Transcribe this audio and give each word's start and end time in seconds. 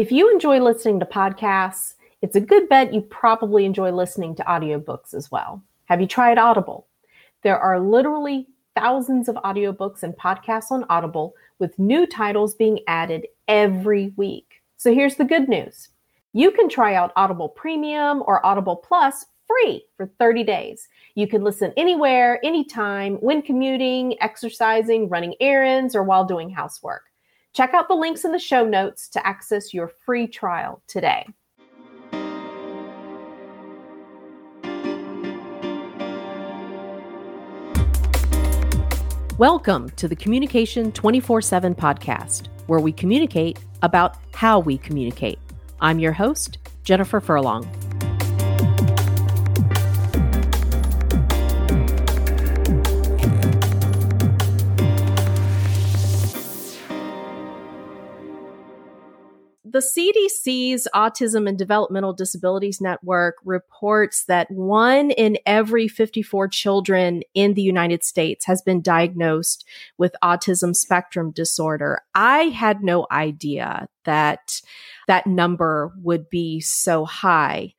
If 0.00 0.10
you 0.10 0.30
enjoy 0.30 0.60
listening 0.60 0.98
to 1.00 1.04
podcasts, 1.04 1.92
it's 2.22 2.34
a 2.34 2.40
good 2.40 2.70
bet 2.70 2.94
you 2.94 3.02
probably 3.02 3.66
enjoy 3.66 3.90
listening 3.92 4.34
to 4.36 4.42
audiobooks 4.44 5.12
as 5.12 5.30
well. 5.30 5.62
Have 5.90 6.00
you 6.00 6.06
tried 6.06 6.38
Audible? 6.38 6.86
There 7.42 7.58
are 7.58 7.78
literally 7.78 8.46
thousands 8.74 9.28
of 9.28 9.36
audiobooks 9.44 10.02
and 10.02 10.16
podcasts 10.16 10.70
on 10.70 10.86
Audible 10.88 11.34
with 11.58 11.78
new 11.78 12.06
titles 12.06 12.54
being 12.54 12.78
added 12.86 13.26
every 13.46 14.14
week. 14.16 14.62
So 14.78 14.94
here's 14.94 15.16
the 15.16 15.24
good 15.26 15.50
news. 15.50 15.90
You 16.32 16.50
can 16.50 16.70
try 16.70 16.94
out 16.94 17.12
Audible 17.14 17.50
Premium 17.50 18.22
or 18.24 18.46
Audible 18.46 18.76
Plus 18.76 19.26
free 19.46 19.84
for 19.98 20.06
30 20.18 20.44
days. 20.44 20.88
You 21.14 21.28
can 21.28 21.44
listen 21.44 21.74
anywhere, 21.76 22.40
anytime, 22.42 23.16
when 23.16 23.42
commuting, 23.42 24.16
exercising, 24.22 25.10
running 25.10 25.34
errands, 25.42 25.94
or 25.94 26.04
while 26.04 26.24
doing 26.24 26.48
housework. 26.48 27.09
Check 27.52 27.74
out 27.74 27.88
the 27.88 27.94
links 27.94 28.24
in 28.24 28.30
the 28.30 28.38
show 28.38 28.64
notes 28.64 29.08
to 29.08 29.26
access 29.26 29.74
your 29.74 29.88
free 29.88 30.28
trial 30.28 30.82
today. 30.86 31.26
Welcome 39.36 39.90
to 39.96 40.06
the 40.06 40.14
Communication 40.16 40.92
24 40.92 41.42
7 41.42 41.74
podcast, 41.74 42.46
where 42.68 42.78
we 42.78 42.92
communicate 42.92 43.58
about 43.82 44.18
how 44.32 44.60
we 44.60 44.78
communicate. 44.78 45.40
I'm 45.80 45.98
your 45.98 46.12
host, 46.12 46.58
Jennifer 46.84 47.20
Furlong. 47.20 47.68
The 59.72 59.78
CDC's 59.78 60.88
Autism 60.92 61.48
and 61.48 61.56
Developmental 61.56 62.12
Disabilities 62.12 62.80
Network 62.80 63.36
reports 63.44 64.24
that 64.24 64.50
one 64.50 65.12
in 65.12 65.38
every 65.46 65.86
54 65.86 66.48
children 66.48 67.22
in 67.34 67.54
the 67.54 67.62
United 67.62 68.02
States 68.02 68.46
has 68.46 68.62
been 68.62 68.80
diagnosed 68.80 69.64
with 69.96 70.16
autism 70.24 70.74
spectrum 70.74 71.30
disorder. 71.30 72.00
I 72.16 72.44
had 72.46 72.82
no 72.82 73.06
idea 73.12 73.86
that 74.06 74.60
that 75.06 75.28
number 75.28 75.92
would 76.02 76.28
be 76.28 76.60
so 76.60 77.04
high. 77.04 77.74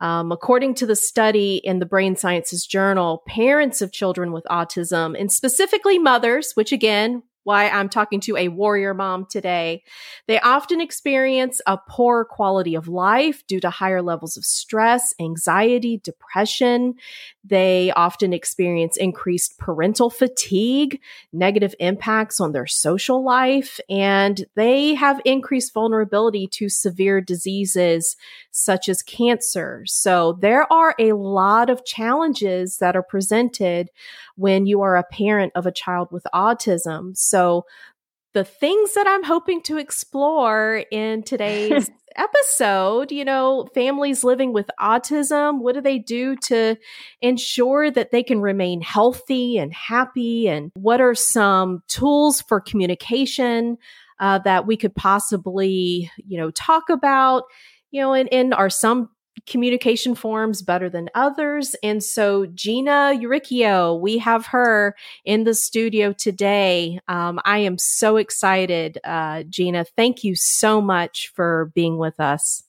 Um, 0.00 0.32
according 0.32 0.74
to 0.76 0.86
the 0.86 0.96
study 0.96 1.60
in 1.62 1.78
the 1.78 1.86
Brain 1.86 2.16
Sciences 2.16 2.66
Journal, 2.66 3.22
parents 3.28 3.80
of 3.80 3.92
children 3.92 4.32
with 4.32 4.44
autism, 4.50 5.18
and 5.18 5.30
specifically 5.30 6.00
mothers, 6.00 6.52
which 6.54 6.72
again, 6.72 7.22
why 7.46 7.68
I'm 7.68 7.88
talking 7.88 8.18
to 8.22 8.36
a 8.36 8.48
warrior 8.48 8.92
mom 8.92 9.24
today. 9.24 9.84
They 10.26 10.40
often 10.40 10.80
experience 10.80 11.60
a 11.64 11.78
poor 11.78 12.24
quality 12.24 12.74
of 12.74 12.88
life 12.88 13.46
due 13.46 13.60
to 13.60 13.70
higher 13.70 14.02
levels 14.02 14.36
of 14.36 14.44
stress, 14.44 15.14
anxiety, 15.20 16.00
depression. 16.02 16.94
They 17.44 17.92
often 17.92 18.32
experience 18.32 18.96
increased 18.96 19.58
parental 19.58 20.10
fatigue, 20.10 21.00
negative 21.32 21.72
impacts 21.78 22.40
on 22.40 22.50
their 22.50 22.66
social 22.66 23.24
life, 23.24 23.78
and 23.88 24.44
they 24.56 24.94
have 24.94 25.20
increased 25.24 25.72
vulnerability 25.72 26.48
to 26.54 26.68
severe 26.68 27.20
diseases 27.20 28.16
such 28.50 28.88
as 28.88 29.02
cancer. 29.02 29.84
So 29.86 30.36
there 30.40 30.70
are 30.72 30.96
a 30.98 31.12
lot 31.12 31.70
of 31.70 31.84
challenges 31.84 32.78
that 32.78 32.96
are 32.96 33.02
presented 33.04 33.90
when 34.36 34.66
you 34.66 34.82
are 34.82 34.96
a 34.96 35.02
parent 35.02 35.52
of 35.54 35.66
a 35.66 35.72
child 35.72 36.08
with 36.10 36.26
autism. 36.34 37.16
So, 37.16 37.35
the 38.36 38.44
things 38.44 38.92
that 38.92 39.06
I'm 39.06 39.24
hoping 39.24 39.62
to 39.62 39.78
explore 39.78 40.84
in 40.90 41.22
today's 41.24 41.90
episode, 42.16 43.10
you 43.10 43.24
know, 43.24 43.68
families 43.74 44.24
living 44.24 44.52
with 44.52 44.70
autism, 44.80 45.60
what 45.60 45.74
do 45.74 45.80
they 45.80 45.98
do 45.98 46.36
to 46.36 46.76
ensure 47.22 47.90
that 47.90 48.10
they 48.10 48.22
can 48.22 48.40
remain 48.40 48.80
healthy 48.80 49.58
and 49.58 49.72
happy? 49.72 50.48
And 50.48 50.70
what 50.74 51.00
are 51.00 51.14
some 51.14 51.82
tools 51.88 52.42
for 52.42 52.60
communication 52.60 53.78
uh, 54.20 54.38
that 54.40 54.66
we 54.66 54.76
could 54.76 54.94
possibly, 54.94 56.10
you 56.16 56.38
know, 56.38 56.50
talk 56.50 56.90
about? 56.90 57.44
You 57.90 58.02
know, 58.02 58.12
and, 58.12 58.30
and 58.32 58.52
are 58.52 58.70
some 58.70 59.08
communication 59.46 60.14
forms 60.14 60.62
better 60.62 60.90
than 60.90 61.08
others. 61.14 61.76
And 61.82 62.02
so 62.02 62.46
Gina 62.46 63.12
Uricchio, 63.14 64.00
we 64.00 64.18
have 64.18 64.46
her 64.46 64.94
in 65.24 65.44
the 65.44 65.54
studio 65.54 66.12
today. 66.12 67.00
Um, 67.08 67.40
I 67.44 67.58
am 67.58 67.78
so 67.78 68.16
excited, 68.16 68.98
uh, 69.04 69.44
Gina. 69.44 69.84
Thank 69.96 70.24
you 70.24 70.34
so 70.34 70.80
much 70.80 71.32
for 71.34 71.70
being 71.74 71.96
with 71.98 72.20
us. 72.20 72.62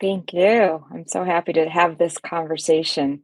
Thank 0.00 0.32
you. 0.32 0.84
I'm 0.92 1.06
so 1.06 1.24
happy 1.24 1.52
to 1.54 1.68
have 1.68 1.98
this 1.98 2.16
conversation. 2.16 3.22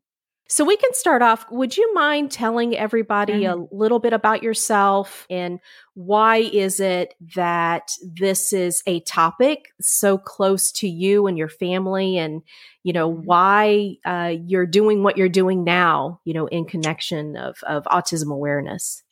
So 0.49 0.65
we 0.65 0.77
can 0.77 0.95
start 0.95 1.23
off. 1.23 1.45
Would 1.51 1.77
you 1.77 1.93
mind 1.93 2.31
telling 2.31 2.77
everybody 2.77 3.43
mm-hmm. 3.43 3.61
a 3.61 3.75
little 3.75 3.99
bit 3.99 4.13
about 4.13 4.43
yourself 4.43 5.27
and 5.29 5.59
why 5.95 6.37
is 6.37 6.79
it 6.79 7.15
that 7.35 7.91
this 8.05 8.53
is 8.53 8.83
a 8.87 9.01
topic 9.01 9.73
so 9.81 10.19
close 10.19 10.71
to 10.71 10.89
you 10.89 11.27
and 11.27 11.37
your 11.37 11.49
family 11.49 12.19
and 12.19 12.43
you 12.83 12.93
know 12.93 13.11
mm-hmm. 13.11 13.25
why 13.25 13.97
uh, 14.05 14.35
you're 14.45 14.67
doing 14.67 15.03
what 15.03 15.17
you're 15.17 15.29
doing 15.29 15.65
now 15.65 16.21
you 16.25 16.35
know 16.35 16.47
in 16.47 16.67
connection 16.67 17.35
of, 17.37 17.57
of 17.67 17.85
autism 17.85 18.31
awareness 18.31 19.03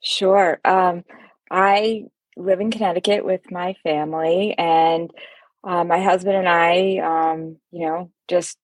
sure 0.00 0.60
um, 0.64 1.04
i 1.50 2.04
live 2.36 2.60
in 2.60 2.70
connecticut 2.70 3.24
with 3.24 3.50
my 3.50 3.74
family 3.82 4.54
and 4.56 5.10
uh, 5.64 5.82
my 5.82 6.00
husband 6.00 6.36
and 6.36 6.48
i 6.48 6.98
um, 6.98 7.56
you 7.72 7.84
know 7.84 8.12
just 8.28 8.56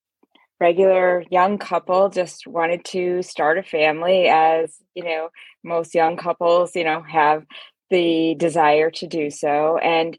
regular 0.60 1.24
young 1.30 1.58
couple 1.58 2.08
just 2.08 2.46
wanted 2.46 2.84
to 2.84 3.22
start 3.22 3.58
a 3.58 3.62
family 3.62 4.28
as 4.28 4.76
you 4.94 5.04
know 5.04 5.28
most 5.62 5.94
young 5.94 6.16
couples 6.16 6.74
you 6.74 6.84
know 6.84 7.02
have 7.02 7.44
the 7.90 8.34
desire 8.38 8.90
to 8.90 9.06
do 9.06 9.30
so. 9.30 9.78
And 9.78 10.18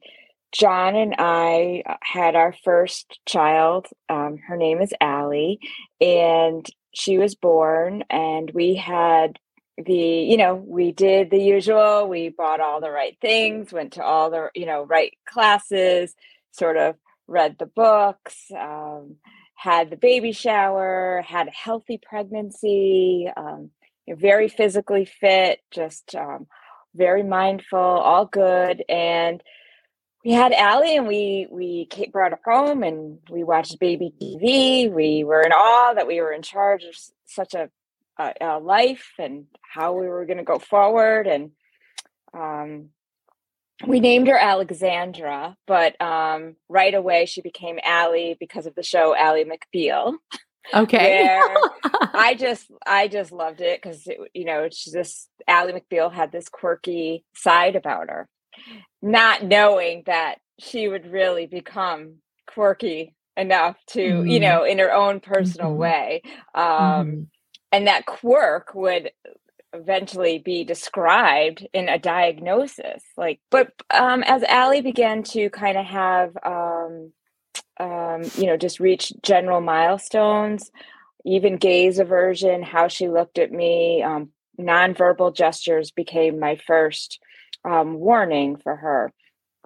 john 0.52 0.96
and 0.96 1.16
i 1.18 1.84
uh, 1.86 1.96
had 2.02 2.36
our 2.36 2.56
first 2.64 3.20
child 3.26 3.88
um, 4.10 4.38
her 4.48 4.56
name 4.56 4.82
is 4.82 4.94
Allie, 5.02 5.60
and 6.00 6.66
she 6.94 7.18
was 7.18 7.36
born 7.36 8.04
and 8.10 8.52
we 8.52 8.76
had 8.76 9.38
the 9.78 9.94
you 9.94 10.38
know 10.38 10.56
we 10.56 10.92
did 10.94 11.30
the 11.30 11.42
usual 11.42 12.08
we 12.08 12.30
bought 12.30 12.62
all 12.62 12.80
the 12.80 12.90
right 12.90 13.18
things 13.20 13.74
went 13.74 13.94
to 13.94 14.04
all 14.04 14.30
the 14.30 14.50
you 14.56 14.66
know 14.66 14.84
right 14.84 15.14
classes 15.28 16.16
sort 16.52 16.78
of 16.78 16.96
read 17.28 17.58
the 17.60 17.66
books 17.66 18.46
um, 18.58 19.18
had 19.56 19.90
the 19.90 19.98
baby 19.98 20.32
shower, 20.32 21.24
had 21.26 21.48
a 21.48 21.52
healthy 21.52 22.00
pregnancy, 22.02 23.28
um, 23.36 23.72
very 24.08 24.48
physically 24.48 25.06
fit, 25.06 25.62
just 25.72 26.14
um, 26.16 26.48
very 26.94 27.24
mindful, 27.24 27.80
all 27.80 28.26
good. 28.26 28.84
And 28.88 29.42
we 30.24 30.32
had 30.32 30.54
Allie 30.54 30.98
and 30.98 31.08
we 31.08 31.48
we 31.52 31.88
brought 32.12 32.32
her 32.32 32.40
home 32.44 32.84
and 32.84 33.20
we 33.30 33.44
watched 33.44 33.80
baby 33.80 34.12
TV. 34.22 34.92
We 34.92 35.24
were 35.24 35.42
in 35.42 35.52
awe 35.52 35.94
that 35.94 36.08
we 36.08 36.20
were 36.20 36.34
in 36.34 36.42
charge 36.42 36.84
of 36.84 36.96
such 37.26 37.54
a, 37.54 37.70
a, 38.18 38.34
a 38.42 38.60
life 38.60 39.14
and 39.20 39.46
how 39.62 39.94
we 39.94 40.08
were 40.08 40.26
going 40.26 40.38
to 40.38 40.44
go 40.44 40.58
forward. 40.58 41.28
And 41.28 41.52
um, 42.34 42.90
we 43.86 44.00
named 44.00 44.28
her 44.28 44.38
Alexandra, 44.38 45.58
but 45.68 46.00
um, 46.02 46.56
right 46.70 46.94
away 46.94 47.26
she 47.26 47.42
became 47.42 47.80
Allie 47.84 48.38
because 48.40 48.66
of 48.66 48.76
the 48.76 48.84
show 48.84 49.16
Ally 49.16 49.44
McBeal. 49.44 50.14
Okay. 50.74 51.28
I 52.14 52.36
just 52.40 52.68
I 52.86 53.08
just 53.08 53.32
loved 53.32 53.62
it 53.62 53.82
because 53.82 54.08
you 54.34 54.46
know 54.46 54.70
she's 54.72 54.94
this 54.94 55.28
Ally 55.48 55.74
McBeal 55.74 56.12
had 56.12 56.32
this 56.32 56.50
quirky 56.50 57.24
side 57.36 57.76
about 57.76 58.10
her, 58.10 58.28
not 59.02 59.44
knowing 59.44 60.04
that 60.06 60.36
she 60.60 60.88
would 60.88 61.12
really 61.12 61.46
become 61.46 62.16
quirky 62.48 63.14
enough 63.38 63.76
to 63.88 64.00
mm. 64.00 64.32
you 64.32 64.40
mm-hmm. 64.40 64.42
know 64.42 64.64
in 64.64 64.80
her 64.80 64.94
own 64.94 65.20
personal 65.20 65.72
mm-hmm. 65.72 65.80
way. 65.80 66.22
Um, 66.54 66.64
mm. 66.64 67.28
And 67.72 67.88
that 67.88 68.06
quirk 68.06 68.74
would 68.74 69.12
eventually 69.76 70.40
be 70.40 70.64
described 70.64 71.68
in 71.74 71.90
a 71.90 72.00
diagnosis 72.00 73.04
like 73.18 73.40
but 73.52 73.72
um, 73.92 74.24
as 74.24 74.44
Allie 74.44 74.82
began 74.82 75.24
to 75.24 75.50
kind 75.50 75.78
of 75.78 75.86
have 75.86 76.38
um, 76.44 77.12
um, 77.80 78.24
you 78.36 78.46
know 78.46 78.58
just 78.58 78.80
reach 78.80 79.14
general 79.22 79.62
milestones 79.62 80.72
even 81.26 81.58
gaze 81.58 82.00
aversion 82.00 82.64
how 82.64 82.88
she 82.88 83.08
looked 83.08 83.38
at 83.38 83.52
me 83.52 84.02
um, 84.04 84.30
nonverbal 84.60 85.36
gestures 85.36 85.92
became 85.92 86.40
my 86.40 86.56
first 86.56 87.20
um, 87.64 87.96
warning 87.96 88.56
for 88.56 88.76
her 88.76 89.12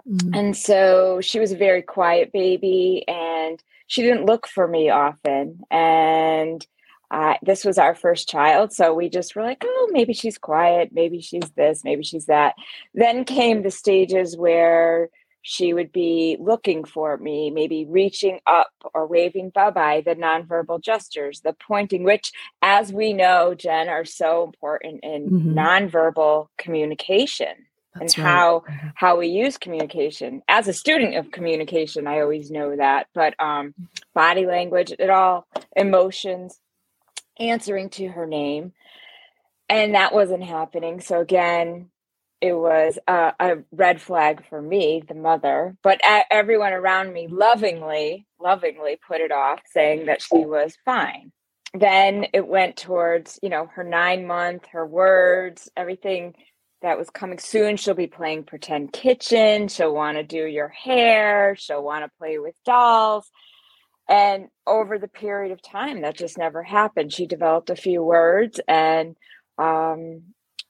mm-hmm. 0.07 0.33
and 0.33 0.57
so 0.57 1.21
she 1.21 1.39
was 1.39 1.51
a 1.51 1.57
very 1.57 1.81
quiet 1.81 2.31
baby 2.31 3.03
and 3.07 3.61
she 3.87 4.01
didn't 4.01 4.25
look 4.25 4.47
for 4.47 4.67
me 4.67 4.89
often 4.89 5.59
and 5.69 6.65
uh, 7.11 7.35
this 7.41 7.65
was 7.65 7.77
our 7.77 7.95
first 7.95 8.29
child. 8.29 8.71
So 8.71 8.93
we 8.93 9.09
just 9.09 9.35
were 9.35 9.43
like, 9.43 9.63
oh, 9.65 9.89
maybe 9.91 10.13
she's 10.13 10.37
quiet. 10.37 10.91
Maybe 10.93 11.21
she's 11.21 11.49
this. 11.55 11.83
Maybe 11.83 12.03
she's 12.03 12.25
that. 12.25 12.55
Then 12.93 13.25
came 13.25 13.63
the 13.63 13.71
stages 13.71 14.37
where 14.37 15.09
she 15.41 15.73
would 15.73 15.91
be 15.91 16.37
looking 16.39 16.83
for 16.83 17.17
me, 17.17 17.49
maybe 17.49 17.85
reaching 17.85 18.39
up 18.45 18.71
or 18.93 19.07
waving 19.07 19.49
bye 19.49 19.71
bye, 19.71 20.01
the 20.05 20.15
nonverbal 20.15 20.81
gestures, 20.81 21.41
the 21.41 21.53
pointing, 21.53 22.03
which, 22.03 22.31
as 22.61 22.91
we 22.91 23.13
know, 23.13 23.55
Jen, 23.55 23.89
are 23.89 24.05
so 24.05 24.43
important 24.43 25.03
in 25.03 25.29
mm-hmm. 25.29 25.57
nonverbal 25.57 26.47
communication. 26.57 27.65
That's 27.95 28.15
and 28.15 28.23
right. 28.23 28.31
how 28.31 28.59
mm-hmm. 28.59 28.87
how 28.93 29.17
we 29.17 29.27
use 29.27 29.57
communication 29.57 30.43
as 30.47 30.67
a 30.67 30.73
student 30.73 31.15
of 31.15 31.31
communication 31.31 32.05
i 32.05 32.19
always 32.19 32.51
know 32.51 32.75
that 32.75 33.07
but 33.15 33.33
um 33.39 33.73
body 34.13 34.45
language 34.45 34.93
it 34.97 35.09
all 35.09 35.47
emotions 35.75 36.59
answering 37.39 37.89
to 37.89 38.07
her 38.07 38.25
name 38.25 38.73
and 39.69 39.95
that 39.95 40.13
wasn't 40.13 40.43
happening 40.43 40.99
so 41.01 41.19
again 41.19 41.89
it 42.41 42.53
was 42.53 42.97
a, 43.07 43.57
red 43.71 44.01
flag 44.01 44.45
for 44.49 44.61
me, 44.61 45.03
the 45.07 45.13
mother, 45.13 45.75
but 45.83 45.99
everyone 46.31 46.73
around 46.73 47.11
me 47.13 47.27
lovingly, 47.27 48.25
lovingly 48.39 48.97
put 49.05 49.21
it 49.21 49.31
off, 49.31 49.59
saying 49.71 50.05
that 50.05 50.21
she 50.21 50.45
was 50.45 50.77
fine. 50.85 51.31
Then 51.73 52.27
it 52.33 52.47
went 52.47 52.77
towards, 52.77 53.39
you 53.43 53.49
know, 53.49 53.67
her 53.75 53.83
nine 53.83 54.25
month, 54.25 54.65
her 54.71 54.85
words, 54.85 55.69
everything 55.75 56.33
that 56.81 56.97
was 56.97 57.09
coming 57.09 57.39
soon. 57.39 57.75
She'll 57.75 57.93
be 57.93 58.07
playing 58.07 58.45
pretend 58.45 58.93
kitchen. 58.93 59.67
She'll 59.67 59.93
want 59.93 60.17
to 60.17 60.23
do 60.23 60.45
your 60.45 60.69
hair. 60.69 61.55
She'll 61.57 61.83
want 61.83 62.05
to 62.05 62.17
play 62.17 62.39
with 62.39 62.55
dolls. 62.65 63.29
And 64.09 64.49
over 64.67 64.99
the 64.99 65.07
period 65.09 65.53
of 65.53 65.61
time, 65.61 66.01
that 66.01 66.17
just 66.17 66.37
never 66.37 66.63
happened. 66.63 67.13
She 67.13 67.27
developed 67.27 67.69
a 67.69 67.77
few 67.77 68.03
words 68.03 68.59
and 68.67 69.15
um, 69.59 70.23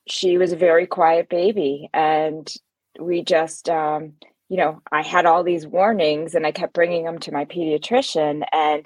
she 0.10 0.38
was 0.38 0.52
a 0.52 0.58
very 0.58 0.88
quiet 0.88 1.30
baby 1.30 1.90
and 1.94 2.52
we 3.00 3.24
just 3.24 3.70
um, 3.70 4.14
you 4.50 4.58
know 4.58 4.82
i 4.92 5.02
had 5.02 5.26
all 5.26 5.44
these 5.44 5.66
warnings 5.68 6.36
and 6.36 6.46
i 6.46 6.52
kept 6.52 6.74
bringing 6.74 7.06
them 7.06 7.20
to 7.20 7.32
my 7.32 7.46
pediatrician 7.46 8.44
and 8.52 8.86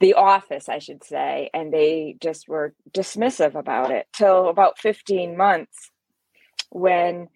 the 0.00 0.14
office 0.14 0.68
i 0.68 0.78
should 0.78 1.02
say 1.04 1.50
and 1.54 1.72
they 1.72 2.16
just 2.20 2.48
were 2.48 2.74
dismissive 2.92 3.54
about 3.54 3.90
it 3.90 4.06
till 4.12 4.48
about 4.48 4.78
15 4.78 5.36
months 5.36 5.90
when 6.70 7.28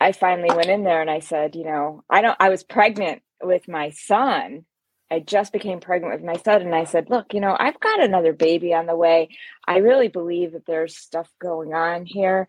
i 0.00 0.12
finally 0.12 0.54
went 0.54 0.68
in 0.70 0.84
there 0.84 1.00
and 1.00 1.10
i 1.10 1.20
said 1.20 1.56
you 1.56 1.64
know 1.64 2.04
i 2.10 2.20
don't 2.22 2.36
i 2.40 2.50
was 2.50 2.62
pregnant 2.62 3.22
with 3.42 3.68
my 3.68 3.90
son 3.90 4.64
I 5.10 5.20
just 5.20 5.52
became 5.52 5.80
pregnant 5.80 6.14
with 6.14 6.24
my 6.24 6.36
son 6.42 6.62
and 6.62 6.74
I 6.74 6.84
said, 6.84 7.08
Look, 7.08 7.32
you 7.32 7.40
know, 7.40 7.56
I've 7.58 7.80
got 7.80 8.02
another 8.02 8.32
baby 8.32 8.74
on 8.74 8.86
the 8.86 8.96
way. 8.96 9.30
I 9.66 9.78
really 9.78 10.08
believe 10.08 10.52
that 10.52 10.66
there's 10.66 10.96
stuff 10.96 11.30
going 11.40 11.72
on 11.72 12.04
here. 12.04 12.46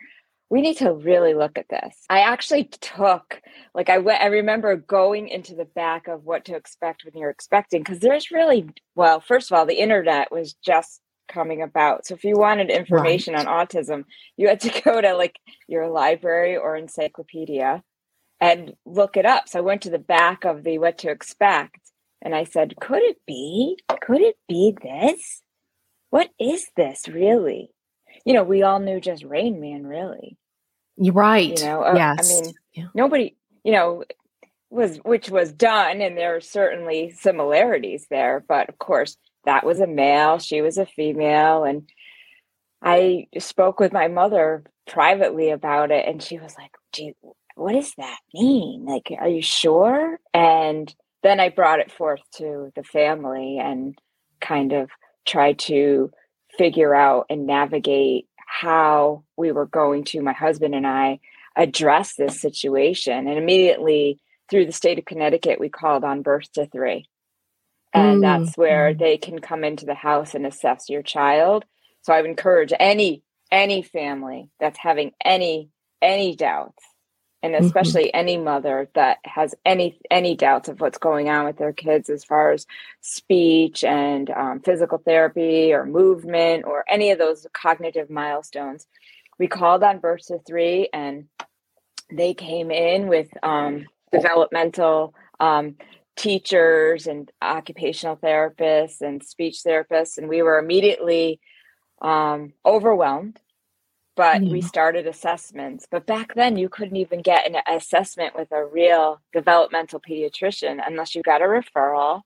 We 0.50 0.62
need 0.62 0.78
to 0.78 0.92
really 0.92 1.36
look 1.36 1.58
at 1.58 1.70
this. 1.70 1.96
I 2.10 2.22
actually 2.22 2.66
took, 2.66 3.40
like, 3.76 3.88
I 3.88 4.00
went, 4.00 4.22
I 4.22 4.28
remember 4.28 4.76
going 4.76 5.28
into 5.28 5.54
the 5.54 5.66
back 5.66 6.08
of 6.08 6.26
what 6.26 6.46
to 6.46 6.56
expect 6.56 7.06
when 7.06 7.16
you're 7.16 7.30
expecting, 7.30 7.82
because 7.82 8.00
there's 8.00 8.32
really, 8.32 8.68
well, 8.96 9.20
first 9.20 9.52
of 9.52 9.58
all, 9.58 9.68
the 9.68 9.80
internet 9.80 10.32
was 10.32 10.54
just 10.66 11.02
coming 11.30 11.62
about. 11.62 12.08
So 12.08 12.16
if 12.16 12.24
you 12.24 12.36
wanted 12.36 12.72
information 12.72 13.36
right. 13.36 13.46
on 13.46 13.68
autism, 13.68 14.06
you 14.36 14.48
had 14.48 14.60
to 14.62 14.82
go 14.84 15.00
to 15.00 15.14
like 15.14 15.38
your 15.68 15.88
library 15.88 16.58
or 16.58 16.76
encyclopedia 16.76 17.84
and 18.42 18.74
look 18.86 19.16
it 19.16 19.26
up. 19.26 19.48
So 19.48 19.60
I 19.60 19.62
went 19.62 19.84
to 19.84 19.90
the 19.92 20.00
back 20.00 20.44
of 20.46 20.64
the 20.64 20.80
what 20.80 20.98
to 21.00 21.12
expect 21.12 21.80
and 22.22 22.36
I 22.36 22.44
said, 22.44 22.76
Could 22.80 23.02
it 23.04 23.18
be? 23.26 23.78
Could 24.02 24.22
it 24.22 24.36
be 24.48 24.76
this? 24.82 25.42
What 26.10 26.30
is 26.40 26.68
this 26.76 27.08
really? 27.08 27.72
You 28.26 28.34
know, 28.34 28.44
we 28.44 28.64
all 28.64 28.80
knew 28.80 29.00
just 29.00 29.24
Rain 29.24 29.60
Man, 29.60 29.86
really. 29.86 30.38
You're 30.98 31.14
right. 31.14 31.58
You 31.58 31.66
know, 31.66 31.84
uh, 31.84 31.94
yes. 31.96 32.18
I 32.20 32.42
mean, 32.42 32.54
yeah. 32.74 32.88
nobody, 32.94 33.36
you 33.64 33.72
know, 33.72 34.04
was 34.70 34.98
which 34.98 35.30
was 35.30 35.52
done, 35.52 36.02
and 36.02 36.18
there 36.18 36.36
are 36.36 36.42
certainly 36.42 37.12
similarities 37.12 38.08
there. 38.10 38.44
But 38.48 38.70
of 38.70 38.78
course, 38.80 39.18
that 39.46 39.66
was 39.66 39.80
a 39.80 39.88
male, 39.88 40.40
she 40.40 40.62
was 40.62 40.78
a 40.78 40.86
female, 40.86 41.64
and 41.64 41.90
I 42.82 43.28
spoke 43.40 43.80
with 43.80 43.94
my 43.94 44.08
mother 44.08 44.64
privately 44.88 45.52
about 45.52 45.92
it, 45.92 46.06
and 46.08 46.22
she 46.22 46.38
was 46.38 46.56
like, 46.58 46.72
"Gee, 46.94 47.14
what 47.56 47.74
does 47.74 47.94
that 47.98 48.20
mean? 48.34 48.86
Like, 48.86 49.12
are 49.18 49.28
you 49.28 49.42
sure?" 49.42 50.20
And 50.34 50.94
then 51.24 51.40
I 51.40 51.50
brought 51.50 51.80
it 51.80 51.92
forth 51.92 52.22
to 52.38 52.72
the 52.76 52.84
family 52.84 53.60
and 53.60 53.98
kind 54.40 54.74
of 54.74 54.90
tried 55.26 55.60
to 55.60 56.12
figure 56.58 56.96
out 56.96 57.26
and 57.30 57.46
navigate 57.46 58.28
how 58.48 59.24
we 59.38 59.52
were 59.52 59.66
going 59.66 60.04
to, 60.06 60.22
my 60.22 60.34
husband 60.34 60.74
and 60.74 60.88
I, 60.88 61.20
address 61.56 62.16
this 62.16 62.42
situation. 62.42 63.28
And 63.28 63.38
immediately 63.38 64.20
through 64.50 64.66
the 64.66 64.72
state 64.72 64.98
of 64.98 65.06
Connecticut, 65.06 65.60
we 65.60 65.70
called 65.70 66.04
on 66.04 66.22
birth 66.22 66.52
to 66.54 66.66
three. 66.66 67.06
And 67.94 68.20
mm. 68.20 68.22
that's 68.22 68.58
where 68.58 68.94
mm. 68.94 69.00
they 69.00 69.18
can 69.18 69.40
come 69.40 69.64
into 69.64 69.86
the 69.86 69.94
house 69.94 70.34
and 70.34 70.46
assess 70.46 70.90
your 70.90 71.04
child. 71.04 71.66
So 72.02 72.14
I 72.14 72.22
would 72.22 72.30
encourage 72.30 72.74
any 72.80 73.24
any 73.52 73.82
family 73.82 74.50
that's 74.60 74.78
having 74.78 75.12
any 75.24 75.70
any 76.02 76.36
doubts 76.36 76.84
and 77.42 77.54
mm-hmm. 77.54 77.66
especially 77.66 78.06
mm-hmm. 78.06 78.20
any 78.20 78.38
mother 78.38 78.90
that 78.96 79.20
has 79.26 79.56
any 79.66 80.00
any 80.12 80.36
doubts 80.36 80.70
of 80.70 80.82
what's 80.82 80.98
going 80.98 81.30
on 81.30 81.46
with 81.46 81.58
their 81.58 81.74
kids 81.74 82.10
as 82.10 82.24
far 82.24 82.52
as 82.52 82.66
speech 83.02 83.84
and 83.84 84.30
um, 84.30 84.60
physical 84.60 84.98
therapy 84.98 85.74
or 85.74 85.86
movement 85.86 86.66
or 86.66 86.84
any 86.88 87.12
of 87.12 87.18
those 87.18 87.48
cognitive 87.54 88.10
milestones 88.10 88.88
we 89.38 89.48
called 89.48 89.84
on 89.84 90.00
birth 90.00 90.28
to 90.28 90.40
three 90.40 90.90
and 90.94 91.26
they 92.12 92.34
came 92.34 92.72
in 92.72 93.08
with 93.08 93.30
um, 93.44 93.86
developmental 94.12 95.14
um, 95.40 95.76
teachers 96.16 97.08
and 97.08 97.32
occupational 97.42 98.18
therapists 98.18 99.02
and 99.02 99.24
speech 99.24 99.62
therapists 99.66 100.18
and 100.18 100.28
we 100.28 100.42
were 100.42 100.60
immediately 100.60 101.40
um, 102.02 102.54
overwhelmed 102.66 103.40
but 104.20 104.42
we 104.42 104.60
started 104.60 105.08
assessments. 105.08 105.88
But 105.90 106.06
back 106.06 106.36
then, 106.36 106.58
you 106.58 106.68
couldn't 106.68 106.98
even 106.98 107.22
get 107.22 107.50
an 107.50 107.56
assessment 107.74 108.36
with 108.36 108.52
a 108.52 108.66
real 108.66 109.22
developmental 109.32 110.02
pediatrician 110.02 110.82
unless 110.86 111.16
you 111.16 111.22
got 111.22 111.42
a 111.42 111.46
referral, 111.46 112.24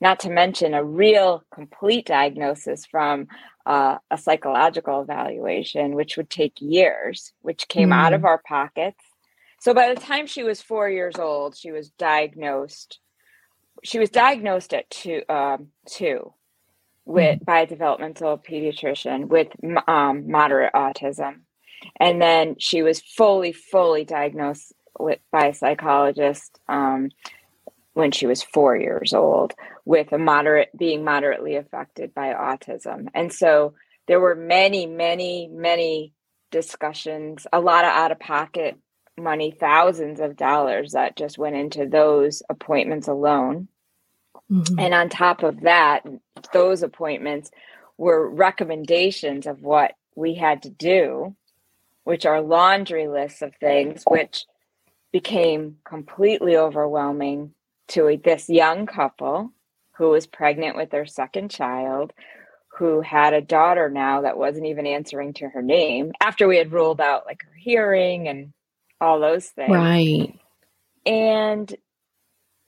not 0.00 0.18
to 0.20 0.28
mention 0.28 0.74
a 0.74 0.82
real 0.82 1.44
complete 1.54 2.04
diagnosis 2.04 2.84
from 2.84 3.28
uh, 3.64 3.98
a 4.10 4.18
psychological 4.18 5.02
evaluation, 5.02 5.94
which 5.94 6.16
would 6.16 6.30
take 6.30 6.54
years, 6.60 7.32
which 7.42 7.68
came 7.68 7.90
mm. 7.90 7.94
out 7.94 8.12
of 8.12 8.22
mm. 8.22 8.26
our 8.26 8.42
pockets. 8.44 8.98
So 9.60 9.72
by 9.72 9.94
the 9.94 10.00
time 10.00 10.26
she 10.26 10.42
was 10.42 10.60
four 10.60 10.88
years 10.88 11.14
old, 11.16 11.56
she 11.56 11.70
was 11.70 11.90
diagnosed. 11.90 12.98
She 13.84 14.00
was 14.00 14.10
diagnosed 14.10 14.74
at 14.74 14.90
two, 14.90 15.22
um, 15.28 15.68
two 15.88 16.34
with 17.04 17.36
mm-hmm. 17.36 17.44
by 17.44 17.60
a 17.60 17.66
developmental 17.66 18.38
pediatrician 18.38 19.26
with 19.28 19.48
um, 19.88 20.30
moderate 20.30 20.72
autism, 20.74 21.40
and 21.98 22.20
then 22.20 22.56
she 22.58 22.82
was 22.82 23.00
fully 23.00 23.52
fully 23.52 24.04
diagnosed 24.04 24.72
with 24.98 25.18
by 25.30 25.46
a 25.46 25.54
psychologist 25.54 26.58
um, 26.68 27.10
when 27.94 28.10
she 28.10 28.26
was 28.26 28.42
four 28.42 28.76
years 28.76 29.12
old 29.12 29.54
with 29.84 30.12
a 30.12 30.18
moderate 30.18 30.70
being 30.76 31.04
moderately 31.04 31.56
affected 31.56 32.14
by 32.14 32.34
autism, 32.34 33.08
and 33.14 33.32
so 33.32 33.74
there 34.06 34.20
were 34.20 34.34
many 34.34 34.86
many 34.86 35.48
many 35.48 36.14
discussions, 36.50 37.48
a 37.52 37.60
lot 37.60 37.84
of 37.84 37.90
out 37.90 38.12
of 38.12 38.20
pocket 38.20 38.78
money, 39.18 39.50
thousands 39.50 40.20
of 40.20 40.36
dollars 40.36 40.92
that 40.92 41.16
just 41.16 41.38
went 41.38 41.56
into 41.56 41.86
those 41.86 42.42
appointments 42.48 43.08
alone. 43.08 43.68
Mm-hmm. 44.50 44.78
And 44.78 44.94
on 44.94 45.08
top 45.08 45.42
of 45.42 45.62
that, 45.62 46.04
those 46.52 46.82
appointments 46.82 47.50
were 47.96 48.28
recommendations 48.28 49.46
of 49.46 49.62
what 49.62 49.94
we 50.14 50.34
had 50.34 50.62
to 50.62 50.70
do, 50.70 51.34
which 52.04 52.26
are 52.26 52.40
laundry 52.40 53.08
lists 53.08 53.42
of 53.42 53.54
things, 53.56 54.02
which 54.06 54.44
became 55.12 55.78
completely 55.84 56.56
overwhelming 56.56 57.54
to 57.88 58.18
this 58.22 58.48
young 58.48 58.86
couple 58.86 59.52
who 59.92 60.10
was 60.10 60.26
pregnant 60.26 60.76
with 60.76 60.90
their 60.90 61.06
second 61.06 61.50
child, 61.50 62.12
who 62.78 63.00
had 63.00 63.32
a 63.32 63.40
daughter 63.40 63.88
now 63.88 64.22
that 64.22 64.36
wasn't 64.36 64.66
even 64.66 64.86
answering 64.86 65.32
to 65.32 65.48
her 65.48 65.62
name 65.62 66.12
after 66.20 66.48
we 66.48 66.56
had 66.56 66.72
ruled 66.72 67.00
out 67.00 67.24
like 67.26 67.44
her 67.44 67.54
hearing 67.56 68.26
and 68.26 68.52
all 69.00 69.20
those 69.20 69.46
things. 69.46 69.70
Right. 69.70 70.38
And 71.06 71.72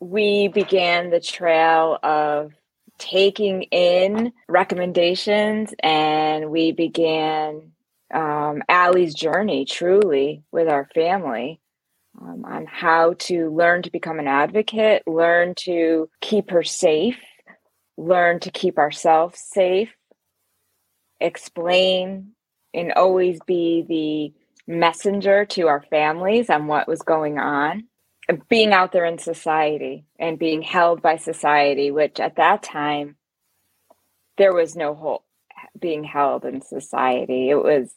we 0.00 0.48
began 0.48 1.10
the 1.10 1.20
trail 1.20 1.98
of 2.02 2.52
taking 2.98 3.62
in 3.64 4.32
recommendations 4.48 5.74
and 5.80 6.50
we 6.50 6.72
began 6.72 7.72
um, 8.12 8.62
Allie's 8.68 9.14
journey 9.14 9.64
truly 9.64 10.42
with 10.52 10.68
our 10.68 10.88
family 10.94 11.60
um, 12.20 12.44
on 12.44 12.66
how 12.66 13.14
to 13.18 13.50
learn 13.50 13.82
to 13.82 13.90
become 13.90 14.18
an 14.18 14.28
advocate, 14.28 15.02
learn 15.06 15.54
to 15.56 16.08
keep 16.20 16.50
her 16.50 16.62
safe, 16.62 17.18
learn 17.96 18.40
to 18.40 18.50
keep 18.50 18.78
ourselves 18.78 19.38
safe, 19.40 19.94
explain 21.20 22.32
and 22.72 22.92
always 22.92 23.38
be 23.46 23.84
the 23.88 24.72
messenger 24.72 25.44
to 25.44 25.68
our 25.68 25.82
families 25.90 26.50
on 26.50 26.66
what 26.66 26.88
was 26.88 27.00
going 27.02 27.38
on 27.38 27.84
being 28.48 28.72
out 28.72 28.92
there 28.92 29.04
in 29.04 29.18
society 29.18 30.04
and 30.18 30.38
being 30.38 30.62
held 30.62 31.02
by 31.02 31.16
society, 31.16 31.90
which 31.90 32.18
at 32.20 32.36
that 32.36 32.62
time 32.62 33.16
there 34.36 34.52
was 34.52 34.76
no 34.76 34.94
whole 34.94 35.24
being 35.78 36.04
held 36.04 36.44
in 36.44 36.60
society. 36.60 37.50
It 37.50 37.56
was, 37.56 37.92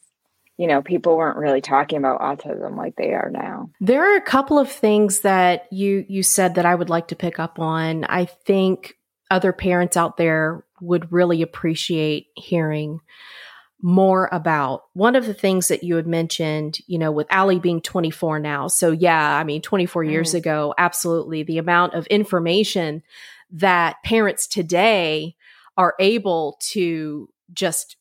you 0.56 0.66
know, 0.66 0.82
people 0.82 1.16
weren't 1.16 1.38
really 1.38 1.60
talking 1.60 1.98
about 1.98 2.20
autism 2.20 2.76
like 2.76 2.96
they 2.96 3.12
are 3.12 3.30
now. 3.30 3.70
There 3.80 4.12
are 4.12 4.16
a 4.16 4.22
couple 4.22 4.58
of 4.58 4.70
things 4.70 5.20
that 5.20 5.66
you 5.72 6.04
you 6.08 6.22
said 6.22 6.54
that 6.54 6.66
I 6.66 6.74
would 6.74 6.90
like 6.90 7.08
to 7.08 7.16
pick 7.16 7.38
up 7.38 7.58
on. 7.58 8.04
I 8.04 8.26
think 8.26 8.94
other 9.30 9.52
parents 9.52 9.96
out 9.96 10.16
there 10.16 10.64
would 10.80 11.12
really 11.12 11.42
appreciate 11.42 12.28
hearing 12.34 13.00
more 13.82 14.28
about. 14.32 14.84
One 14.92 15.16
of 15.16 15.26
the 15.26 15.34
things 15.34 15.68
that 15.68 15.82
you 15.82 15.96
had 15.96 16.06
mentioned, 16.06 16.78
you 16.86 16.98
know, 16.98 17.12
with 17.12 17.26
Allie 17.30 17.58
being 17.58 17.80
24 17.80 18.38
now. 18.38 18.68
So, 18.68 18.90
yeah, 18.90 19.36
I 19.36 19.44
mean, 19.44 19.62
24 19.62 20.04
mm. 20.04 20.10
years 20.10 20.34
ago, 20.34 20.74
absolutely. 20.78 21.42
The 21.42 21.58
amount 21.58 21.94
of 21.94 22.06
information 22.06 23.02
that 23.52 23.96
parents 24.04 24.46
today 24.46 25.36
are 25.76 25.94
able 25.98 26.58
to 26.72 27.28
just 27.52 27.96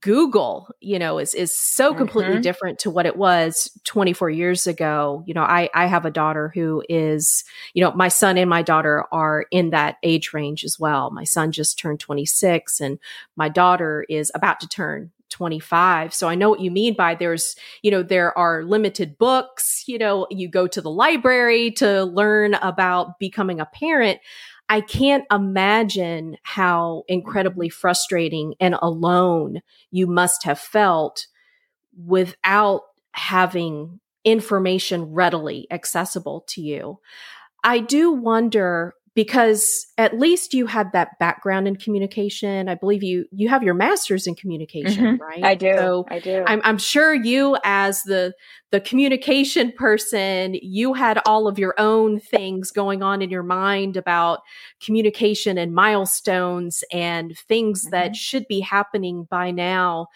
Google, 0.00 0.68
you 0.80 0.98
know, 0.98 1.18
is 1.18 1.34
is 1.34 1.56
so 1.56 1.94
completely 1.94 2.34
mm-hmm. 2.34 2.42
different 2.42 2.78
to 2.80 2.90
what 2.90 3.06
it 3.06 3.16
was 3.16 3.70
24 3.84 4.30
years 4.30 4.66
ago. 4.66 5.22
You 5.26 5.34
know, 5.34 5.42
I 5.42 5.70
I 5.74 5.86
have 5.86 6.04
a 6.04 6.10
daughter 6.10 6.50
who 6.54 6.82
is, 6.88 7.44
you 7.72 7.82
know, 7.82 7.92
my 7.92 8.08
son 8.08 8.36
and 8.36 8.50
my 8.50 8.62
daughter 8.62 9.04
are 9.12 9.46
in 9.50 9.70
that 9.70 9.96
age 10.02 10.32
range 10.32 10.64
as 10.64 10.78
well. 10.78 11.10
My 11.10 11.24
son 11.24 11.52
just 11.52 11.78
turned 11.78 12.00
26 12.00 12.80
and 12.80 12.98
my 13.36 13.48
daughter 13.48 14.04
is 14.08 14.30
about 14.34 14.60
to 14.60 14.68
turn 14.68 15.12
25. 15.30 16.14
So 16.14 16.28
I 16.28 16.34
know 16.34 16.50
what 16.50 16.60
you 16.60 16.70
mean 16.70 16.94
by 16.94 17.14
there's, 17.14 17.56
you 17.82 17.90
know, 17.90 18.02
there 18.02 18.36
are 18.38 18.64
limited 18.64 19.18
books, 19.18 19.84
you 19.86 19.98
know, 19.98 20.26
you 20.30 20.48
go 20.48 20.66
to 20.66 20.80
the 20.80 20.90
library 20.90 21.70
to 21.72 22.04
learn 22.04 22.54
about 22.54 23.18
becoming 23.18 23.60
a 23.60 23.66
parent. 23.66 24.20
I 24.68 24.80
can't 24.80 25.24
imagine 25.30 26.36
how 26.42 27.04
incredibly 27.06 27.68
frustrating 27.68 28.54
and 28.58 28.76
alone 28.80 29.62
you 29.90 30.06
must 30.06 30.44
have 30.44 30.58
felt 30.58 31.26
without 31.96 32.82
having 33.12 34.00
information 34.24 35.04
readily 35.12 35.68
accessible 35.70 36.44
to 36.48 36.60
you. 36.60 36.98
I 37.62 37.78
do 37.78 38.12
wonder 38.12 38.94
because 39.16 39.86
at 39.96 40.18
least 40.18 40.52
you 40.52 40.66
had 40.66 40.92
that 40.92 41.18
background 41.18 41.66
in 41.66 41.74
communication. 41.74 42.68
I 42.68 42.74
believe 42.74 43.02
you 43.02 43.24
you 43.32 43.48
have 43.48 43.62
your 43.62 43.72
master's 43.72 44.26
in 44.26 44.34
communication, 44.34 45.04
mm-hmm. 45.04 45.22
right? 45.22 45.42
I 45.42 45.54
do. 45.54 45.74
So 45.74 46.06
I 46.08 46.20
do. 46.20 46.44
I'm, 46.46 46.60
I'm 46.62 46.76
sure 46.76 47.14
you, 47.14 47.56
as 47.64 48.02
the 48.02 48.34
the 48.70 48.80
communication 48.80 49.72
person, 49.72 50.54
you 50.60 50.92
had 50.92 51.18
all 51.24 51.48
of 51.48 51.58
your 51.58 51.74
own 51.78 52.20
things 52.20 52.70
going 52.70 53.02
on 53.02 53.22
in 53.22 53.30
your 53.30 53.42
mind 53.42 53.96
about 53.96 54.40
communication 54.84 55.56
and 55.56 55.74
milestones 55.74 56.84
and 56.92 57.36
things 57.48 57.86
mm-hmm. 57.86 57.92
that 57.92 58.14
should 58.14 58.46
be 58.46 58.60
happening 58.60 59.26
by 59.30 59.50
now. 59.50 60.08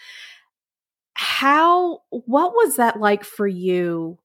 How? 1.14 2.00
What 2.10 2.52
was 2.52 2.76
that 2.76 3.00
like 3.00 3.24
for 3.24 3.48
you? 3.48 4.18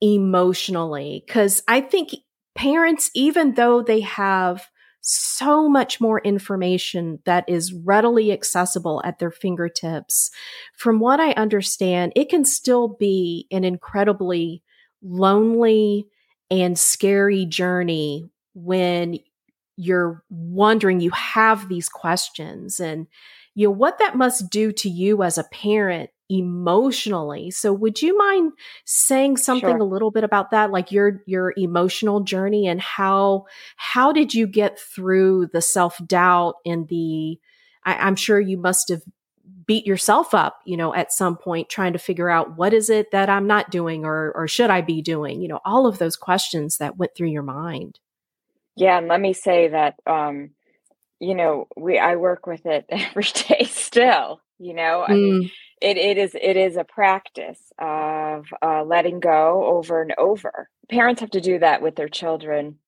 emotionally 0.00 1.24
because 1.24 1.62
I 1.66 1.80
think 1.80 2.10
parents, 2.54 3.10
even 3.14 3.54
though 3.54 3.82
they 3.82 4.00
have 4.00 4.68
so 5.00 5.68
much 5.68 6.00
more 6.00 6.20
information 6.20 7.18
that 7.26 7.44
is 7.46 7.74
readily 7.74 8.32
accessible 8.32 9.02
at 9.04 9.18
their 9.18 9.30
fingertips, 9.30 10.30
from 10.74 10.98
what 10.98 11.20
I 11.20 11.32
understand, 11.32 12.12
it 12.16 12.30
can 12.30 12.44
still 12.44 12.88
be 12.88 13.46
an 13.50 13.64
incredibly 13.64 14.62
lonely 15.02 16.06
and 16.50 16.78
scary 16.78 17.44
journey 17.44 18.30
when 18.54 19.18
you're 19.76 20.22
wondering, 20.30 21.00
you 21.00 21.10
have 21.10 21.68
these 21.68 21.88
questions. 21.88 22.80
And 22.80 23.06
you 23.54 23.66
know 23.68 23.72
what 23.72 23.98
that 23.98 24.16
must 24.16 24.50
do 24.50 24.72
to 24.72 24.88
you 24.88 25.22
as 25.22 25.36
a 25.38 25.44
parent 25.44 26.10
emotionally. 26.30 27.50
So 27.50 27.72
would 27.72 28.00
you 28.00 28.16
mind 28.16 28.52
saying 28.84 29.36
something 29.36 29.68
sure. 29.68 29.78
a 29.78 29.84
little 29.84 30.10
bit 30.10 30.24
about 30.24 30.50
that 30.52 30.70
like 30.70 30.90
your 30.90 31.22
your 31.26 31.52
emotional 31.56 32.20
journey 32.20 32.66
and 32.66 32.80
how 32.80 33.44
how 33.76 34.12
did 34.12 34.32
you 34.32 34.46
get 34.46 34.78
through 34.78 35.48
the 35.52 35.60
self-doubt 35.60 36.54
and 36.64 36.88
the 36.88 37.38
I, 37.84 37.94
I'm 37.94 38.16
sure 38.16 38.40
you 38.40 38.56
must 38.56 38.88
have 38.88 39.02
beat 39.66 39.86
yourself 39.86 40.34
up, 40.34 40.60
you 40.64 40.76
know, 40.76 40.94
at 40.94 41.12
some 41.12 41.36
point 41.36 41.68
trying 41.68 41.92
to 41.92 41.98
figure 41.98 42.30
out 42.30 42.56
what 42.56 42.72
is 42.72 42.90
it 42.90 43.10
that 43.12 43.28
I'm 43.28 43.46
not 43.46 43.70
doing 43.70 44.04
or 44.04 44.32
or 44.32 44.48
should 44.48 44.70
I 44.70 44.80
be 44.80 45.02
doing? 45.02 45.42
You 45.42 45.48
know, 45.48 45.60
all 45.64 45.86
of 45.86 45.98
those 45.98 46.16
questions 46.16 46.78
that 46.78 46.96
went 46.96 47.14
through 47.14 47.28
your 47.28 47.42
mind. 47.42 47.98
Yeah, 48.76 48.98
and 48.98 49.08
let 49.08 49.20
me 49.20 49.34
say 49.34 49.68
that 49.68 49.96
um 50.06 50.50
you 51.20 51.34
know, 51.34 51.68
we 51.76 51.98
I 51.98 52.16
work 52.16 52.46
with 52.46 52.66
it 52.66 52.86
every 52.88 53.24
day 53.24 53.64
still, 53.64 54.40
you 54.58 54.74
know. 54.74 55.04
Mm. 55.06 55.10
I 55.10 55.14
mean, 55.14 55.50
it, 55.84 55.98
it 55.98 56.16
is 56.16 56.34
it 56.34 56.56
is 56.56 56.76
a 56.76 56.84
practice 56.84 57.60
of 57.78 58.46
uh, 58.62 58.82
letting 58.84 59.20
go 59.20 59.66
over 59.66 60.00
and 60.00 60.14
over. 60.16 60.70
Parents 60.88 61.20
have 61.20 61.32
to 61.32 61.42
do 61.42 61.58
that 61.58 61.82
with 61.82 61.94
their 61.94 62.08
children 62.08 62.78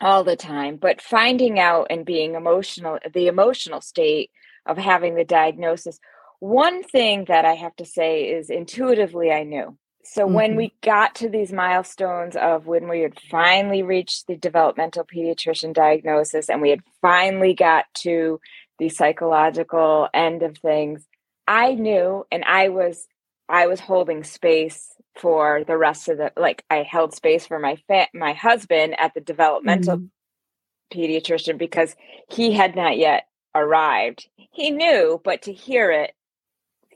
all 0.00 0.24
the 0.24 0.36
time, 0.36 0.76
but 0.76 1.02
finding 1.02 1.60
out 1.60 1.88
and 1.90 2.06
being 2.06 2.34
emotional, 2.34 2.98
the 3.12 3.26
emotional 3.26 3.82
state 3.82 4.30
of 4.64 4.78
having 4.78 5.14
the 5.14 5.24
diagnosis. 5.24 6.00
One 6.40 6.82
thing 6.82 7.26
that 7.28 7.44
I 7.44 7.52
have 7.52 7.76
to 7.76 7.84
say 7.84 8.24
is 8.24 8.48
intuitively 8.48 9.30
I 9.30 9.44
knew. 9.44 9.76
So 10.04 10.24
mm-hmm. 10.24 10.34
when 10.34 10.56
we 10.56 10.72
got 10.82 11.14
to 11.16 11.28
these 11.28 11.52
milestones 11.52 12.36
of 12.36 12.66
when 12.66 12.88
we 12.88 13.00
had 13.00 13.20
finally 13.30 13.82
reached 13.82 14.26
the 14.26 14.36
developmental 14.36 15.04
pediatrician 15.04 15.74
diagnosis 15.74 16.48
and 16.48 16.62
we 16.62 16.70
had 16.70 16.80
finally 17.02 17.54
got 17.54 17.84
to 17.98 18.40
the 18.78 18.88
psychological 18.88 20.08
end 20.12 20.42
of 20.42 20.58
things, 20.58 21.06
I 21.46 21.74
knew 21.74 22.26
and 22.30 22.44
I 22.44 22.68
was 22.68 23.06
I 23.48 23.66
was 23.66 23.80
holding 23.80 24.24
space 24.24 24.94
for 25.16 25.62
the 25.66 25.76
rest 25.76 26.08
of 26.08 26.18
the 26.18 26.32
like 26.36 26.64
I 26.70 26.82
held 26.82 27.14
space 27.14 27.46
for 27.46 27.58
my 27.58 27.76
fa- 27.86 28.08
my 28.14 28.32
husband 28.32 28.98
at 28.98 29.14
the 29.14 29.20
developmental 29.20 29.98
mm-hmm. 29.98 30.98
pediatrician 30.98 31.58
because 31.58 31.94
he 32.30 32.52
had 32.52 32.74
not 32.74 32.96
yet 32.96 33.26
arrived. 33.54 34.28
He 34.36 34.70
knew, 34.70 35.20
but 35.24 35.42
to 35.42 35.52
hear 35.52 35.90
it 35.90 36.14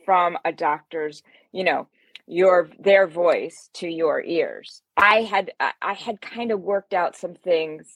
from 0.05 0.39
a 0.45 0.53
doctor's, 0.53 1.23
you 1.53 1.65
know, 1.65 1.87
your 2.27 2.69
their 2.79 3.07
voice 3.07 3.71
to 3.75 3.89
your 3.89 4.23
ears. 4.23 4.83
I 4.97 5.23
had 5.23 5.53
I 5.81 5.95
had 5.95 6.21
kind 6.21 6.51
of 6.51 6.61
worked 6.61 6.95
out 6.95 7.17
some 7.17 7.35
things 7.35 7.87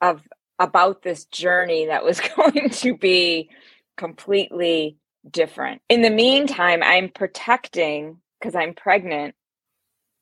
of 0.00 0.22
about 0.58 1.02
this 1.02 1.24
journey 1.26 1.86
that 1.86 2.04
was 2.04 2.20
going 2.36 2.70
to 2.70 2.96
be 2.96 3.50
completely 3.96 4.98
different. 5.28 5.82
In 5.88 6.02
the 6.02 6.10
meantime, 6.10 6.82
I'm 6.82 7.08
protecting 7.08 8.18
because 8.38 8.54
I'm 8.54 8.74
pregnant 8.74 9.34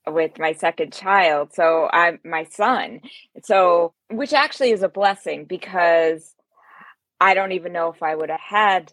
with 0.07 0.39
my 0.39 0.53
second 0.53 0.93
child. 0.93 1.55
So 1.55 1.89
I'm 1.93 2.19
my 2.25 2.45
son. 2.45 3.01
So, 3.45 3.95
which 4.11 4.33
actually 4.33 4.71
is 4.71 4.83
a 4.83 4.89
blessing 4.89 5.45
because 5.45 6.35
I 7.21 7.35
don't 7.35 7.53
even 7.53 7.73
know 7.73 7.93
if 7.93 8.03
I 8.03 8.15
would 8.15 8.31
have 8.31 8.41
had 8.41 8.93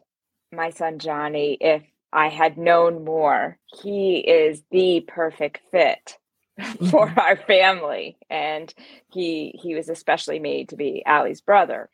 my 0.52 0.72
son 0.72 1.00
Johnny 1.00 1.58
if 1.60 1.84
I 2.12 2.30
had 2.30 2.58
known 2.58 3.04
more. 3.04 3.58
He 3.82 4.18
is 4.18 4.64
the 4.72 5.06
perfect 5.08 5.62
fit 5.72 6.18
for 6.90 7.08
mm-hmm. 7.08 7.20
our 7.20 7.36
family 7.36 8.18
and 8.30 8.74
he 9.12 9.60
he 9.62 9.76
was 9.76 9.90
especially 9.90 10.40
made 10.40 10.70
to 10.70 10.76
be 10.76 11.04
Allie's 11.06 11.42
brother. 11.42 11.90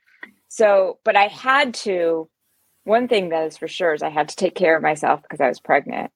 So, 0.48 1.00
but 1.06 1.15
I 1.15 1.27
had 1.27 1.74
to 1.75 2.30
one 2.83 3.07
thing 3.07 3.29
that 3.29 3.45
is 3.45 3.57
for 3.57 3.67
sure 3.67 3.93
is 3.93 4.01
I 4.01 4.09
had 4.09 4.29
to 4.29 4.35
take 4.35 4.55
care 4.55 4.75
of 4.75 4.81
myself 4.81 5.21
because 5.21 5.41
I 5.41 5.47
was 5.47 5.59
pregnant. 5.59 6.11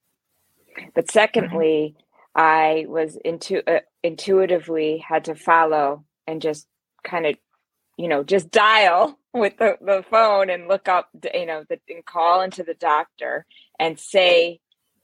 But 0.93 1.11
secondly, 1.11 1.95
mm-hmm. 1.95 2.41
I 2.41 2.85
was 2.87 3.17
into 3.23 3.67
uh, 3.69 3.81
intuitively 4.03 4.97
had 4.97 5.25
to 5.25 5.35
follow 5.35 6.05
and 6.27 6.41
just 6.41 6.67
kind 7.03 7.25
of, 7.25 7.35
you 7.97 8.07
know, 8.07 8.23
just 8.23 8.51
dial 8.51 9.17
with 9.33 9.57
the, 9.57 9.77
the 9.81 10.03
phone 10.09 10.49
and 10.49 10.67
look 10.67 10.87
up, 10.87 11.09
you 11.33 11.45
know, 11.45 11.63
the, 11.69 11.79
and 11.89 12.05
call 12.05 12.41
into 12.41 12.63
the 12.63 12.73
doctor 12.73 13.45
and 13.79 13.99
say 13.99 14.59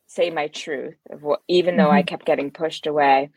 say 0.07 0.29
my 0.29 0.47
truth 0.47 0.97
of 1.09 1.23
what, 1.23 1.41
even 1.47 1.77
though 1.77 1.85
mm-hmm. 1.85 1.93
I 1.93 2.03
kept 2.03 2.25
getting 2.25 2.51
pushed 2.51 2.85
away. 2.85 3.29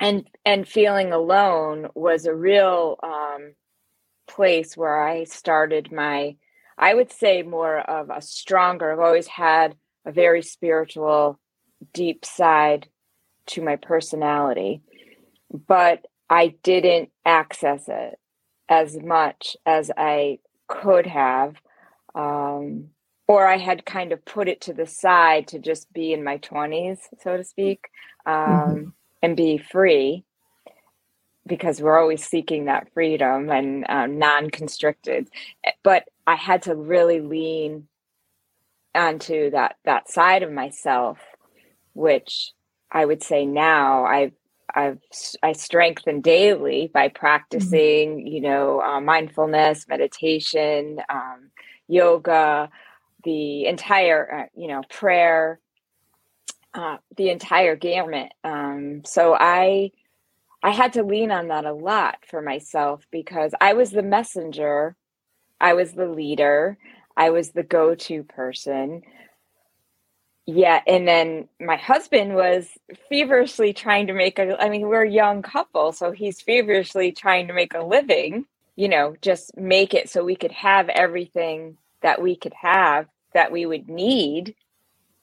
And 0.00 0.28
and 0.44 0.66
feeling 0.66 1.12
alone 1.12 1.88
was 1.94 2.26
a 2.26 2.34
real 2.34 2.98
um, 3.02 3.54
place 4.28 4.76
where 4.76 5.02
I 5.02 5.24
started 5.24 5.92
my 5.92 6.36
I 6.78 6.94
would 6.94 7.12
say 7.12 7.42
more 7.42 7.78
of 7.78 8.08
a 8.08 8.22
stronger. 8.22 8.92
I've 8.92 9.00
always 9.00 9.26
had 9.26 9.74
a 10.06 10.12
very 10.12 10.42
spiritual, 10.42 11.38
deep 11.92 12.24
side 12.24 12.88
to 13.46 13.62
my 13.62 13.76
personality, 13.76 14.82
but 15.50 16.06
I 16.30 16.54
didn't 16.62 17.10
access 17.24 17.88
it 17.88 18.18
as 18.68 18.96
much 18.96 19.56
as 19.66 19.90
I 19.96 20.38
could 20.68 21.06
have. 21.06 21.56
Um, 22.14 22.90
or 23.26 23.46
I 23.46 23.58
had 23.58 23.84
kind 23.84 24.12
of 24.12 24.24
put 24.24 24.48
it 24.48 24.62
to 24.62 24.72
the 24.72 24.86
side 24.86 25.48
to 25.48 25.58
just 25.58 25.92
be 25.92 26.12
in 26.12 26.24
my 26.24 26.38
20s, 26.38 26.98
so 27.22 27.36
to 27.36 27.44
speak, 27.44 27.88
um, 28.24 28.34
mm-hmm. 28.34 28.88
and 29.22 29.36
be 29.36 29.58
free. 29.58 30.24
Because 31.48 31.80
we're 31.80 31.98
always 31.98 32.24
seeking 32.24 32.66
that 32.66 32.92
freedom 32.92 33.50
and 33.50 33.84
um, 33.88 34.18
non-constricted 34.18 35.28
but 35.82 36.08
i 36.26 36.34
had 36.34 36.62
to 36.62 36.74
really 36.74 37.20
lean 37.20 37.88
onto 38.94 39.50
that 39.50 39.76
that 39.84 40.10
side 40.10 40.42
of 40.42 40.52
myself 40.52 41.18
which 41.94 42.52
i 42.90 43.04
would 43.04 43.22
say 43.22 43.44
now 43.46 44.04
i've 44.04 44.32
I've 44.74 44.98
I 45.42 45.52
strengthen 45.52 46.20
daily 46.20 46.90
by 46.92 47.08
practicing, 47.08 48.18
mm-hmm. 48.18 48.26
you 48.26 48.40
know, 48.40 48.80
uh, 48.80 49.00
mindfulness, 49.00 49.88
meditation, 49.88 51.00
um, 51.08 51.50
yoga, 51.88 52.68
the 53.24 53.66
entire, 53.66 54.40
uh, 54.40 54.60
you 54.60 54.68
know, 54.68 54.82
prayer, 54.90 55.58
uh, 56.74 56.98
the 57.16 57.30
entire 57.30 57.76
gamut. 57.76 58.32
Um, 58.44 59.02
so 59.04 59.34
I 59.34 59.90
I 60.62 60.70
had 60.70 60.94
to 60.94 61.02
lean 61.02 61.30
on 61.30 61.48
that 61.48 61.64
a 61.64 61.72
lot 61.72 62.18
for 62.28 62.42
myself 62.42 63.06
because 63.10 63.52
I 63.60 63.74
was 63.74 63.90
the 63.90 64.02
messenger, 64.02 64.96
I 65.60 65.74
was 65.74 65.92
the 65.92 66.08
leader, 66.08 66.78
I 67.16 67.30
was 67.30 67.50
the 67.50 67.62
go 67.62 67.94
to 67.94 68.24
person. 68.24 69.02
Yeah, 70.46 70.80
and 70.86 71.06
then 71.06 71.48
my 71.60 71.76
husband 71.76 72.34
was 72.34 72.68
feverishly 73.08 73.72
trying 73.74 74.06
to 74.06 74.14
make 74.14 74.38
a 74.38 74.60
I 74.60 74.70
mean, 74.70 74.88
we're 74.88 75.04
a 75.04 75.10
young 75.10 75.42
couple, 75.42 75.92
so 75.92 76.10
he's 76.10 76.40
feverishly 76.40 77.12
trying 77.12 77.48
to 77.48 77.54
make 77.54 77.74
a 77.74 77.82
living, 77.84 78.46
you 78.74 78.88
know, 78.88 79.14
just 79.20 79.56
make 79.56 79.94
it 79.94 80.08
so 80.08 80.24
we 80.24 80.36
could 80.36 80.52
have 80.52 80.88
everything 80.88 81.76
that 82.02 82.22
we 82.22 82.34
could 82.34 82.54
have 82.54 83.06
that 83.34 83.52
we 83.52 83.66
would 83.66 83.88
need 83.88 84.54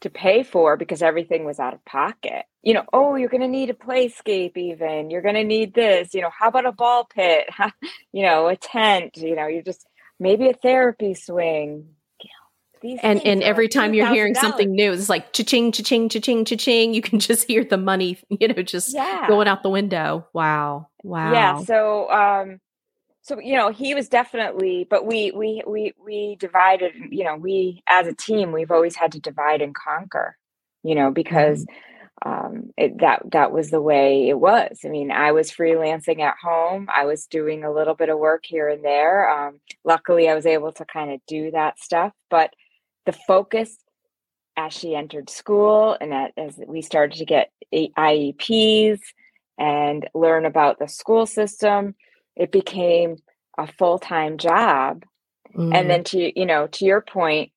to 0.02 0.10
pay 0.10 0.44
for 0.44 0.78
because 0.78 1.02
everything 1.02 1.46
was 1.46 1.60
out 1.60 1.74
of 1.74 1.84
pocket. 1.86 2.46
You 2.62 2.74
know, 2.74 2.84
oh, 2.94 3.16
you're 3.16 3.30
going 3.30 3.42
to 3.42 3.48
need 3.48 3.70
a 3.70 3.74
playscape 3.74 4.58
even. 4.58 5.10
You're 5.10 5.22
going 5.22 5.36
to 5.36 5.44
need 5.44 5.74
this, 5.74 6.14
you 6.14 6.22
know, 6.22 6.32
how 6.38 6.50
about 6.50 6.66
a 6.66 6.72
ball 6.72 7.06
pit? 7.06 7.48
you 8.12 8.24
know, 8.24 8.48
a 8.48 8.56
tent, 8.56 9.18
you 9.18 9.36
know, 9.36 9.48
you're 9.48 9.64
just 9.64 9.86
maybe 10.20 10.50
a 10.50 10.54
therapy 10.54 11.14
swing. 11.14 11.96
These 12.82 13.00
and 13.02 13.26
and 13.26 13.42
every 13.42 13.68
time 13.68 13.96
you're 13.96 14.14
hearing 14.14 14.36
something 14.36 14.72
new, 14.72 14.92
it's 14.92 15.10
like 15.10 15.34
cha-ching, 15.34 15.72
cha-ching, 15.72 16.08
cha-ching, 16.08 16.46
cha-ching. 16.46 16.94
You 16.94 17.02
can 17.02 17.20
just 17.32 17.48
hear 17.48 17.64
the 17.64 17.78
money, 17.78 18.20
you 18.30 18.48
know, 18.48 18.62
just 18.62 18.94
yeah. 18.94 19.28
going 19.28 19.48
out 19.48 19.64
the 19.64 19.70
window. 19.70 20.28
Wow. 20.34 20.90
Wow. 21.02 21.32
Yeah. 21.32 21.64
So 21.64 22.12
um 22.12 22.60
so 23.26 23.40
you 23.40 23.56
know 23.56 23.72
he 23.72 23.96
was 23.96 24.08
definitely 24.08 24.86
but 24.90 25.06
we 25.06 25.32
we 25.32 25.64
we 25.66 25.94
we 26.04 26.36
divided 26.40 26.94
you 27.10 27.24
know 27.24 27.36
we 27.36 27.84
as 27.88 28.08
a 28.08 28.14
team 28.14 28.52
we've 28.52 28.72
always 28.72 28.96
had 28.96 29.12
to 29.12 29.20
divide 29.20 29.62
and 29.62 29.74
conquer 29.76 30.38
you 30.84 30.96
know 30.96 31.12
because 31.12 31.66
mm-hmm. 32.24 32.30
um 32.30 32.70
it, 32.78 33.00
that 33.00 33.24
that 33.32 33.52
was 33.52 33.72
the 33.72 33.82
way 33.82 34.30
it 34.30 34.40
was. 34.40 34.80
I 34.86 34.90
mean 34.90 35.12
i 35.12 35.32
was 35.32 35.52
freelancing 35.52 36.22
at 36.22 36.36
home. 36.42 36.88
I 36.94 37.06
was 37.06 37.26
doing 37.26 37.64
a 37.64 37.74
little 37.74 37.96
bit 37.96 38.10
of 38.10 38.20
work 38.20 38.46
here 38.46 38.70
and 38.70 38.86
there. 38.86 39.30
Um 39.30 39.60
luckily 39.84 40.30
i 40.30 40.36
was 40.36 40.46
able 40.46 40.72
to 40.74 40.86
kind 40.86 41.12
of 41.12 41.20
do 41.28 41.52
that 41.52 41.80
stuff 41.80 42.14
but 42.30 42.54
the 43.06 43.14
focus 43.14 43.78
as 44.58 44.72
she 44.72 44.96
entered 44.96 45.30
school 45.30 45.98
and 46.00 46.12
that, 46.12 46.32
as 46.38 46.58
we 46.66 46.82
started 46.82 47.18
to 47.18 47.26
get 47.26 47.52
IEPs 47.74 49.02
and 49.58 50.10
learn 50.14 50.46
about 50.46 50.80
the 50.80 50.88
school 50.88 51.26
system 51.26 51.94
it 52.36 52.52
became 52.52 53.18
a 53.58 53.68
full-time 53.68 54.38
job 54.38 55.04
mm. 55.56 55.74
and 55.74 55.90
then 55.90 56.04
to 56.04 56.40
you 56.40 56.46
know 56.46 56.68
to 56.68 56.86
your 56.86 57.02
point 57.02 57.52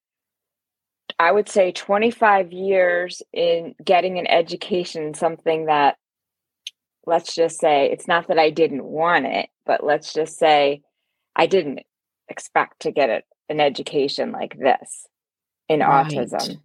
i 1.19 1.31
would 1.31 1.49
say 1.49 1.73
25 1.73 2.53
years 2.53 3.23
in 3.33 3.75
getting 3.85 4.19
an 4.19 4.27
education 4.27 5.15
something 5.15 5.67
that 5.67 5.97
let's 7.07 7.35
just 7.35 7.59
say 7.59 7.91
it's 7.91 8.07
not 8.07 8.29
that 8.29 8.39
i 8.39 8.51
didn't 8.51 8.85
want 8.85 9.27
it 9.27 9.49
but 9.67 9.83
let's 9.83 10.13
just 10.13 10.39
say 10.39 10.83
i 11.35 11.47
didn't 11.47 11.81
expect 12.29 12.81
to 12.81 12.93
get 12.93 13.09
it, 13.09 13.25
an 13.49 13.61
education 13.61 14.33
like 14.33 14.57
this 14.59 15.07
in 15.69 15.81
right. 15.81 16.07
autism 16.07 16.61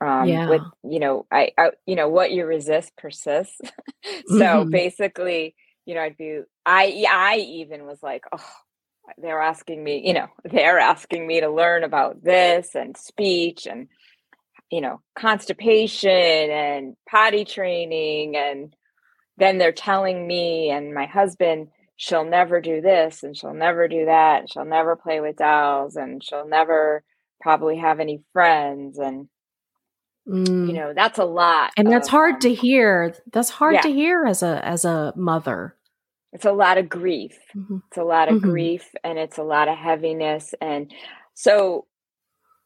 um, 0.00 0.28
yeah. 0.28 0.48
with 0.48 0.62
you 0.82 0.98
know 0.98 1.26
I, 1.30 1.52
I, 1.56 1.70
you 1.86 1.94
know 1.94 2.08
what 2.08 2.32
you 2.32 2.44
resist 2.44 2.96
persists 2.96 3.60
so 4.26 4.34
mm-hmm. 4.34 4.70
basically 4.70 5.54
you 5.86 5.94
know, 5.94 6.02
I'd 6.02 6.16
be, 6.16 6.40
I, 6.64 7.04
I 7.10 7.36
even 7.36 7.86
was 7.86 8.02
like, 8.02 8.24
oh, 8.32 8.44
they're 9.18 9.40
asking 9.40 9.82
me, 9.82 10.02
you 10.06 10.14
know, 10.14 10.28
they're 10.44 10.78
asking 10.78 11.26
me 11.26 11.40
to 11.40 11.50
learn 11.50 11.84
about 11.84 12.22
this 12.22 12.74
and 12.74 12.96
speech 12.96 13.66
and, 13.66 13.88
you 14.70 14.80
know, 14.80 15.00
constipation 15.18 16.10
and 16.10 16.96
potty 17.08 17.44
training. 17.44 18.36
And 18.36 18.74
then 19.36 19.58
they're 19.58 19.72
telling 19.72 20.26
me 20.26 20.70
and 20.70 20.94
my 20.94 21.06
husband, 21.06 21.68
she'll 21.96 22.24
never 22.24 22.60
do 22.60 22.80
this 22.80 23.22
and 23.22 23.36
she'll 23.36 23.54
never 23.54 23.88
do 23.88 24.06
that. 24.06 24.40
And 24.40 24.50
she'll 24.50 24.64
never 24.64 24.96
play 24.96 25.20
with 25.20 25.36
dolls 25.36 25.96
and 25.96 26.22
she'll 26.22 26.48
never 26.48 27.02
probably 27.40 27.78
have 27.78 28.00
any 28.00 28.22
friends. 28.32 28.98
And, 28.98 29.28
Mm. 30.28 30.68
you 30.68 30.72
know 30.72 30.92
that's 30.94 31.18
a 31.18 31.24
lot 31.24 31.72
and 31.76 31.90
that's 31.90 32.06
of, 32.06 32.12
hard 32.12 32.34
um, 32.34 32.40
to 32.42 32.54
hear 32.54 33.12
that's 33.32 33.50
hard 33.50 33.74
yeah. 33.74 33.80
to 33.80 33.92
hear 33.92 34.24
as 34.24 34.44
a 34.44 34.64
as 34.64 34.84
a 34.84 35.12
mother 35.16 35.74
it's 36.32 36.44
a 36.44 36.52
lot 36.52 36.78
of 36.78 36.88
grief 36.88 37.36
mm-hmm. 37.56 37.78
it's 37.88 37.98
a 37.98 38.04
lot 38.04 38.28
of 38.28 38.36
mm-hmm. 38.36 38.50
grief 38.50 38.88
and 39.02 39.18
it's 39.18 39.38
a 39.38 39.42
lot 39.42 39.66
of 39.66 39.76
heaviness 39.76 40.54
and 40.60 40.94
so 41.34 41.86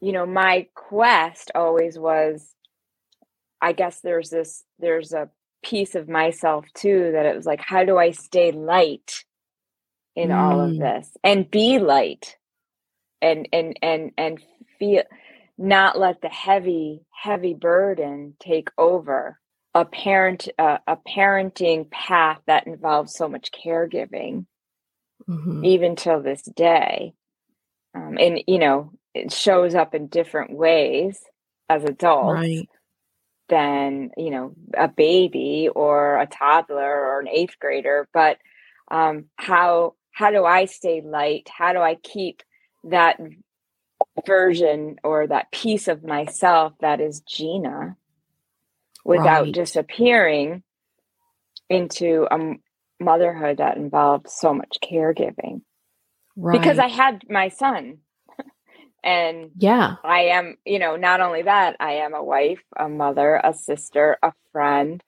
you 0.03 0.13
know 0.13 0.27
my 0.27 0.67
quest 0.75 1.51
always 1.55 1.99
was 1.99 2.55
i 3.63 3.73
guess 3.73 4.01
there's 4.03 4.29
this 4.29 4.63
there's 4.79 5.15
a 5.15 5.31
piece 5.63 5.95
of 5.95 6.11
myself 6.11 6.67
too 6.75 7.11
that 7.13 7.25
it 7.25 7.35
was 7.35 7.47
like 7.47 7.61
how 7.61 7.85
do 7.85 7.97
i 7.97 8.11
stay 8.11 8.53
light 8.53 9.25
in 10.15 10.29
mm. 10.29 10.37
all 10.37 10.61
of 10.61 10.73
mm. 10.73 10.79
this 10.79 11.11
and 11.25 11.51
be 11.51 11.79
light 11.79 12.37
and 13.23 13.49
and 13.51 13.79
and 13.81 14.13
and 14.19 14.43
feel 14.79 15.03
not 15.59 15.99
let 15.99 16.21
the 16.21 16.29
heavy 16.29 17.03
heavy 17.11 17.55
burden 17.55 18.35
take 18.41 18.69
over 18.77 19.39
a 19.75 19.85
parent 19.85 20.49
uh, 20.59 20.79
a 20.87 20.97
parenting 20.97 21.91
path 21.91 22.41
that 22.47 22.67
involves 22.67 23.15
so 23.15 23.29
much 23.29 23.51
caregiving 23.53 24.47
mm-hmm. 25.29 25.65
even 25.65 25.97
till 25.97 26.23
this 26.23 26.43
day 26.43 27.15
um, 27.95 28.17
and 28.19 28.43
you 28.47 28.59
know 28.59 28.93
it 29.15 29.33
shows 29.33 29.75
up 29.75 29.95
in 29.95 30.09
different 30.09 30.53
ways 30.53 31.21
as 31.69 31.85
adults 31.85 32.35
right. 32.35 32.69
than 33.49 34.11
you 34.17 34.31
know 34.31 34.55
a 34.77 34.89
baby 34.89 35.69
or 35.75 36.19
a 36.19 36.27
toddler 36.27 37.07
or 37.07 37.21
an 37.21 37.29
eighth 37.29 37.59
grader 37.59 38.09
but 38.13 38.39
um, 38.91 39.25
how 39.37 39.95
how 40.13 40.31
do 40.31 40.45
i 40.45 40.67
stay 40.67 41.03
light 41.03 41.49
how 41.55 41.73
do 41.73 41.81
i 41.81 41.95
keep 41.97 42.43
that 42.85 43.19
version 44.27 44.97
or 45.03 45.27
that 45.27 45.51
piece 45.53 45.89
of 45.89 46.05
myself 46.05 46.73
that 46.81 47.01
is 47.01 47.21
Gina 47.21 47.97
without 49.05 49.45
right. 49.45 49.55
disappearing 49.55 50.63
into 51.69 52.27
a 52.31 52.55
motherhood 53.01 53.59
that 53.59 53.77
involved 53.77 54.29
so 54.29 54.55
much 54.55 54.79
caregiving. 54.83 55.63
Right. 56.37 56.59
Because 56.59 56.79
I 56.79 56.89
had 56.89 57.23
my 57.31 57.49
son. 57.49 57.99
and 59.05 59.51
yeah, 59.57 59.97
I 60.05 60.21
am, 60.27 60.57
you 60.65 60.79
know, 60.79 60.97
not 60.97 61.21
only 61.21 61.43
that, 61.43 61.77
I 61.81 61.93
am 61.95 62.15
a 62.15 62.23
wife, 62.23 62.63
a 62.77 62.89
mother, 62.89 63.41
a 63.43 63.55
sister, 63.55 64.19
a 64.23 64.33
friend. 64.53 65.03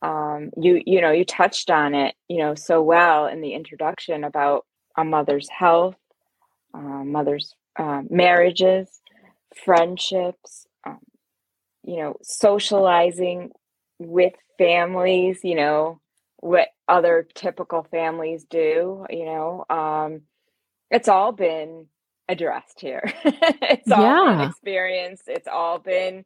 Um, 0.00 0.50
you 0.56 0.80
you 0.84 1.00
know, 1.00 1.10
you 1.10 1.24
touched 1.24 1.70
on 1.70 1.94
it, 1.94 2.14
you 2.28 2.38
know, 2.38 2.54
so 2.54 2.82
well 2.82 3.26
in 3.26 3.40
the 3.40 3.54
introduction 3.54 4.24
about 4.24 4.64
a 4.96 5.04
mother's 5.04 5.48
health, 5.48 5.96
uh, 6.74 6.78
mother's 6.78 7.54
uh, 7.78 8.02
marriages, 8.10 9.00
friendships, 9.64 10.66
um, 10.84 10.98
you 11.84 11.96
know, 11.96 12.16
socializing 12.22 13.50
with 13.98 14.34
families, 14.58 15.40
you 15.44 15.54
know, 15.54 16.00
what 16.38 16.68
other 16.86 17.26
typical 17.34 17.84
families 17.84 18.44
do, 18.44 19.06
you 19.10 19.24
know, 19.24 19.64
um, 19.70 20.22
it's 20.90 21.08
all 21.08 21.32
been 21.32 21.86
addressed 22.28 22.80
here. 22.80 23.02
it's 23.24 23.90
all 23.90 24.02
yeah. 24.02 24.36
been 24.36 24.48
experienced. 24.48 25.24
It's 25.26 25.48
all 25.48 25.78
been, 25.78 26.24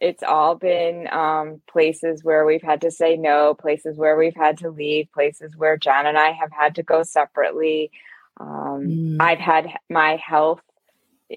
it's 0.00 0.22
all 0.22 0.54
been 0.54 1.08
um, 1.12 1.60
places 1.70 2.24
where 2.24 2.46
we've 2.46 2.62
had 2.62 2.80
to 2.82 2.90
say 2.90 3.16
no, 3.16 3.54
places 3.54 3.98
where 3.98 4.16
we've 4.16 4.36
had 4.36 4.58
to 4.58 4.70
leave, 4.70 5.12
places 5.12 5.56
where 5.56 5.76
John 5.76 6.06
and 6.06 6.18
I 6.18 6.32
have 6.32 6.52
had 6.52 6.76
to 6.76 6.82
go 6.82 7.02
separately. 7.02 7.90
Um, 8.38 8.86
mm. 8.86 9.16
I've 9.20 9.38
had 9.38 9.68
my 9.90 10.16
health 10.16 10.62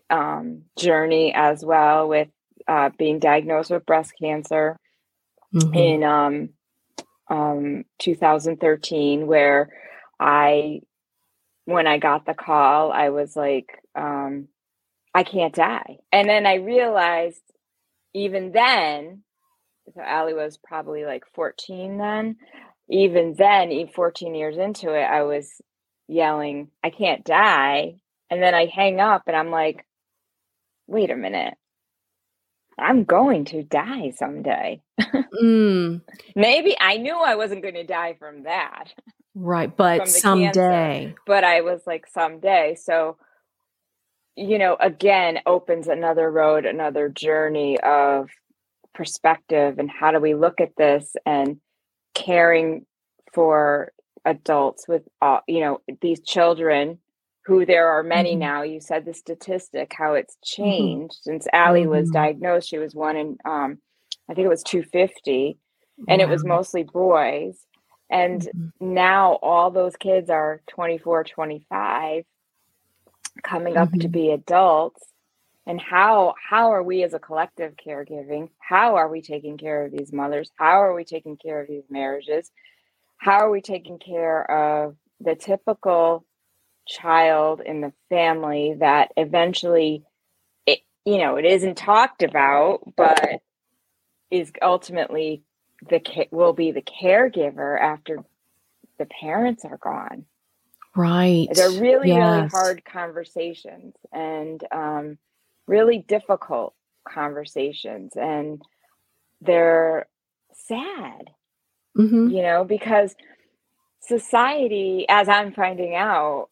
um, 0.09 0.63
journey 0.77 1.33
as 1.35 1.63
well 1.63 2.07
with 2.07 2.29
uh, 2.67 2.89
being 2.97 3.19
diagnosed 3.19 3.71
with 3.71 3.85
breast 3.85 4.13
cancer 4.19 4.79
mm-hmm. 5.53 5.73
in 5.73 6.03
um, 6.03 6.49
um, 7.29 7.83
2013, 7.99 9.27
where 9.27 9.69
I, 10.19 10.81
when 11.65 11.87
I 11.87 11.97
got 11.97 12.25
the 12.25 12.33
call, 12.33 12.91
I 12.91 13.09
was 13.09 13.35
like, 13.35 13.67
um, 13.95 14.47
I 15.13 15.23
can't 15.23 15.53
die. 15.53 15.97
And 16.11 16.27
then 16.27 16.45
I 16.45 16.55
realized 16.55 17.41
even 18.13 18.51
then, 18.51 19.23
so 19.93 20.01
Allie 20.01 20.33
was 20.33 20.57
probably 20.57 21.05
like 21.05 21.23
14 21.33 21.97
then. 21.97 22.37
even 22.89 23.33
then, 23.37 23.87
14 23.93 24.35
years 24.35 24.57
into 24.57 24.93
it, 24.93 25.03
I 25.03 25.23
was 25.23 25.61
yelling, 26.07 26.69
I 26.83 26.89
can't 26.89 27.23
die. 27.25 27.95
And 28.29 28.41
then 28.41 28.53
I 28.53 28.65
hang 28.65 28.99
up 28.99 29.23
and 29.27 29.35
I'm 29.35 29.51
like, 29.51 29.85
wait 30.87 31.11
a 31.11 31.15
minute. 31.15 31.55
I'm 32.79 33.03
going 33.03 33.45
to 33.45 33.63
die 33.63 34.11
someday. 34.15 34.81
mm. 35.01 36.01
Maybe 36.35 36.75
I 36.79 36.97
knew 36.97 37.15
I 37.15 37.35
wasn't 37.35 37.61
going 37.61 37.75
to 37.75 37.85
die 37.85 38.15
from 38.17 38.43
that. 38.43 38.85
Right. 39.35 39.75
But 39.75 40.07
someday. 40.07 41.05
Cancer, 41.05 41.15
but 41.27 41.43
I 41.43 41.61
was 41.61 41.81
like, 41.85 42.07
someday. 42.07 42.75
So, 42.81 43.17
you 44.35 44.57
know, 44.57 44.75
again, 44.79 45.39
opens 45.45 45.87
another 45.87 46.31
road, 46.31 46.65
another 46.65 47.09
journey 47.09 47.79
of 47.79 48.29
perspective 48.93 49.79
and 49.79 49.89
how 49.89 50.11
do 50.11 50.19
we 50.19 50.35
look 50.35 50.61
at 50.61 50.75
this 50.77 51.15
and 51.25 51.57
caring 52.13 52.85
for 53.33 53.91
adults 54.25 54.87
with 54.87 55.03
all 55.21 55.41
you 55.47 55.59
know 55.59 55.81
these 56.01 56.21
children 56.21 56.97
who 57.45 57.65
there 57.65 57.87
are 57.87 58.03
many 58.03 58.31
mm-hmm. 58.31 58.39
now 58.39 58.61
you 58.61 58.79
said 58.79 59.05
the 59.05 59.13
statistic 59.13 59.93
how 59.97 60.13
it's 60.13 60.35
mm-hmm. 60.35 60.63
changed 60.63 61.15
mm-hmm. 61.15 61.31
since 61.31 61.47
Allie 61.53 61.81
mm-hmm. 61.81 61.91
was 61.91 62.09
diagnosed 62.09 62.69
she 62.69 62.77
was 62.77 62.95
one 62.95 63.17
in 63.17 63.37
um 63.45 63.77
i 64.29 64.33
think 64.33 64.45
it 64.45 64.49
was 64.49 64.63
250 64.63 65.57
and 66.07 66.21
it 66.21 66.29
was 66.29 66.43
mostly 66.43 66.83
boys 66.83 67.57
and 68.09 68.41
mm-hmm. 68.41 68.93
now 68.93 69.33
all 69.41 69.71
those 69.71 69.95
kids 69.95 70.29
are 70.29 70.61
24 70.67 71.23
25 71.25 72.23
coming 73.43 73.77
up 73.77 73.91
to 73.91 73.97
mm-hmm. 73.97 74.11
be 74.11 74.31
adults 74.31 75.03
and 75.65 75.79
how 75.79 76.35
how 76.49 76.71
are 76.71 76.83
we 76.83 77.03
as 77.03 77.13
a 77.13 77.19
collective 77.19 77.73
caregiving 77.75 78.49
how 78.59 78.95
are 78.95 79.09
we 79.09 79.21
taking 79.21 79.57
care 79.57 79.85
of 79.85 79.91
these 79.91 80.11
mothers 80.11 80.51
how 80.57 80.81
are 80.81 80.93
we 80.93 81.03
taking 81.03 81.37
care 81.37 81.61
of 81.61 81.67
these 81.67 81.85
marriages 81.89 82.51
how 83.17 83.39
are 83.39 83.49
we 83.49 83.61
taking 83.61 83.97
care 83.97 84.49
of 84.49 84.95
the 85.19 85.35
typical 85.35 86.25
child 86.87 87.61
in 87.65 87.81
the 87.81 87.93
family 88.09 88.75
that 88.79 89.11
eventually 89.17 90.03
it 90.65 90.79
you 91.05 91.17
know 91.17 91.37
it 91.37 91.45
isn't 91.45 91.75
talked 91.75 92.23
about 92.23 92.81
but 92.95 93.41
is 94.29 94.51
ultimately 94.61 95.43
the 95.89 96.01
will 96.31 96.53
be 96.53 96.71
the 96.71 96.81
caregiver 96.81 97.79
after 97.79 98.19
the 98.97 99.05
parents 99.05 99.63
are 99.65 99.77
gone 99.77 100.25
right 100.95 101.47
they're 101.53 101.81
really 101.81 102.09
yes. 102.09 102.17
really 102.17 102.47
hard 102.49 102.85
conversations 102.85 103.95
and 104.11 104.63
um, 104.71 105.17
really 105.67 105.99
difficult 105.99 106.73
conversations 107.07 108.13
and 108.15 108.61
they're 109.41 110.05
sad 110.53 111.29
mm-hmm. 111.97 112.29
you 112.29 112.41
know, 112.41 112.63
because 112.63 113.15
society, 113.99 115.05
as 115.09 115.29
I'm 115.29 115.53
finding 115.53 115.95
out, 115.95 116.49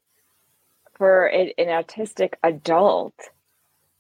for 1.01 1.25
an 1.25 1.49
autistic 1.57 2.33
adult 2.43 3.15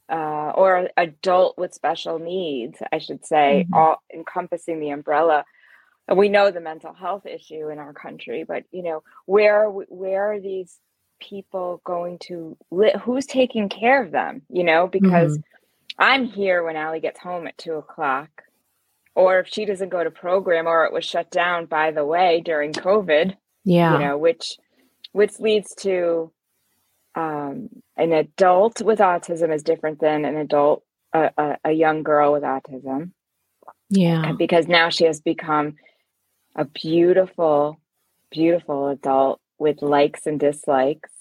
uh, 0.07 0.51
or 0.53 0.87
adult 0.95 1.57
with 1.57 1.73
special 1.73 2.19
needs, 2.19 2.77
I 2.93 2.99
should 2.99 3.25
say, 3.25 3.65
mm-hmm. 3.65 3.73
all 3.73 4.03
encompassing 4.13 4.79
the 4.79 4.91
umbrella. 4.91 5.43
And 6.07 6.15
we 6.15 6.29
know 6.29 6.51
the 6.51 6.61
mental 6.61 6.93
health 6.93 7.25
issue 7.25 7.69
in 7.69 7.79
our 7.79 7.91
country, 7.91 8.45
but 8.47 8.65
you 8.69 8.83
know, 8.83 9.01
where 9.25 9.65
where 9.67 10.33
are 10.33 10.39
these 10.39 10.77
people 11.19 11.81
going 11.83 12.19
to 12.27 12.55
live? 12.69 13.01
Who's 13.01 13.25
taking 13.25 13.67
care 13.67 14.03
of 14.03 14.11
them? 14.11 14.43
You 14.47 14.63
know, 14.63 14.85
because 14.85 15.39
mm-hmm. 15.39 16.03
I'm 16.03 16.25
here 16.25 16.63
when 16.63 16.75
Allie 16.75 16.99
gets 16.99 17.19
home 17.19 17.47
at 17.47 17.57
two 17.57 17.73
o'clock 17.73 18.29
or 19.15 19.39
if 19.39 19.47
she 19.47 19.65
doesn't 19.65 19.89
go 19.89 20.03
to 20.03 20.11
program 20.11 20.67
or 20.67 20.85
it 20.85 20.93
was 20.93 21.03
shut 21.03 21.31
down 21.31 21.65
by 21.65 21.89
the 21.89 22.05
way 22.05 22.41
during 22.45 22.71
covid 22.71 23.35
yeah 23.65 23.93
you 23.93 24.05
know 24.05 24.17
which 24.17 24.55
which 25.11 25.37
leads 25.39 25.75
to 25.75 26.31
um, 27.15 27.69
an 27.97 28.13
adult 28.13 28.81
with 28.81 28.99
autism 28.99 29.53
is 29.53 29.63
different 29.63 29.99
than 29.99 30.25
an 30.25 30.37
adult 30.37 30.83
a, 31.13 31.29
a, 31.37 31.57
a 31.65 31.71
young 31.71 32.03
girl 32.03 32.31
with 32.31 32.43
autism 32.43 33.11
yeah 33.89 34.31
because 34.37 34.67
now 34.67 34.89
she 34.89 35.05
has 35.05 35.19
become 35.19 35.75
a 36.55 36.65
beautiful 36.65 37.79
beautiful 38.31 38.87
adult 38.87 39.41
with 39.59 39.81
likes 39.81 40.25
and 40.25 40.39
dislikes 40.39 41.11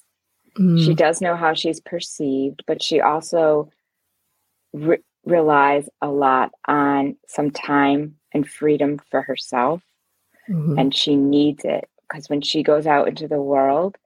mm. 0.59 0.85
she 0.85 0.95
does 0.95 1.21
know 1.21 1.35
how 1.35 1.55
she's 1.55 1.81
perceived 1.81 2.63
but 2.67 2.83
she 2.83 3.01
also 3.01 3.69
re- 4.73 5.03
relies 5.25 5.89
a 6.01 6.09
lot 6.09 6.53
on 6.67 7.17
some 7.27 7.51
time 7.51 8.17
and 8.33 8.49
freedom 8.49 8.99
for 9.11 9.23
herself. 9.23 9.83
Mm-hmm. 10.49 10.79
And 10.79 10.95
she 10.95 11.17
needs 11.17 11.65
it 11.65 11.89
because 12.09 12.29
when 12.29 12.41
she 12.41 12.63
goes 12.63 12.87
out 12.87 13.09
into 13.09 13.29
the 13.29 13.41
world, 13.41 13.97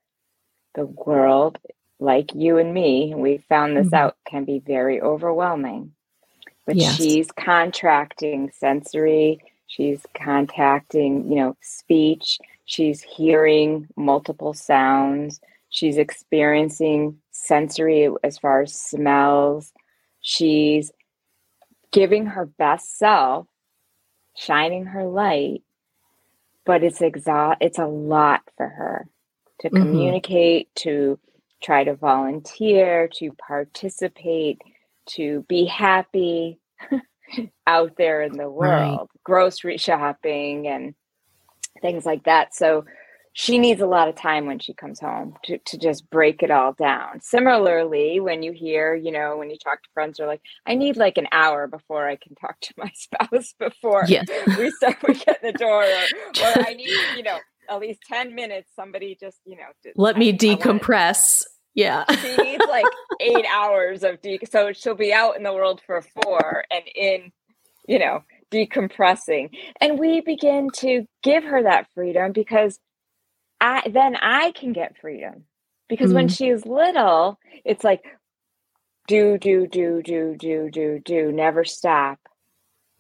the 0.74 0.86
world, 0.86 1.58
like 2.04 2.34
you 2.34 2.58
and 2.58 2.72
me, 2.72 3.14
we 3.16 3.38
found 3.48 3.76
this 3.76 3.86
mm-hmm. 3.86 3.94
out, 3.94 4.16
can 4.28 4.44
be 4.44 4.60
very 4.60 5.00
overwhelming. 5.00 5.92
But 6.66 6.76
yes. 6.76 6.96
she's 6.96 7.30
contracting 7.32 8.50
sensory, 8.56 9.40
she's 9.66 10.04
contacting, 10.14 11.28
you 11.28 11.36
know, 11.36 11.56
speech, 11.60 12.38
she's 12.64 13.02
hearing 13.02 13.88
multiple 13.96 14.54
sounds, 14.54 15.40
she's 15.70 15.98
experiencing 15.98 17.18
sensory 17.32 18.08
as 18.22 18.38
far 18.38 18.62
as 18.62 18.74
smells, 18.74 19.72
she's 20.20 20.90
giving 21.92 22.26
her 22.26 22.46
best 22.46 22.98
self, 22.98 23.46
shining 24.36 24.86
her 24.86 25.04
light, 25.04 25.62
but 26.64 26.82
it's 26.82 27.00
exa- 27.00 27.56
it's 27.60 27.78
a 27.78 27.86
lot 27.86 28.42
for 28.56 28.68
her 28.68 29.06
to 29.60 29.68
mm-hmm. 29.68 29.82
communicate, 29.82 30.74
to 30.76 31.18
try 31.64 31.85
to 31.85 31.94
volunteer, 31.94 33.09
to 33.14 33.33
participate, 33.33 34.61
to 35.07 35.44
be 35.48 35.64
happy 35.64 36.61
out 37.66 37.96
there 37.96 38.22
in 38.22 38.37
the 38.37 38.50
world, 38.50 38.98
right. 38.98 39.24
grocery 39.24 39.79
shopping 39.79 40.68
and 40.68 40.94
things 41.81 42.05
like 42.05 42.24
that. 42.24 42.55
So 42.55 42.85
she 43.37 43.59
needs 43.59 43.81
a 43.81 43.87
lot 43.87 44.09
of 44.09 44.14
time 44.14 44.46
when 44.46 44.61
she 44.61 44.72
comes 44.74 45.00
home 45.00 45.35
to, 45.44 45.59
to 45.59 45.77
just 45.77 46.09
break 46.09 46.42
it 46.44 46.53
all 46.53 46.72
down. 46.72 47.20
Similarly, 47.20 48.20
when 48.20 48.44
you 48.44 48.53
hear, 48.53 48.94
you 48.94 49.11
know, 49.11 49.37
when 49.37 49.50
you 49.50 49.57
talk 49.59 49.83
to 49.83 49.88
friends, 49.92 50.20
are 50.20 50.27
like, 50.27 50.42
I 50.66 50.77
need 50.77 50.96
like 50.96 51.18
an 51.18 51.27
hour 51.33 51.66
before 51.66 52.07
I 52.09 52.14
can 52.14 52.37
talk 52.37 52.61
to 52.61 52.74
my 52.77 52.92
spouse 52.94 53.53
before 53.59 54.05
yes. 54.07 54.27
we 54.57 54.70
start 54.70 54.98
we 55.07 55.14
get 55.14 55.42
the 55.42 55.53
door, 55.53 55.83
or, 55.83 55.87
or 56.44 56.66
I 56.66 56.74
need, 56.74 56.88
you 57.16 57.24
know, 57.24 57.38
at 57.68 57.81
least 57.81 58.03
10 58.09 58.37
minutes. 58.37 58.70
Somebody 58.77 59.16
just, 59.18 59.38
you 59.44 59.57
know, 59.57 59.92
let 59.96 60.14
I, 60.14 60.18
me 60.20 60.33
decompress. 60.33 61.42
Yeah. 61.74 62.04
she 62.14 62.37
needs 62.37 62.64
like 62.68 62.87
eight 63.20 63.46
hours 63.52 64.04
of 64.04 64.20
de 64.22 64.38
so 64.50 64.72
she'll 64.72 64.94
be 64.94 65.12
out 65.12 65.37
in 65.37 65.42
the 65.42 65.52
world 65.52 65.80
for 65.87 66.02
four 66.02 66.64
and 66.70 66.84
in, 66.94 67.32
you 67.88 67.98
know, 67.98 68.22
decompressing. 68.50 69.50
And 69.80 69.98
we 69.98 70.20
begin 70.20 70.70
to 70.76 71.06
give 71.22 71.44
her 71.44 71.62
that 71.64 71.88
freedom 71.94 72.32
because 72.32 72.78
I 73.60 73.88
then 73.88 74.16
I 74.16 74.52
can 74.52 74.72
get 74.72 74.98
freedom. 75.00 75.44
Because 75.88 76.12
mm 76.12 76.14
when 76.14 76.28
she's 76.28 76.64
little, 76.64 77.38
it's 77.64 77.84
like 77.84 78.02
do, 79.06 79.37
do, 79.38 79.66
do, 79.66 80.00
do, 80.02 80.34
do, 80.38 80.70
do, 80.70 81.00
do, 81.04 81.32
never 81.32 81.64
stop 81.64 82.18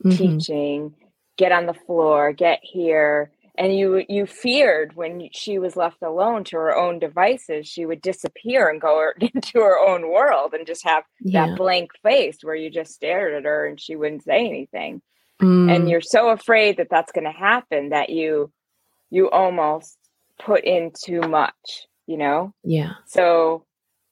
mm-hmm. 0.04 0.16
teaching, 0.16 0.94
get 1.38 1.52
on 1.52 1.66
the 1.66 1.74
floor, 1.74 2.32
get 2.32 2.60
here. 2.62 3.30
And 3.56 3.76
you 3.76 4.04
you 4.08 4.26
feared 4.26 4.96
when 4.96 5.28
she 5.32 5.58
was 5.58 5.76
left 5.76 6.02
alone 6.02 6.42
to 6.44 6.56
her 6.56 6.76
own 6.76 6.98
devices, 6.98 7.68
she 7.68 7.86
would 7.86 8.00
disappear 8.00 8.68
and 8.68 8.80
go 8.80 9.10
into 9.20 9.60
her 9.60 9.78
own 9.78 10.10
world 10.10 10.54
and 10.54 10.66
just 10.66 10.84
have 10.84 11.04
yeah. 11.20 11.46
that 11.46 11.56
blank 11.56 11.92
face 12.02 12.38
where 12.42 12.56
you 12.56 12.70
just 12.70 12.92
stared 12.92 13.34
at 13.34 13.44
her 13.44 13.66
and 13.66 13.80
she 13.80 13.94
wouldn't 13.96 14.24
say 14.24 14.46
anything. 14.46 15.02
Mm. 15.40 15.74
And 15.74 15.88
you're 15.88 16.00
so 16.00 16.30
afraid 16.30 16.78
that 16.78 16.88
that's 16.90 17.12
going 17.12 17.24
to 17.24 17.30
happen 17.30 17.90
that 17.90 18.10
you 18.10 18.52
you 19.10 19.30
almost 19.30 19.96
put 20.38 20.64
in 20.64 20.92
too 20.92 21.20
much, 21.20 21.86
you 22.06 22.16
know? 22.16 22.52
Yeah. 22.64 22.94
So 23.06 23.64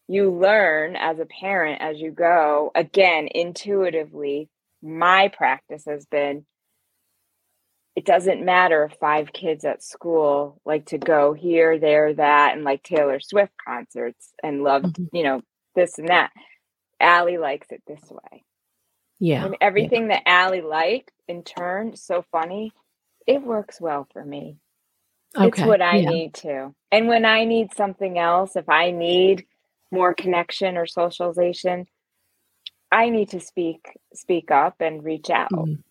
you 0.09 0.31
learn 0.31 0.97
as 0.97 1.19
a 1.19 1.27
parent 1.27 1.81
as 1.81 2.01
you 2.01 2.11
go, 2.11 2.71
again, 2.75 3.29
intuitively. 3.35 4.49
My 4.83 5.29
practice 5.29 5.85
has 5.87 6.07
been 6.07 6.45
it 7.95 8.05
doesn't 8.07 8.45
matter 8.45 8.85
if 8.85 8.99
five 8.99 9.33
kids 9.33 9.65
at 9.65 9.83
school 9.83 10.61
like 10.65 10.87
to 10.87 10.99
go 10.99 11.35
here, 11.35 11.79
there, 11.79 12.15
that, 12.15 12.55
and 12.55 12.65
like 12.65 12.83
Taylor 12.83 13.21
Swift 13.21 13.53
concerts 13.67 14.33
and 14.43 14.63
love, 14.63 14.83
mm-hmm. 14.83 15.15
you 15.15 15.23
know, 15.25 15.43
this 15.75 15.99
and 15.99 16.09
that. 16.09 16.31
Allie 17.01 17.39
likes 17.39 17.69
it 17.71 17.83
this 17.87 18.03
way. 18.11 18.45
Yeah. 19.19 19.45
And 19.45 19.57
everything 19.61 20.03
yeah. 20.09 20.17
that 20.17 20.29
Allie 20.29 20.63
liked 20.63 21.13
in 21.29 21.43
turn, 21.43 21.97
so 21.97 22.25
funny, 22.33 22.73
it 23.27 23.43
works 23.43 23.81
well 23.81 24.07
for 24.13 24.25
me. 24.25 24.57
Okay. 25.37 25.47
It's 25.47 25.61
what 25.61 25.83
I 25.83 25.97
yeah. 25.97 26.09
need 26.09 26.35
to. 26.35 26.75
And 26.91 27.09
when 27.09 27.25
I 27.25 27.45
need 27.45 27.75
something 27.75 28.19
else, 28.19 28.57
if 28.57 28.69
I 28.69 28.91
need 28.91 29.47
more 29.91 30.15
connection 30.15 30.77
or 30.77 30.87
socialization, 30.87 31.87
I 32.91 33.09
need 33.11 33.31
to 33.31 33.41
speak 33.41 33.99
speak 34.13 34.51
up 34.51 34.77
and 34.81 35.05
reach 35.05 35.31
out. 35.31 35.53
Mm. 35.53 35.83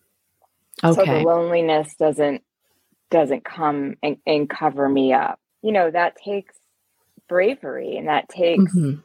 Okay. 0.82 0.94
So 0.94 1.04
the 1.04 1.20
loneliness 1.20 1.94
doesn't 1.96 2.42
doesn't 3.10 3.44
come 3.44 3.96
and, 4.02 4.16
and 4.26 4.48
cover 4.48 4.88
me 4.88 5.12
up. 5.12 5.38
You 5.60 5.72
know, 5.72 5.90
that 5.90 6.16
takes 6.16 6.54
bravery 7.32 7.96
and 7.96 8.08
that 8.08 8.28
takes 8.28 8.74
mm-hmm. 8.74 9.00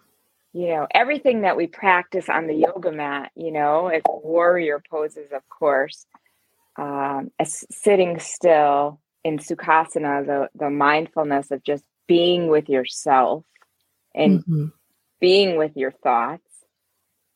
you 0.51 0.67
know 0.67 0.85
everything 0.93 1.41
that 1.41 1.55
we 1.55 1.65
practice 1.65 2.27
on 2.27 2.45
the 2.47 2.53
yoga 2.53 2.91
mat 2.91 3.31
you 3.35 3.51
know 3.53 3.87
as 3.87 4.01
warrior 4.05 4.83
poses 4.89 5.31
of 5.31 5.47
course 5.47 6.05
um, 6.75 7.31
sitting 7.41 8.19
still 8.19 8.99
in 9.23 9.39
sukhasana 9.39 10.25
the, 10.25 10.49
the 10.55 10.69
mindfulness 10.69 11.51
of 11.51 11.63
just 11.63 11.85
being 12.05 12.47
with 12.47 12.67
yourself 12.67 13.45
and 14.13 14.39
mm-hmm. 14.41 14.65
being 15.21 15.57
with 15.57 15.71
your 15.77 15.91
thoughts 15.91 16.46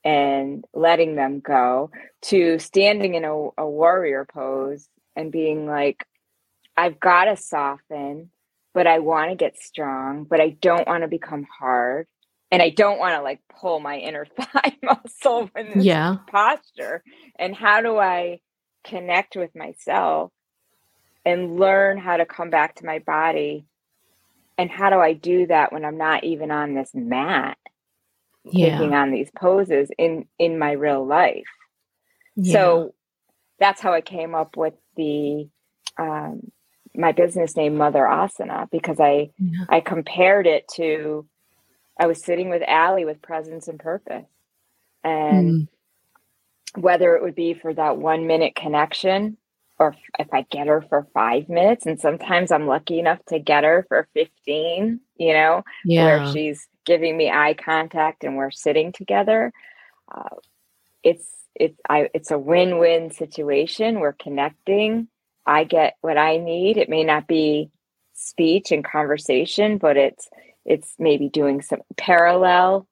and 0.03 0.65
letting 0.73 1.15
them 1.15 1.39
go 1.39 1.91
to 2.21 2.57
standing 2.59 3.15
in 3.15 3.23
a, 3.25 3.49
a 3.57 3.67
warrior 3.67 4.25
pose 4.25 4.87
and 5.15 5.31
being 5.31 5.67
like 5.67 6.05
i've 6.75 6.99
got 6.99 7.25
to 7.25 7.35
soften 7.37 8.29
but 8.73 8.87
I 8.87 8.99
want 8.99 9.31
to 9.31 9.35
get 9.35 9.61
strong, 9.61 10.23
but 10.23 10.39
I 10.39 10.49
don't 10.49 10.87
want 10.87 11.03
to 11.03 11.07
become 11.07 11.45
hard. 11.59 12.07
And 12.51 12.61
I 12.61 12.69
don't 12.69 12.99
want 12.99 13.15
to 13.15 13.21
like 13.21 13.41
pull 13.59 13.79
my 13.79 13.97
inner 13.97 14.25
thigh 14.39 14.77
muscle 14.83 15.49
in 15.55 15.71
this 15.75 15.85
yeah. 15.85 16.17
posture. 16.27 17.03
And 17.37 17.55
how 17.55 17.81
do 17.81 17.97
I 17.97 18.39
connect 18.83 19.35
with 19.35 19.55
myself 19.55 20.31
and 21.25 21.59
learn 21.59 21.97
how 21.97 22.17
to 22.17 22.25
come 22.25 22.49
back 22.49 22.75
to 22.75 22.85
my 22.85 22.99
body? 22.99 23.65
And 24.57 24.69
how 24.69 24.89
do 24.89 24.97
I 24.97 25.13
do 25.13 25.47
that 25.47 25.71
when 25.71 25.85
I'm 25.85 25.97
not 25.97 26.23
even 26.23 26.51
on 26.51 26.75
this 26.75 26.91
mat, 26.93 27.57
yeah. 28.45 28.77
taking 28.77 28.93
on 28.93 29.11
these 29.11 29.29
poses 29.35 29.89
in 29.97 30.25
in 30.39 30.59
my 30.59 30.71
real 30.71 31.05
life? 31.05 31.45
Yeah. 32.35 32.53
So 32.53 32.93
that's 33.59 33.81
how 33.81 33.93
I 33.93 34.01
came 34.01 34.35
up 34.35 34.57
with 34.57 34.73
the 34.95 35.47
um, 35.97 36.51
my 36.95 37.11
business 37.11 37.55
name 37.55 37.77
Mother 37.77 38.01
Asana 38.01 38.69
because 38.71 38.99
I 38.99 39.31
yeah. 39.37 39.65
I 39.69 39.81
compared 39.81 40.47
it 40.47 40.67
to 40.75 41.27
I 41.99 42.07
was 42.07 42.23
sitting 42.23 42.49
with 42.49 42.63
Allie 42.67 43.05
with 43.05 43.21
presence 43.21 43.67
and 43.67 43.79
purpose. 43.79 44.25
And 45.03 45.67
mm. 46.75 46.81
whether 46.81 47.15
it 47.15 47.21
would 47.21 47.35
be 47.35 47.53
for 47.53 47.73
that 47.73 47.97
one 47.97 48.27
minute 48.27 48.55
connection 48.55 49.37
or 49.77 49.95
if 50.19 50.27
I 50.31 50.45
get 50.51 50.67
her 50.67 50.83
for 50.87 51.07
five 51.11 51.49
minutes, 51.49 51.87
and 51.87 51.99
sometimes 51.99 52.51
I'm 52.51 52.67
lucky 52.67 52.99
enough 52.99 53.17
to 53.29 53.39
get 53.39 53.63
her 53.63 53.83
for 53.87 54.07
15, 54.13 54.99
you 55.17 55.33
know, 55.33 55.63
yeah. 55.85 56.05
where 56.05 56.31
she's 56.31 56.67
giving 56.85 57.15
me 57.15 57.29
eye 57.29 57.53
contact 57.53 58.23
and 58.23 58.35
we're 58.35 58.51
sitting 58.51 58.91
together. 58.91 59.51
Uh, 60.13 60.35
it's 61.03 61.27
it's 61.55 61.79
I 61.89 62.09
it's 62.13 62.31
a 62.31 62.39
win-win 62.39 63.11
situation. 63.11 63.99
We're 63.99 64.13
connecting 64.13 65.07
I 65.45 65.63
get 65.63 65.97
what 66.01 66.17
I 66.17 66.37
need. 66.37 66.77
It 66.77 66.89
may 66.89 67.03
not 67.03 67.27
be 67.27 67.71
speech 68.13 68.71
and 68.71 68.83
conversation, 68.83 69.77
but 69.77 69.97
it's 69.97 70.29
it's 70.65 70.93
maybe 70.99 71.29
doing 71.29 71.61
some 71.61 71.81
parallel 71.97 72.87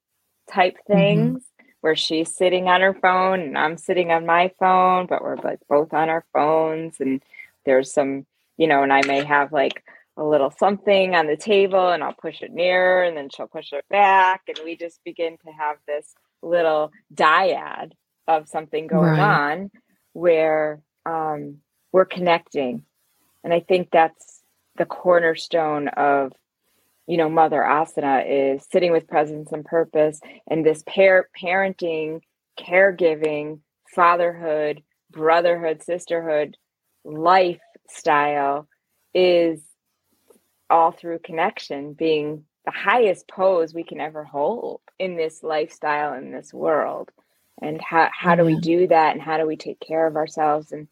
type 0.51 0.75
mm-hmm. 0.75 0.93
things 0.93 1.43
mm-hmm. 1.43 1.65
where 1.81 1.95
she's 1.95 2.35
sitting 2.35 2.67
on 2.67 2.81
her 2.81 2.95
phone 2.95 3.41
and 3.41 3.57
I'm 3.57 3.77
sitting 3.77 4.11
on 4.11 4.25
my 4.25 4.51
phone, 4.59 5.05
but 5.05 5.21
we're 5.21 5.35
like 5.37 5.59
both 5.69 5.93
on 5.93 6.09
our 6.09 6.25
phones 6.33 6.99
and 6.99 7.21
there's 7.65 7.93
some, 7.93 8.25
you 8.57 8.67
know, 8.67 8.81
and 8.81 8.91
I 8.91 9.03
may 9.05 9.23
have 9.23 9.53
like 9.53 9.83
a 10.17 10.23
little 10.23 10.51
something 10.51 11.15
on 11.15 11.27
the 11.27 11.37
table 11.37 11.89
and 11.89 12.03
I'll 12.03 12.13
push 12.13 12.41
it 12.41 12.51
nearer 12.51 13.03
and 13.03 13.15
then 13.15 13.29
she'll 13.29 13.47
push 13.47 13.71
it 13.71 13.85
back 13.89 14.41
and 14.47 14.59
we 14.63 14.75
just 14.75 14.99
begin 15.03 15.37
to 15.45 15.51
have 15.51 15.77
this 15.87 16.13
little 16.41 16.91
dyad 17.13 17.91
of 18.27 18.47
something 18.47 18.87
going 18.87 19.11
right. 19.11 19.19
on 19.19 19.71
where 20.13 20.81
um 21.05 21.57
we're 21.91 22.05
connecting. 22.05 22.83
And 23.43 23.53
I 23.53 23.61
think 23.61 23.89
that's 23.91 24.41
the 24.77 24.85
cornerstone 24.85 25.87
of, 25.89 26.33
you 27.07 27.17
know, 27.17 27.29
Mother 27.29 27.61
Asana 27.61 28.23
is 28.27 28.65
sitting 28.71 28.91
with 28.91 29.07
presence 29.07 29.51
and 29.51 29.65
purpose 29.65 30.19
and 30.47 30.65
this 30.65 30.83
pair 30.85 31.29
parenting, 31.41 32.21
caregiving, 32.59 33.59
fatherhood, 33.93 34.83
brotherhood, 35.11 35.81
sisterhood, 35.83 36.57
lifestyle 37.03 38.67
is 39.13 39.61
all 40.69 40.91
through 40.91 41.19
connection 41.19 41.93
being 41.93 42.45
the 42.65 42.71
highest 42.71 43.27
pose 43.27 43.73
we 43.73 43.83
can 43.83 43.99
ever 43.99 44.23
hold 44.23 44.81
in 44.97 45.15
this 45.15 45.43
lifestyle 45.43 46.13
in 46.13 46.31
this 46.31 46.53
world. 46.53 47.09
And 47.61 47.81
how, 47.81 48.09
how 48.11 48.35
do 48.35 48.45
we 48.45 48.59
do 48.59 48.87
that? 48.87 49.13
And 49.13 49.21
how 49.21 49.37
do 49.37 49.45
we 49.45 49.57
take 49.57 49.79
care 49.79 50.07
of 50.07 50.15
ourselves 50.15 50.71
and 50.71 50.87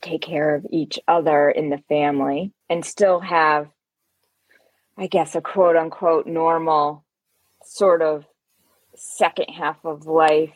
take 0.00 0.22
care 0.22 0.54
of 0.54 0.66
each 0.70 0.98
other 1.08 1.50
in 1.50 1.70
the 1.70 1.82
family 1.88 2.52
and 2.70 2.84
still 2.84 3.20
have, 3.20 3.68
I 4.96 5.08
guess, 5.08 5.34
a 5.34 5.40
quote 5.40 5.76
unquote 5.76 6.26
normal 6.26 7.04
sort 7.64 8.02
of 8.02 8.24
second 8.94 9.48
half 9.50 9.84
of 9.84 10.06
life 10.06 10.54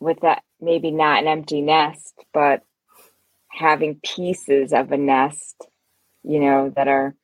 with 0.00 0.20
that 0.20 0.42
maybe 0.60 0.90
not 0.90 1.22
an 1.22 1.28
empty 1.28 1.60
nest, 1.60 2.14
but 2.32 2.62
having 3.48 4.00
pieces 4.02 4.72
of 4.72 4.90
a 4.90 4.96
nest, 4.96 5.66
you 6.22 6.40
know, 6.40 6.72
that 6.74 6.88
are 6.88 7.14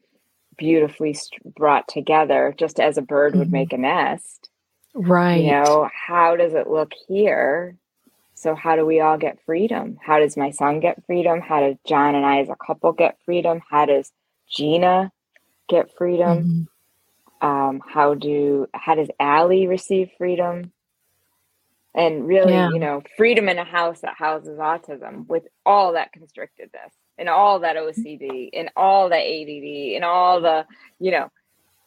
beautifully 0.61 1.17
brought 1.57 1.89
together, 1.89 2.55
just 2.57 2.79
as 2.79 2.99
a 2.99 3.03
bird 3.03 3.35
would 3.35 3.49
mm-hmm. 3.49 3.53
make 3.53 3.73
a 3.73 3.79
nest. 3.79 4.51
Right. 4.95 5.43
You 5.43 5.53
know, 5.53 5.89
how 5.93 6.37
does 6.37 6.53
it 6.53 6.69
look 6.69 6.93
here? 7.09 7.77
So, 8.35 8.55
how 8.55 8.77
do 8.77 8.85
we 8.85 9.01
all 9.01 9.19
get 9.19 9.39
freedom? 9.45 9.99
How 10.05 10.19
does 10.19 10.37
my 10.37 10.51
son 10.51 10.81
get 10.81 11.05
freedom? 11.07 11.41
How 11.41 11.61
does 11.61 11.77
John 11.87 12.15
and 12.15 12.25
I 12.25 12.41
as 12.41 12.49
a 12.49 12.57
couple 12.67 12.93
get 12.93 13.19
freedom? 13.25 13.61
How 13.69 13.87
does 13.87 14.13
Gina 14.49 15.11
get 15.69 15.91
freedom? 15.97 16.69
Mm-hmm. 17.43 17.47
Um, 17.47 17.81
how 17.87 18.15
do 18.15 18.67
how 18.75 18.95
does 18.95 19.09
Allie 19.19 19.67
receive 19.67 20.11
freedom? 20.19 20.73
And 21.95 22.27
really, 22.27 22.53
yeah. 22.53 22.71
you 22.71 22.79
know, 22.79 23.03
freedom 23.17 23.49
in 23.49 23.59
a 23.59 23.65
house 23.65 24.03
that 24.03 24.15
houses 24.15 24.59
autism 24.59 25.27
with 25.27 25.45
all 25.65 25.95
that 25.95 26.11
constrictedness 26.15 26.93
and 27.21 27.29
all 27.29 27.61
that 27.61 27.77
OCD 27.77 28.49
and 28.53 28.71
all 28.77 29.09
the 29.09 29.15
ADD 29.15 29.95
and 29.95 30.05
all 30.05 30.41
the, 30.41 30.67
you 30.99 31.13
know, 31.13 31.31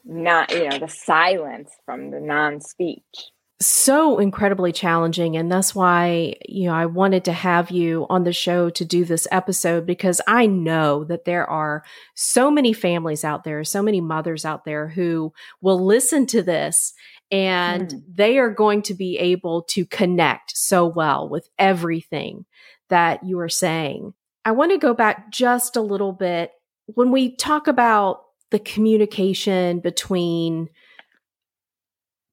not 0.06 0.52
you 0.52 0.68
know 0.68 0.80
the 0.80 0.88
silence 0.88 1.72
from 1.86 2.12
the 2.12 2.20
non-speech 2.20 3.32
so 3.62 4.20
incredibly 4.20 4.74
challenging 4.74 5.38
and 5.38 5.50
that's 5.50 5.74
why 5.74 6.36
you 6.50 6.66
know 6.66 6.74
I 6.74 6.86
wanted 6.88 7.24
to 7.26 7.32
have 7.32 7.72
you 7.72 8.06
on 8.10 8.26
the 8.26 8.34
show 8.34 8.70
to 8.72 8.84
do 8.84 9.06
this 9.06 9.26
episode 9.32 9.86
because 9.86 10.20
I 10.28 10.46
know 10.48 11.06
that 11.06 11.24
there 11.24 11.50
are 11.50 11.84
so 12.16 12.52
many 12.52 12.74
families 12.74 13.24
out 13.24 13.46
there 13.46 13.64
so 13.64 13.82
many 13.82 14.02
mothers 14.02 14.44
out 14.44 14.66
there 14.66 14.90
who 14.90 15.32
will 15.62 15.86
listen 15.86 16.26
to 16.28 16.42
this 16.42 16.94
and 17.32 17.88
mm. 17.88 18.04
they 18.14 18.38
are 18.38 18.50
going 18.50 18.82
to 18.84 18.94
be 18.94 19.18
able 19.18 19.64
to 19.64 19.86
connect 19.86 20.58
so 20.58 20.86
well 20.86 21.30
with 21.30 21.48
everything 21.58 22.46
that 22.90 23.24
you 23.24 23.40
are 23.40 23.50
saying. 23.50 24.14
I 24.46 24.52
want 24.52 24.72
to 24.72 24.78
go 24.78 24.94
back 24.94 25.32
just 25.32 25.76
a 25.76 25.82
little 25.82 26.14
bit 26.14 26.52
when 26.88 27.12
we 27.12 27.36
talk 27.36 27.68
about 27.68 28.24
the 28.52 28.60
communication 28.60 29.80
between 29.80 30.70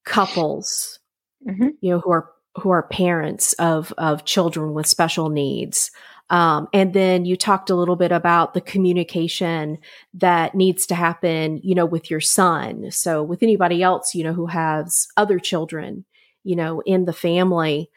couples 0.05 1.01
mm-hmm. 1.46 1.68
you 1.81 1.90
know, 1.90 2.01
who 2.01 2.11
are 2.11 2.31
who 2.57 2.70
are 2.70 2.83
parents 2.83 3.53
of 3.55 3.92
of 3.99 4.25
children 4.25 4.75
with 4.75 4.87
special 4.87 5.29
needs. 5.29 5.90
Um, 6.31 6.68
and 6.73 6.92
then 6.92 7.25
you 7.25 7.37
talked 7.37 7.70
a 7.70 7.75
little 7.75 7.96
bit 7.96 8.12
about 8.12 8.55
the 8.55 8.61
communication 8.61 9.79
that 10.14 10.55
needs 10.55 10.87
to 10.87 10.94
happen, 10.94 11.61
you 11.64 11.75
know, 11.75 11.87
with 11.87 12.09
your 12.09 12.20
son. 12.20 12.92
So 12.92 13.20
with 13.23 13.42
anybody 13.42 13.83
else, 13.83 14.14
you 14.14 14.23
know, 14.23 14.33
who 14.33 14.46
has 14.46 15.09
other 15.16 15.40
children, 15.40 16.05
you 16.44 16.55
know, 16.55 16.83
in 16.87 17.05
the 17.05 17.12
family. 17.12 17.90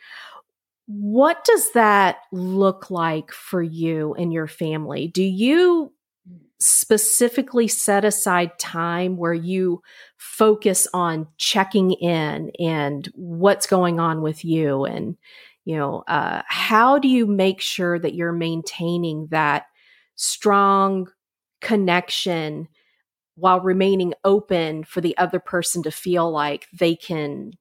What 0.86 1.44
does 1.46 1.72
that 1.74 2.18
look 2.32 2.92
like 2.92 3.32
for 3.32 3.62
you 3.62 4.14
and 4.16 4.34
your 4.34 4.48
family? 4.48 5.08
Do 5.08 5.24
you 5.24 5.94
specifically 6.60 7.68
set 7.68 8.06
aside 8.06 8.58
time 8.58 9.18
where 9.18 9.34
you 9.34 9.82
focus 10.18 10.88
on 10.94 11.28
checking 11.38 11.92
in 11.92 12.52
and 12.58 13.10
what's 13.16 13.68
going 13.68 14.00
on 14.00 14.22
with 14.22 14.46
you 14.46 14.86
and 14.86 15.18
you 15.66 15.76
know 15.76 16.04
uh, 16.08 16.42
how 16.48 16.98
do 16.98 17.10
you 17.10 17.26
make 17.26 17.60
sure 17.60 18.00
that 18.00 18.14
you're 18.14 18.32
maintaining 18.32 19.28
that 19.28 19.66
strong 20.16 21.08
connection 21.60 22.68
while 23.36 23.60
remaining 23.60 24.14
open 24.24 24.86
for 24.86 25.02
the 25.02 25.18
other 25.18 25.40
person 25.40 25.84
to 25.84 25.92
feel 25.92 26.32
like 26.32 26.68
they 26.72 26.96
can 26.96 27.52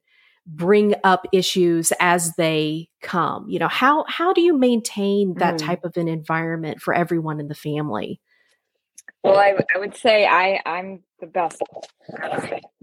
bring 0.47 0.95
up 1.05 1.27
issues 1.33 1.93
as 2.01 2.35
they 2.37 2.89
come 3.01 3.49
you 3.49 3.59
know 3.59 3.69
how 3.69 4.05
how 4.09 4.33
do 4.33 4.41
you 4.41 4.57
maintain 4.57 5.35
that 5.35 5.55
mm. 5.55 5.59
type 5.59 5.85
of 5.85 5.97
an 5.97 6.09
environment 6.09 6.81
for 6.81 6.93
everyone 6.93 7.39
in 7.39 7.49
the 7.49 7.55
family 7.55 8.21
well, 9.25 9.39
I, 9.39 9.55
I 9.75 9.79
would 9.79 9.97
say 9.97 10.27
I, 10.27 10.61
I'm 10.67 11.05
the 11.21 11.27
best. 11.27 11.63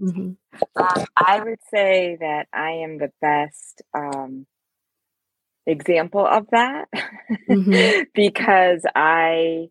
Mm-hmm. 0.00 0.30
Um, 0.76 1.04
I 1.16 1.40
would 1.40 1.58
say 1.70 2.16
that 2.18 2.48
I 2.52 2.70
am 2.82 2.98
the 2.98 3.12
best 3.20 3.82
um, 3.94 4.46
example 5.66 6.26
of 6.26 6.46
that 6.50 6.88
mm-hmm. 7.48 8.02
because 8.14 8.84
I 8.94 9.68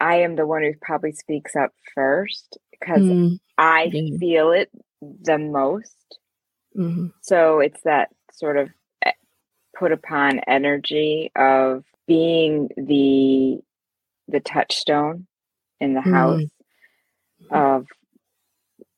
I 0.00 0.16
am 0.16 0.34
the 0.34 0.46
one 0.46 0.62
who 0.62 0.72
probably 0.80 1.12
speaks 1.12 1.54
up 1.54 1.70
first 1.94 2.58
because 2.72 3.02
mm, 3.02 3.38
I 3.56 3.88
yeah. 3.92 4.18
feel 4.18 4.50
it 4.50 4.70
the 5.00 5.38
most. 5.38 6.18
Mm-hmm. 6.76 7.08
So 7.20 7.60
it's 7.60 7.80
that 7.82 8.10
sort 8.32 8.56
of 8.56 8.70
eh, 9.04 9.12
put 9.78 9.92
upon 9.92 10.40
energy 10.40 11.30
of 11.36 11.84
being 12.06 12.68
the 12.76 13.60
the 14.28 14.40
touchstone 14.40 15.26
in 15.80 15.94
the 15.94 16.00
mm-hmm. 16.00 16.12
house 16.12 16.42
of 17.50 17.86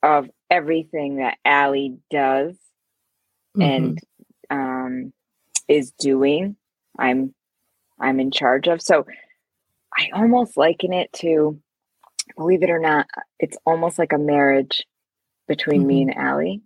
of 0.02 0.30
everything 0.50 1.16
that 1.16 1.38
Allie 1.44 1.96
does 2.10 2.54
mm-hmm. 3.56 3.62
and 3.62 3.98
um, 4.50 5.12
is 5.68 5.92
doing. 5.92 6.56
I'm 6.98 7.34
I'm 7.98 8.20
in 8.20 8.30
charge 8.30 8.68
of. 8.68 8.82
So 8.82 9.06
I 9.96 10.10
almost 10.14 10.56
liken 10.56 10.92
it 10.92 11.12
to, 11.14 11.60
believe 12.36 12.62
it 12.62 12.70
or 12.70 12.80
not, 12.80 13.06
it's 13.38 13.56
almost 13.64 13.98
like 13.98 14.12
a 14.12 14.18
marriage 14.18 14.84
between 15.46 15.80
mm-hmm. 15.80 15.88
me 15.88 16.02
and 16.02 16.16
Allie, 16.16 16.62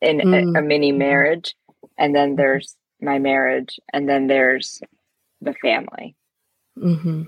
in 0.00 0.18
mm-hmm. 0.18 0.56
a, 0.56 0.60
a, 0.60 0.62
mini 0.62 0.90
mm-hmm. 0.90 0.98
marriage, 0.98 1.54
and 1.98 2.14
then 2.14 2.36
there's 2.36 2.76
my 3.00 3.18
marriage, 3.18 3.78
and 3.92 4.08
then 4.08 4.26
there's 4.26 4.80
the 5.40 5.54
family. 5.54 6.14
Mm-hmm. 6.78 7.22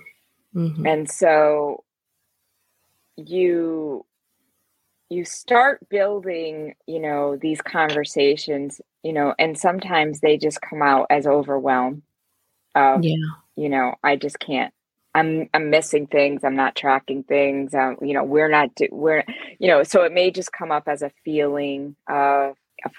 Mm-hmm. 0.54 0.87
And 0.87 1.11
so 1.11 1.85
you 3.16 4.04
you 5.12 5.24
start 5.24 5.87
building 5.90 6.74
you 6.87 6.98
know 6.98 7.37
these 7.37 7.61
conversations 7.61 8.80
you 9.02 9.12
know 9.12 9.35
and 9.38 9.58
sometimes 9.58 10.20
they 10.20 10.38
just 10.38 10.61
come 10.62 10.80
out 10.80 11.06
as 11.11 11.26
overwhelm 11.26 12.02
of 12.74 13.04
yeah. 13.04 13.14
you 13.54 13.68
know 13.68 13.94
i 14.02 14.16
just 14.16 14.38
can't 14.38 14.72
i'm 15.14 15.50
i'm 15.52 15.68
missing 15.68 16.06
things 16.06 16.42
i'm 16.44 16.56
not 16.56 16.74
tracking 16.74 17.22
things 17.22 17.74
um, 17.74 17.96
you 18.00 18.14
know 18.14 18.24
we're 18.24 18.48
not 18.48 18.74
do, 18.74 18.88
we're 18.90 19.22
you 19.58 19.68
know 19.68 19.82
so 19.82 20.02
it 20.02 20.12
may 20.12 20.30
just 20.30 20.52
come 20.52 20.72
up 20.72 20.88
as 20.88 21.02
a 21.02 21.12
feeling 21.24 21.94
of 22.08 22.56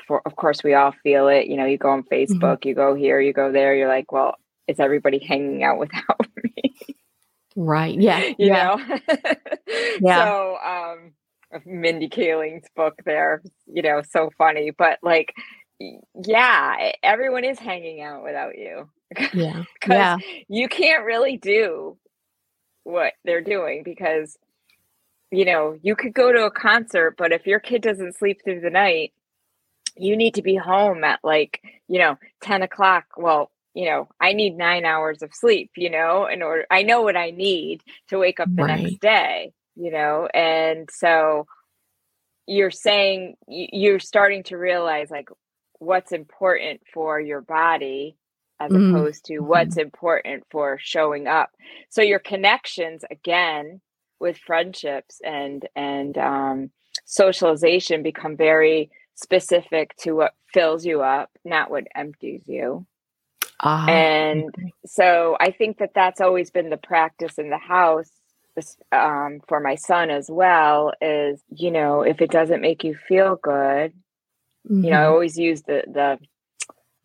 for, 0.07 0.21
of 0.25 0.35
course 0.35 0.63
we 0.63 0.73
all 0.73 0.93
feel 1.03 1.27
it 1.27 1.47
you 1.47 1.57
know 1.57 1.65
you 1.65 1.77
go 1.77 1.89
on 1.89 2.03
mm-hmm. 2.03 2.13
facebook 2.13 2.57
mm-hmm. 2.57 2.69
you 2.69 2.75
go 2.75 2.95
here 2.95 3.19
you 3.19 3.33
go 3.33 3.51
there 3.51 3.75
you're 3.75 3.87
like 3.87 4.11
well 4.11 4.35
is 4.67 4.79
everybody 4.79 5.19
hanging 5.19 5.63
out 5.63 5.77
without 5.77 6.19
me 6.43 6.75
right 7.55 7.99
yeah 7.99 8.19
you 8.37 8.47
yeah. 8.47 8.75
know 8.75 8.97
yeah 10.01 10.25
so 10.25 10.57
um 10.65 11.11
mindy 11.65 12.09
kaling's 12.09 12.65
book 12.75 12.95
there 13.05 13.41
you 13.67 13.81
know 13.81 14.01
so 14.09 14.29
funny 14.37 14.71
but 14.71 14.97
like 15.03 15.33
yeah 16.25 16.91
everyone 17.03 17.43
is 17.43 17.59
hanging 17.59 18.01
out 18.01 18.23
without 18.23 18.57
you 18.57 18.89
yeah 19.33 19.63
yeah 19.87 20.17
you 20.47 20.67
can't 20.67 21.05
really 21.05 21.37
do 21.37 21.97
what 22.83 23.13
they're 23.23 23.41
doing 23.41 23.83
because 23.83 24.37
you 25.31 25.45
know 25.45 25.77
you 25.81 25.95
could 25.95 26.13
go 26.13 26.31
to 26.31 26.45
a 26.45 26.51
concert 26.51 27.15
but 27.17 27.31
if 27.31 27.45
your 27.45 27.59
kid 27.59 27.81
doesn't 27.81 28.15
sleep 28.15 28.41
through 28.43 28.61
the 28.61 28.69
night 28.69 29.13
you 29.95 30.15
need 30.17 30.35
to 30.35 30.41
be 30.41 30.55
home 30.55 31.03
at 31.03 31.19
like 31.23 31.61
you 31.87 31.99
know 31.99 32.17
10 32.41 32.61
o'clock 32.61 33.05
well 33.17 33.51
you 33.73 33.85
know 33.85 34.07
i 34.19 34.33
need 34.33 34.55
nine 34.55 34.85
hours 34.85 35.21
of 35.21 35.33
sleep 35.33 35.71
you 35.75 35.89
know 35.89 36.25
in 36.25 36.41
order 36.41 36.65
i 36.69 36.83
know 36.83 37.01
what 37.01 37.17
i 37.17 37.31
need 37.31 37.81
to 38.07 38.17
wake 38.17 38.39
up 38.39 38.49
the 38.53 38.63
right. 38.63 38.81
next 38.81 38.99
day 38.99 39.51
you 39.75 39.91
know 39.91 40.27
and 40.33 40.89
so 40.91 41.45
you're 42.45 42.71
saying 42.71 43.35
you're 43.47 43.99
starting 43.99 44.43
to 44.43 44.57
realize 44.57 45.09
like 45.09 45.29
what's 45.79 46.11
important 46.11 46.81
for 46.93 47.19
your 47.19 47.41
body 47.41 48.17
as 48.59 48.71
mm-hmm. 48.71 48.95
opposed 48.95 49.25
to 49.25 49.39
what's 49.39 49.77
important 49.77 50.43
for 50.49 50.77
showing 50.79 51.27
up 51.27 51.49
so 51.89 52.01
your 52.01 52.19
connections 52.19 53.03
again 53.09 53.81
with 54.19 54.37
friendships 54.37 55.19
and 55.23 55.67
and 55.75 56.17
um, 56.17 56.71
socialization 57.05 58.03
become 58.03 58.37
very 58.37 58.89
specific 59.15 59.95
to 59.97 60.13
what 60.13 60.33
fills 60.53 60.85
you 60.85 61.01
up 61.01 61.29
not 61.45 61.69
what 61.69 61.87
empties 61.95 62.41
you 62.45 62.85
uh, 63.61 63.85
and 63.89 64.45
okay. 64.45 64.73
so 64.85 65.37
i 65.39 65.51
think 65.51 65.77
that 65.77 65.91
that's 65.93 66.21
always 66.21 66.51
been 66.51 66.69
the 66.69 66.77
practice 66.77 67.37
in 67.37 67.49
the 67.49 67.57
house 67.57 68.09
um, 68.91 69.41
for 69.47 69.59
my 69.59 69.73
son 69.73 70.11
as 70.11 70.29
well 70.29 70.93
is 71.01 71.41
you 71.55 71.71
know 71.71 72.01
if 72.01 72.21
it 72.21 72.29
doesn't 72.29 72.61
make 72.61 72.83
you 72.83 72.95
feel 72.95 73.35
good 73.35 73.93
mm-hmm. 74.69 74.83
you 74.83 74.91
know 74.91 74.97
i 74.97 75.01
mm-hmm. 75.01 75.13
always 75.13 75.37
use 75.37 75.63
the 75.63 75.83
the 75.87 76.19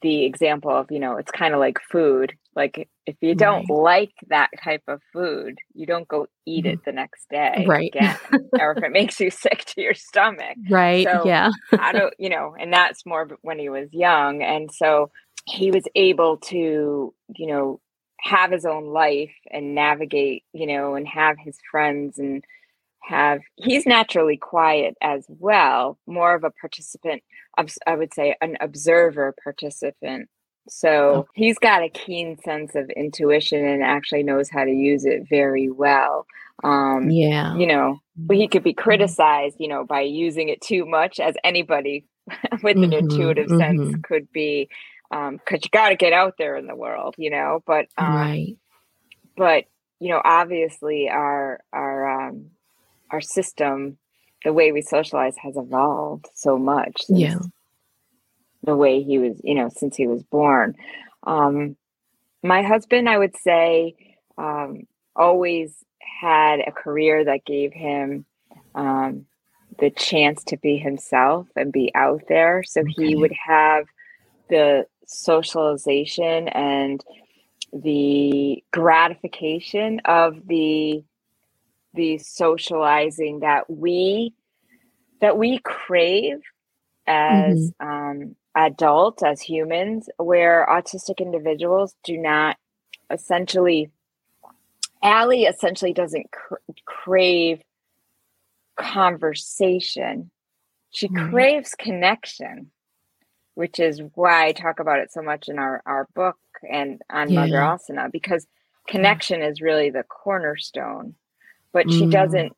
the 0.02 0.24
example 0.24 0.70
of 0.70 0.90
you 0.90 1.00
know 1.00 1.16
it's 1.16 1.30
kind 1.30 1.54
of 1.54 1.60
like 1.60 1.78
food. 1.90 2.34
Like 2.54 2.88
if 3.06 3.16
you 3.20 3.34
don't 3.34 3.66
right. 3.70 3.78
like 3.78 4.12
that 4.28 4.50
type 4.62 4.82
of 4.88 5.00
food 5.12 5.58
you 5.74 5.86
don't 5.86 6.08
go 6.08 6.26
eat 6.44 6.66
it 6.66 6.80
mm-hmm. 6.80 6.90
the 6.90 6.92
next 6.92 7.28
day 7.30 7.64
right. 7.68 7.94
again 7.94 8.18
or 8.58 8.72
if 8.72 8.82
it 8.82 8.90
makes 8.90 9.20
you 9.20 9.30
sick 9.30 9.64
to 9.66 9.80
your 9.80 9.94
stomach. 9.94 10.56
Right 10.68 11.06
so 11.06 11.22
yeah. 11.24 11.50
I 11.78 11.92
don't 11.92 12.14
you 12.18 12.28
know 12.28 12.54
and 12.58 12.72
that's 12.72 13.06
more 13.06 13.28
when 13.42 13.58
he 13.58 13.68
was 13.68 13.88
young. 13.92 14.42
And 14.42 14.70
so 14.72 15.10
he 15.46 15.70
was 15.70 15.84
able 15.94 16.38
to 16.38 17.14
you 17.36 17.46
know 17.46 17.80
have 18.20 18.50
his 18.50 18.64
own 18.64 18.86
life 18.86 19.34
and 19.50 19.74
navigate, 19.74 20.44
you 20.52 20.66
know, 20.66 20.94
and 20.94 21.06
have 21.06 21.36
his 21.38 21.56
friends 21.70 22.18
and 22.18 22.44
have 23.08 23.40
he's 23.56 23.86
naturally 23.86 24.36
quiet 24.36 24.94
as 25.02 25.24
well, 25.28 25.98
more 26.06 26.34
of 26.34 26.44
a 26.44 26.50
participant, 26.50 27.22
I 27.86 27.96
would 27.96 28.12
say 28.12 28.36
an 28.40 28.56
observer 28.60 29.34
participant. 29.42 30.28
So 30.68 31.26
he's 31.34 31.58
got 31.58 31.82
a 31.82 31.88
keen 31.88 32.38
sense 32.44 32.74
of 32.74 32.90
intuition 32.90 33.64
and 33.64 33.82
actually 33.82 34.22
knows 34.22 34.50
how 34.50 34.64
to 34.64 34.70
use 34.70 35.06
it 35.06 35.22
very 35.28 35.70
well. 35.70 36.26
Um, 36.62 37.08
yeah. 37.08 37.56
You 37.56 37.66
know, 37.66 38.00
he 38.30 38.48
could 38.48 38.62
be 38.62 38.72
mm-hmm. 38.72 38.82
criticized, 38.82 39.56
you 39.58 39.68
know, 39.68 39.84
by 39.84 40.02
using 40.02 40.50
it 40.50 40.60
too 40.60 40.84
much, 40.84 41.20
as 41.20 41.36
anybody 41.42 42.04
with 42.62 42.76
an 42.76 42.90
mm-hmm, 42.90 42.92
intuitive 42.92 43.46
mm-hmm. 43.46 43.58
sense 43.58 43.96
could 44.02 44.30
be 44.32 44.68
um 45.10 45.38
because 45.38 45.64
you 45.64 45.70
got 45.70 45.88
to 45.88 45.96
get 45.96 46.12
out 46.12 46.34
there 46.36 46.56
in 46.56 46.66
the 46.66 46.76
world 46.76 47.14
you 47.16 47.30
know 47.30 47.62
but 47.66 47.86
um, 47.96 48.14
right 48.14 48.56
but 49.36 49.64
you 50.00 50.10
know 50.10 50.20
obviously 50.22 51.08
our 51.08 51.60
our 51.72 52.28
um 52.28 52.50
our 53.10 53.20
system 53.20 53.98
the 54.44 54.52
way 54.52 54.72
we 54.72 54.82
socialize 54.82 55.36
has 55.36 55.56
evolved 55.56 56.26
so 56.34 56.58
much 56.58 57.02
yeah. 57.08 57.38
the 58.62 58.76
way 58.76 59.02
he 59.02 59.18
was 59.18 59.40
you 59.42 59.54
know 59.54 59.68
since 59.68 59.96
he 59.96 60.06
was 60.06 60.22
born. 60.22 60.74
Um 61.24 61.76
my 62.42 62.62
husband 62.62 63.08
i 63.08 63.18
would 63.18 63.36
say 63.36 63.94
um 64.36 64.86
always 65.16 65.74
had 66.20 66.60
a 66.60 66.70
career 66.70 67.24
that 67.24 67.44
gave 67.44 67.72
him 67.72 68.24
um 68.74 69.26
the 69.78 69.90
chance 69.90 70.44
to 70.44 70.56
be 70.56 70.76
himself 70.76 71.46
and 71.56 71.72
be 71.72 71.92
out 71.94 72.22
there. 72.28 72.62
So 72.64 72.80
okay. 72.80 72.92
he 72.96 73.16
would 73.16 73.32
have 73.46 73.86
the 74.48 74.86
socialization 75.06 76.48
and 76.48 77.02
the 77.72 78.62
gratification 78.72 80.00
of 80.04 80.46
the 80.46 81.04
the 81.94 82.18
socializing 82.18 83.40
that 83.40 83.68
we 83.68 84.34
that 85.20 85.36
we 85.36 85.58
crave 85.58 86.38
as 87.06 87.72
mm-hmm. 87.80 87.88
um, 87.88 88.36
adults 88.54 89.22
as 89.22 89.40
humans 89.40 90.08
where 90.16 90.66
autistic 90.70 91.18
individuals 91.18 91.94
do 92.04 92.16
not 92.16 92.56
essentially 93.10 93.90
Allie 95.02 95.44
essentially 95.44 95.92
doesn't 95.92 96.30
cr- 96.30 96.54
crave 96.84 97.62
conversation 98.76 100.30
she 100.90 101.08
mm-hmm. 101.08 101.30
craves 101.30 101.74
connection 101.76 102.70
which 103.58 103.80
is 103.80 104.00
why 104.14 104.46
I 104.46 104.52
talk 104.52 104.78
about 104.78 105.00
it 105.00 105.10
so 105.10 105.20
much 105.20 105.48
in 105.48 105.58
our, 105.58 105.82
our 105.84 106.06
book 106.14 106.36
and 106.62 107.02
on 107.10 107.28
yeah. 107.28 107.40
Mother 107.40 107.56
Asana, 107.56 108.08
because 108.08 108.46
connection 108.86 109.42
is 109.42 109.60
really 109.60 109.90
the 109.90 110.04
cornerstone, 110.04 111.16
but 111.72 111.90
she 111.90 112.02
mm. 112.02 112.10
doesn't 112.10 112.52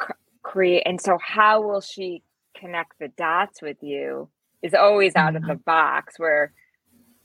c- 0.00 0.14
create. 0.42 0.82
And 0.86 1.00
so, 1.00 1.18
how 1.20 1.62
will 1.62 1.80
she 1.80 2.22
connect 2.54 2.98
the 2.98 3.08
dots 3.08 3.62
with 3.62 3.78
you 3.82 4.28
is 4.62 4.74
always 4.74 5.16
out 5.16 5.36
of 5.36 5.42
the 5.44 5.54
box 5.54 6.18
where 6.18 6.52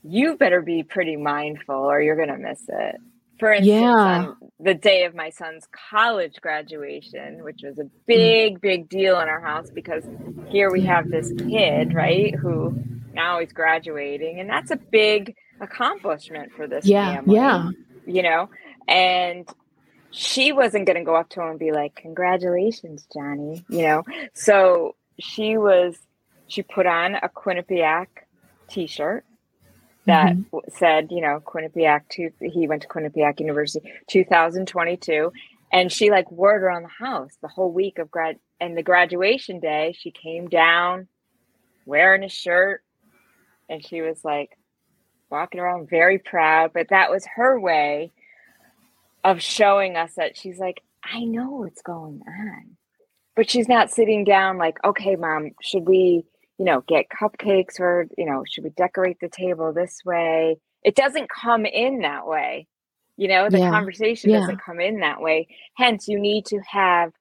you 0.02 0.36
better 0.36 0.62
be 0.62 0.82
pretty 0.82 1.16
mindful 1.16 1.74
or 1.74 2.00
you're 2.00 2.16
going 2.16 2.28
to 2.28 2.38
miss 2.38 2.62
it. 2.68 2.96
For 3.38 3.52
instance, 3.52 3.68
yeah. 3.68 3.90
on 3.90 4.36
the 4.58 4.72
day 4.72 5.04
of 5.04 5.14
my 5.14 5.28
son's 5.28 5.66
college 5.90 6.36
graduation, 6.40 7.44
which 7.44 7.60
was 7.62 7.78
a 7.78 7.82
mm. 7.82 7.90
big, 8.06 8.60
big 8.62 8.88
deal 8.88 9.20
in 9.20 9.28
our 9.28 9.40
house 9.40 9.70
because 9.70 10.04
here 10.48 10.72
we 10.72 10.80
have 10.82 11.10
this 11.10 11.32
kid, 11.36 11.92
right, 11.92 12.34
who 12.34 12.82
now 13.12 13.38
he's 13.40 13.52
graduating, 13.52 14.40
and 14.40 14.48
that's 14.48 14.70
a 14.70 14.76
big 14.76 15.34
accomplishment 15.60 16.52
for 16.56 16.66
this 16.66 16.86
yeah, 16.86 17.16
family. 17.16 17.34
Yeah. 17.34 17.70
You 18.06 18.22
know, 18.22 18.48
and 18.88 19.46
she 20.16 20.50
wasn't 20.50 20.86
going 20.86 20.96
to 20.96 21.04
go 21.04 21.14
up 21.14 21.28
to 21.30 21.42
him 21.42 21.50
and 21.50 21.58
be 21.58 21.72
like, 21.72 21.94
Congratulations, 21.94 23.06
Johnny, 23.12 23.64
you 23.68 23.82
know? 23.82 24.02
So 24.32 24.96
she 25.20 25.58
was, 25.58 25.96
she 26.48 26.62
put 26.62 26.86
on 26.86 27.16
a 27.16 27.28
Quinnipiac 27.28 28.06
t 28.68 28.86
shirt 28.86 29.24
that 30.06 30.34
mm-hmm. 30.34 30.58
said, 30.72 31.08
you 31.10 31.20
know, 31.20 31.42
Quinnipiac, 31.44 32.08
two, 32.08 32.30
he 32.40 32.66
went 32.66 32.82
to 32.82 32.88
Quinnipiac 32.88 33.40
University 33.40 33.92
2022. 34.08 35.32
and 35.70 35.92
she 35.92 36.10
like 36.10 36.30
wore 36.30 36.56
it 36.56 36.62
around 36.62 36.84
the 36.84 37.04
house 37.04 37.36
the 37.42 37.48
whole 37.48 37.70
week 37.70 37.98
of 37.98 38.10
grad 38.10 38.38
and 38.60 38.76
the 38.76 38.82
graduation 38.82 39.60
day 39.60 39.94
she 39.98 40.10
came 40.10 40.48
down 40.48 41.08
wearing 41.84 42.24
a 42.24 42.28
shirt 42.28 42.82
and 43.68 43.84
she 43.84 44.00
was 44.00 44.24
like 44.24 44.56
walking 45.28 45.60
around 45.60 45.90
very 45.90 46.18
proud 46.18 46.70
but 46.72 46.88
that 46.90 47.10
was 47.10 47.26
her 47.34 47.58
way 47.58 48.12
of 49.26 49.42
showing 49.42 49.96
us 49.96 50.14
that 50.16 50.36
she's 50.36 50.58
like 50.58 50.82
i 51.04 51.20
know 51.24 51.50
what's 51.50 51.82
going 51.82 52.22
on. 52.26 52.76
But 53.34 53.50
she's 53.50 53.68
not 53.68 53.90
sitting 53.90 54.24
down 54.24 54.56
like 54.56 54.78
okay 54.84 55.16
mom 55.16 55.50
should 55.60 55.86
we 55.86 56.24
you 56.58 56.64
know 56.64 56.82
get 56.88 57.06
cupcakes 57.10 57.78
or 57.78 58.06
you 58.16 58.24
know 58.24 58.44
should 58.48 58.64
we 58.64 58.70
decorate 58.70 59.18
the 59.20 59.28
table 59.28 59.72
this 59.72 59.98
way? 60.04 60.56
It 60.82 60.94
doesn't 60.94 61.28
come 61.28 61.66
in 61.66 62.00
that 62.00 62.26
way 62.26 62.66
you 63.18 63.28
know? 63.28 63.48
The 63.48 63.60
yeah. 63.60 63.70
conversation 63.70 64.30
yeah. 64.30 64.40
doesn't 64.40 64.62
come 64.62 64.80
in 64.80 65.00
that 65.00 65.20
way. 65.20 65.48
Hence 65.74 66.06
you 66.06 66.20
need 66.20 66.46
to 66.46 66.60
have 66.60 67.12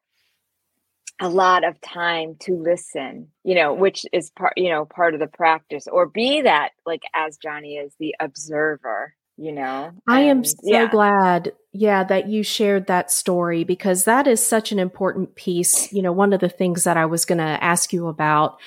a 1.22 1.30
lot 1.30 1.64
of 1.64 1.80
time 1.80 2.36
to 2.42 2.56
listen 2.56 3.30
you 3.46 3.56
know 3.56 3.74
which 3.74 4.06
is 4.12 4.32
part 4.32 4.52
you 4.58 4.70
know 4.70 4.84
part 4.84 5.14
of 5.14 5.22
the 5.22 5.28
practice 5.28 5.88
or 5.90 6.06
be 6.06 6.42
that 6.42 6.72
like 6.86 7.04
as 7.14 7.38
johnny 7.38 7.76
is 7.76 7.94
the 8.00 8.14
observer 8.20 9.16
you 9.38 9.52
know 9.52 9.92
i 10.08 10.22
am 10.22 10.44
so 10.44 10.56
yeah. 10.64 10.90
glad 10.90 11.52
yeah 11.74 12.04
that 12.04 12.28
you 12.28 12.42
shared 12.42 12.88
that 12.88 13.12
story 13.12 13.64
because 13.64 14.06
that 14.06 14.28
is 14.28 14.46
such 14.46 14.72
an 14.72 14.80
important 14.80 15.36
piece 15.36 15.92
you 15.92 16.02
know 16.02 16.12
one 16.12 16.32
of 16.32 16.40
the 16.40 16.50
things 16.50 16.86
that 16.86 16.98
i 16.98 17.06
was 17.06 17.26
going 17.26 17.38
to 17.38 17.64
ask 17.64 17.92
you 17.92 18.08
about 18.08 18.58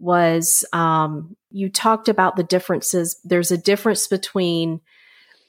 was 0.00 0.64
um 0.72 1.36
you 1.50 1.68
talked 1.68 2.08
about 2.08 2.36
the 2.36 2.42
differences 2.42 3.20
there's 3.24 3.52
a 3.52 3.58
difference 3.58 4.08
between 4.08 4.80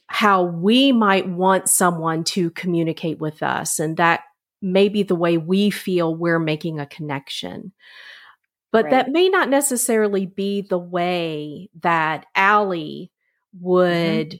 how 0.07 0.43
we 0.43 0.91
might 0.91 1.28
want 1.28 1.67
someone 1.67 2.23
to 2.23 2.49
communicate 2.51 3.19
with 3.19 3.41
us 3.41 3.80
and 3.80 3.97
that 3.97 4.21
may 4.61 4.89
be 4.89 5.03
the 5.03 5.15
way 5.15 5.38
we 5.38 5.69
feel 5.69 6.15
we're 6.15 6.39
making 6.39 6.80
a 6.80 6.86
connection. 6.86 7.71
But 8.71 8.86
right. 8.86 8.91
that 8.91 9.11
may 9.11 9.30
not 9.30 9.49
necessarily 9.49 10.25
be 10.25 10.61
the 10.61 10.78
way 10.78 11.69
that 11.82 12.25
Allie 12.36 13.11
would 13.59 14.30
mm-hmm. 14.30 14.38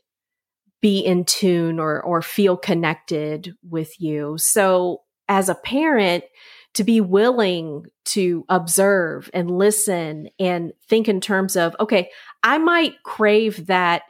Be 0.82 1.00
in 1.00 1.26
tune 1.26 1.80
or 1.80 2.02
or 2.02 2.22
feel 2.22 2.58
connected 2.58 3.56
with 3.68 4.00
you. 4.00 4.38
So 4.38 5.02
as 5.28 5.50
a 5.50 5.56
parent, 5.56 6.24
to 6.74 6.84
be 6.84 7.02
willing 7.02 7.86
to 8.06 8.46
observe 8.50 9.32
and 9.34 9.50
listen 9.50 10.30
and 10.40 10.72
think 10.88 11.10
in 11.10 11.20
terms 11.20 11.56
of, 11.56 11.76
okay, 11.80 12.10
I 12.44 12.60
might 12.60 13.02
crave 13.04 13.66
that 13.66 14.04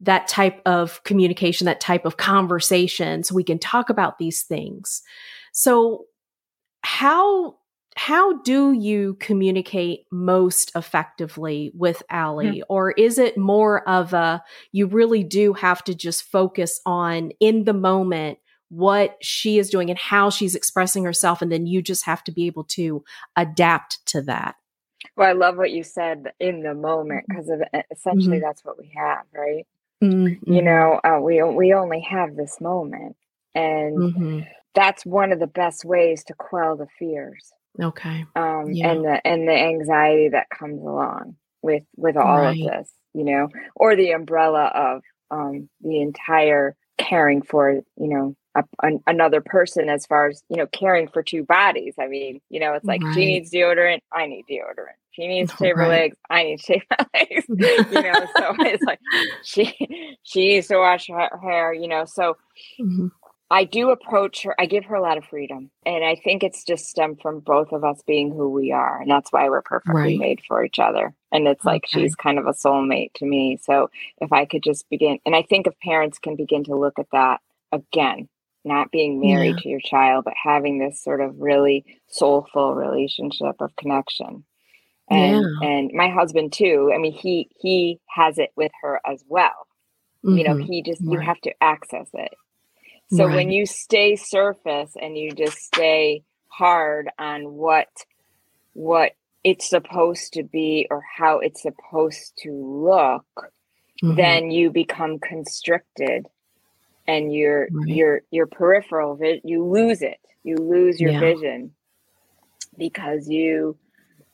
that 0.00 0.26
type 0.26 0.60
of 0.66 1.02
communication, 1.04 1.66
that 1.66 1.80
type 1.80 2.04
of 2.04 2.16
conversation 2.16 3.22
so 3.22 3.34
we 3.34 3.44
can 3.44 3.58
talk 3.58 3.90
about 3.90 4.18
these 4.18 4.42
things. 4.42 5.02
So 5.52 6.06
how 6.82 7.56
how 8.00 8.32
do 8.38 8.72
you 8.72 9.14
communicate 9.20 10.06
most 10.10 10.72
effectively 10.74 11.70
with 11.74 12.02
Allie? 12.08 12.46
Mm-hmm. 12.46 12.72
Or 12.72 12.92
is 12.92 13.18
it 13.18 13.36
more 13.36 13.86
of 13.86 14.14
a 14.14 14.42
you 14.72 14.86
really 14.86 15.22
do 15.22 15.52
have 15.52 15.84
to 15.84 15.94
just 15.94 16.22
focus 16.22 16.80
on 16.86 17.32
in 17.40 17.64
the 17.64 17.74
moment 17.74 18.38
what 18.70 19.18
she 19.20 19.58
is 19.58 19.68
doing 19.68 19.90
and 19.90 19.98
how 19.98 20.30
she's 20.30 20.54
expressing 20.54 21.04
herself, 21.04 21.42
and 21.42 21.52
then 21.52 21.66
you 21.66 21.82
just 21.82 22.06
have 22.06 22.24
to 22.24 22.32
be 22.32 22.46
able 22.46 22.64
to 22.64 23.04
adapt 23.36 23.98
to 24.06 24.22
that? 24.22 24.54
Well, 25.14 25.28
I 25.28 25.32
love 25.32 25.58
what 25.58 25.70
you 25.70 25.82
said 25.82 26.32
in 26.40 26.62
the 26.62 26.72
moment 26.72 27.26
because 27.28 27.48
mm-hmm. 27.48 27.80
essentially 27.90 28.38
mm-hmm. 28.38 28.46
that's 28.46 28.64
what 28.64 28.78
we 28.78 28.90
have, 28.96 29.26
right? 29.34 29.66
Mm-hmm. 30.02 30.50
You 30.50 30.62
know, 30.62 31.00
uh, 31.04 31.20
we 31.20 31.42
we 31.42 31.74
only 31.74 32.00
have 32.08 32.34
this 32.34 32.62
moment, 32.62 33.16
and 33.54 33.98
mm-hmm 33.98 34.40
that's 34.72 35.04
one 35.04 35.32
of 35.32 35.40
the 35.40 35.48
best 35.48 35.84
ways 35.84 36.22
to 36.22 36.32
quell 36.32 36.76
the 36.76 36.86
fears 36.96 37.52
okay 37.80 38.24
um 38.36 38.66
yeah. 38.70 38.90
and 38.90 39.04
the 39.04 39.26
and 39.26 39.48
the 39.48 39.52
anxiety 39.52 40.28
that 40.28 40.48
comes 40.50 40.80
along 40.82 41.36
with 41.62 41.82
with 41.96 42.16
all 42.16 42.40
right. 42.40 42.60
of 42.60 42.66
this 42.66 42.90
you 43.14 43.24
know 43.24 43.48
or 43.76 43.96
the 43.96 44.12
umbrella 44.12 44.64
of 44.74 45.02
um 45.30 45.68
the 45.82 46.00
entire 46.00 46.76
caring 46.98 47.42
for 47.42 47.80
you 47.96 48.08
know 48.08 48.36
a, 48.56 48.64
an, 48.82 49.00
another 49.06 49.40
person 49.40 49.88
as 49.88 50.06
far 50.06 50.28
as 50.28 50.42
you 50.48 50.56
know 50.56 50.66
caring 50.66 51.08
for 51.08 51.22
two 51.22 51.44
bodies 51.44 51.94
i 52.00 52.06
mean 52.06 52.40
you 52.48 52.60
know 52.60 52.74
it's 52.74 52.84
like 52.84 53.02
right. 53.02 53.14
she 53.14 53.24
needs 53.24 53.50
deodorant 53.50 54.00
i 54.12 54.26
need 54.26 54.44
deodorant 54.50 54.96
she 55.12 55.26
needs 55.28 55.50
to 55.50 55.56
shave 55.56 55.76
right. 55.76 55.84
her 55.84 55.88
legs 55.88 56.16
i 56.28 56.42
need 56.42 56.58
to 56.58 56.64
shave 56.64 56.82
my 56.90 57.06
legs 57.14 57.44
you 57.48 58.02
know 58.02 58.26
so 58.36 58.54
it's 58.66 58.84
like 58.84 58.98
she 59.44 60.16
she 60.22 60.48
needs 60.48 60.66
to 60.68 60.78
wash 60.78 61.08
her 61.08 61.38
hair 61.42 61.72
you 61.72 61.88
know 61.88 62.04
so 62.04 62.36
mm-hmm. 62.80 63.06
I 63.50 63.64
do 63.64 63.90
approach 63.90 64.44
her, 64.44 64.54
I 64.60 64.66
give 64.66 64.84
her 64.84 64.94
a 64.94 65.02
lot 65.02 65.18
of 65.18 65.24
freedom. 65.24 65.70
And 65.84 66.04
I 66.04 66.14
think 66.14 66.44
it's 66.44 66.64
just 66.64 66.86
stemmed 66.86 67.20
from 67.20 67.40
both 67.40 67.72
of 67.72 67.82
us 67.82 68.00
being 68.06 68.30
who 68.30 68.48
we 68.48 68.70
are. 68.70 69.00
And 69.00 69.10
that's 69.10 69.32
why 69.32 69.48
we're 69.48 69.62
perfectly 69.62 70.00
right. 70.00 70.18
made 70.18 70.40
for 70.46 70.64
each 70.64 70.78
other. 70.78 71.12
And 71.32 71.48
it's 71.48 71.64
like 71.64 71.84
okay. 71.86 72.02
she's 72.02 72.14
kind 72.14 72.38
of 72.38 72.46
a 72.46 72.52
soulmate 72.52 73.12
to 73.14 73.26
me. 73.26 73.58
So 73.60 73.90
if 74.20 74.32
I 74.32 74.44
could 74.44 74.62
just 74.62 74.88
begin, 74.88 75.18
and 75.26 75.34
I 75.34 75.42
think 75.42 75.66
if 75.66 75.74
parents 75.80 76.18
can 76.18 76.36
begin 76.36 76.62
to 76.64 76.76
look 76.76 77.00
at 77.00 77.10
that 77.10 77.40
again, 77.72 78.28
not 78.64 78.92
being 78.92 79.20
married 79.20 79.56
yeah. 79.56 79.62
to 79.62 79.68
your 79.68 79.80
child, 79.80 80.24
but 80.24 80.34
having 80.40 80.78
this 80.78 81.02
sort 81.02 81.20
of 81.20 81.40
really 81.40 81.84
soulful 82.06 82.74
relationship 82.76 83.56
of 83.58 83.74
connection. 83.74 84.44
And 85.08 85.44
yeah. 85.60 85.68
and 85.68 85.90
my 85.92 86.08
husband 86.08 86.52
too. 86.52 86.92
I 86.94 86.98
mean, 86.98 87.12
he 87.12 87.48
he 87.58 87.98
has 88.10 88.38
it 88.38 88.50
with 88.54 88.70
her 88.82 89.00
as 89.04 89.24
well. 89.26 89.66
Mm-hmm. 90.24 90.38
You 90.38 90.44
know, 90.44 90.54
mm-hmm. 90.54 90.72
he 90.72 90.82
just 90.82 91.00
right. 91.00 91.14
you 91.14 91.18
have 91.18 91.40
to 91.40 91.52
access 91.60 92.08
it 92.14 92.32
so 93.12 93.26
right. 93.26 93.34
when 93.34 93.50
you 93.50 93.66
stay 93.66 94.16
surface 94.16 94.92
and 95.00 95.16
you 95.16 95.32
just 95.32 95.58
stay 95.58 96.22
hard 96.48 97.08
on 97.18 97.52
what 97.54 97.88
what 98.72 99.12
it's 99.42 99.68
supposed 99.68 100.34
to 100.34 100.42
be 100.42 100.86
or 100.90 101.02
how 101.16 101.38
it's 101.38 101.62
supposed 101.62 102.34
to 102.38 102.52
look, 102.52 103.24
mm-hmm. 104.02 104.14
then 104.14 104.50
you 104.50 104.70
become 104.70 105.18
constricted 105.18 106.26
and 107.08 107.34
your 107.34 107.68
right. 107.72 107.88
your 107.88 108.22
your 108.30 108.46
peripheral 108.46 109.16
vi- 109.16 109.40
you 109.44 109.64
lose 109.64 110.02
it. 110.02 110.18
You 110.44 110.56
lose 110.56 111.00
your 111.00 111.12
yeah. 111.12 111.20
vision 111.20 111.72
because 112.78 113.28
you 113.28 113.76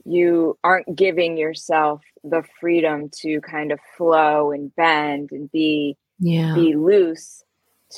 you 0.04 0.58
aren't 0.62 0.94
giving 0.94 1.36
yourself 1.36 2.02
the 2.22 2.42
freedom 2.60 3.10
to 3.22 3.40
kind 3.40 3.72
of 3.72 3.80
flow 3.96 4.52
and 4.52 4.74
bend 4.76 5.30
and 5.32 5.50
be 5.50 5.96
yeah. 6.18 6.54
be 6.54 6.76
loose 6.76 7.42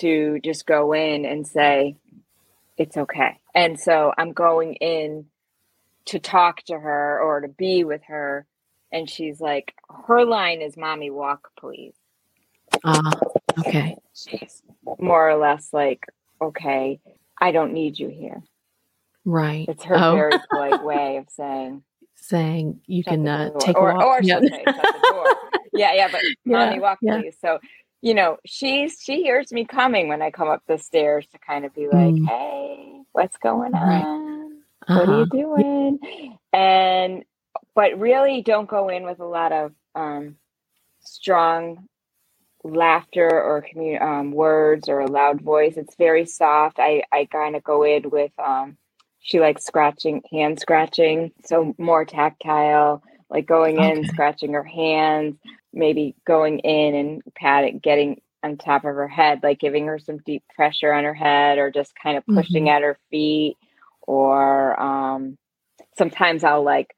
to 0.01 0.41
just 0.45 0.67
go 0.67 0.93
in 0.93 1.25
and 1.25 1.47
say, 1.47 1.97
it's 2.77 2.97
okay. 2.97 3.39
And 3.55 3.79
so 3.79 4.13
I'm 4.17 4.33
going 4.33 4.75
in 4.75 5.27
to 6.07 6.19
talk 6.19 6.63
to 6.65 6.79
her 6.79 7.21
or 7.21 7.41
to 7.41 7.49
be 7.49 7.85
with 7.85 8.03
her. 8.07 8.47
And 8.93 9.11
she's 9.11 9.41
like, 9.41 9.75
her 10.07 10.25
line 10.25 10.63
is, 10.63 10.77
Mommy, 10.77 11.11
walk, 11.11 11.51
please. 11.59 11.95
Uh, 12.85 13.11
okay. 13.59 13.97
She's 14.15 14.63
more 14.99 15.29
or 15.29 15.37
less 15.37 15.69
like, 15.73 16.07
okay, 16.41 17.01
I 17.39 17.51
don't 17.53 17.73
need 17.73 17.99
you 17.99 18.09
here. 18.09 18.43
Right. 19.25 19.69
It's 19.69 19.85
her 19.85 19.97
oh. 19.97 20.15
very 20.15 20.33
polite 20.51 20.85
way 20.85 21.17
of 21.19 21.27
saying, 21.29 21.83
saying 22.15 22.81
you 22.87 23.05
can 23.05 23.27
uh, 23.29 23.51
take 23.59 23.77
or, 23.77 23.91
a 23.91 23.95
walk. 23.95 24.05
Or, 24.05 24.21
yeah. 24.23 24.41
Say, 24.41 24.65
yeah, 25.75 25.93
yeah, 25.95 26.09
but 26.11 26.23
yeah, 26.45 26.67
mommy, 26.67 26.81
walk, 26.81 26.99
yeah. 27.03 27.21
please. 27.21 27.37
So 27.41 27.59
you 28.01 28.15
know, 28.15 28.39
she's 28.45 28.99
she 29.01 29.23
hears 29.23 29.53
me 29.53 29.65
coming 29.65 30.09
when 30.09 30.23
I 30.23 30.31
come 30.31 30.49
up 30.49 30.63
the 30.67 30.79
stairs 30.79 31.27
to 31.33 31.39
kind 31.39 31.65
of 31.65 31.75
be 31.75 31.87
like, 31.87 32.15
mm. 32.15 32.27
"Hey, 32.27 33.01
what's 33.13 33.37
going 33.39 33.75
on? 33.75 34.63
Uh-huh. 34.87 34.99
What 34.99 35.09
are 35.09 35.17
you 35.17 35.23
uh-huh. 35.23 35.57
doing?" 35.63 36.39
And 36.53 37.25
but 37.75 37.99
really, 37.99 38.43
don't 38.43 38.69
go 38.69 38.89
in 38.89 39.05
with 39.05 39.21
a 39.21 39.27
lot 39.27 39.53
of 39.53 39.73
um, 39.95 40.37
strong 41.01 41.89
laughter 42.63 43.29
or 43.29 43.63
commun- 43.63 44.03
um, 44.03 44.33
words 44.33 44.89
or 44.89 45.01
a 45.01 45.11
loud 45.11 45.41
voice. 45.41 45.77
It's 45.77 45.97
very 45.97 46.25
soft. 46.25 46.79
I 46.79 47.03
I 47.11 47.25
kind 47.25 47.57
of 47.57 47.65
go 47.65 47.83
in 47.83 48.11
with 48.11 48.33
um, 48.39 48.77
she 49.19 49.41
likes 49.41 49.65
scratching, 49.65 50.23
hand 50.31 50.61
scratching, 50.61 51.33
so 51.45 51.75
more 51.79 52.05
tactile. 52.05 53.03
Like 53.31 53.45
going 53.45 53.77
in, 53.77 53.99
okay. 53.99 54.09
scratching 54.09 54.55
her 54.55 54.65
hands 54.65 55.37
maybe 55.73 56.15
going 56.27 56.61
in 56.61 56.95
and 56.95 57.23
patting, 57.35 57.79
getting 57.79 58.21
on 58.43 58.57
top 58.57 58.85
of 58.85 58.95
her 58.95 59.09
head, 59.09 59.41
like 59.43 59.59
giving 59.59 59.87
her 59.87 59.99
some 59.99 60.19
deep 60.19 60.43
pressure 60.55 60.93
on 60.93 61.05
her 61.05 61.15
head 61.15 61.59
or 61.59 61.71
just 61.71 61.93
kind 62.01 62.17
of 62.17 62.27
pushing 62.27 62.65
mm-hmm. 62.65 62.77
at 62.77 62.83
her 62.83 62.99
feet. 63.11 63.57
Or 64.03 64.81
um, 64.81 65.37
sometimes 65.97 66.45
I'll 66.45 66.63
like, 66.63 66.95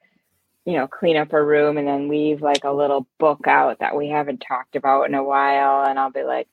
you 0.64 0.74
know, 0.74 0.86
clean 0.86 1.16
up 1.16 1.32
her 1.32 1.44
room 1.44 1.78
and 1.78 1.88
then 1.88 2.08
leave 2.08 2.42
like 2.42 2.64
a 2.64 2.72
little 2.72 3.06
book 3.18 3.46
out 3.46 3.80
that 3.80 3.96
we 3.96 4.08
haven't 4.08 4.44
talked 4.46 4.76
about 4.76 5.08
in 5.08 5.14
a 5.14 5.24
while. 5.24 5.88
And 5.88 5.98
I'll 5.98 6.10
be 6.10 6.22
like, 6.22 6.46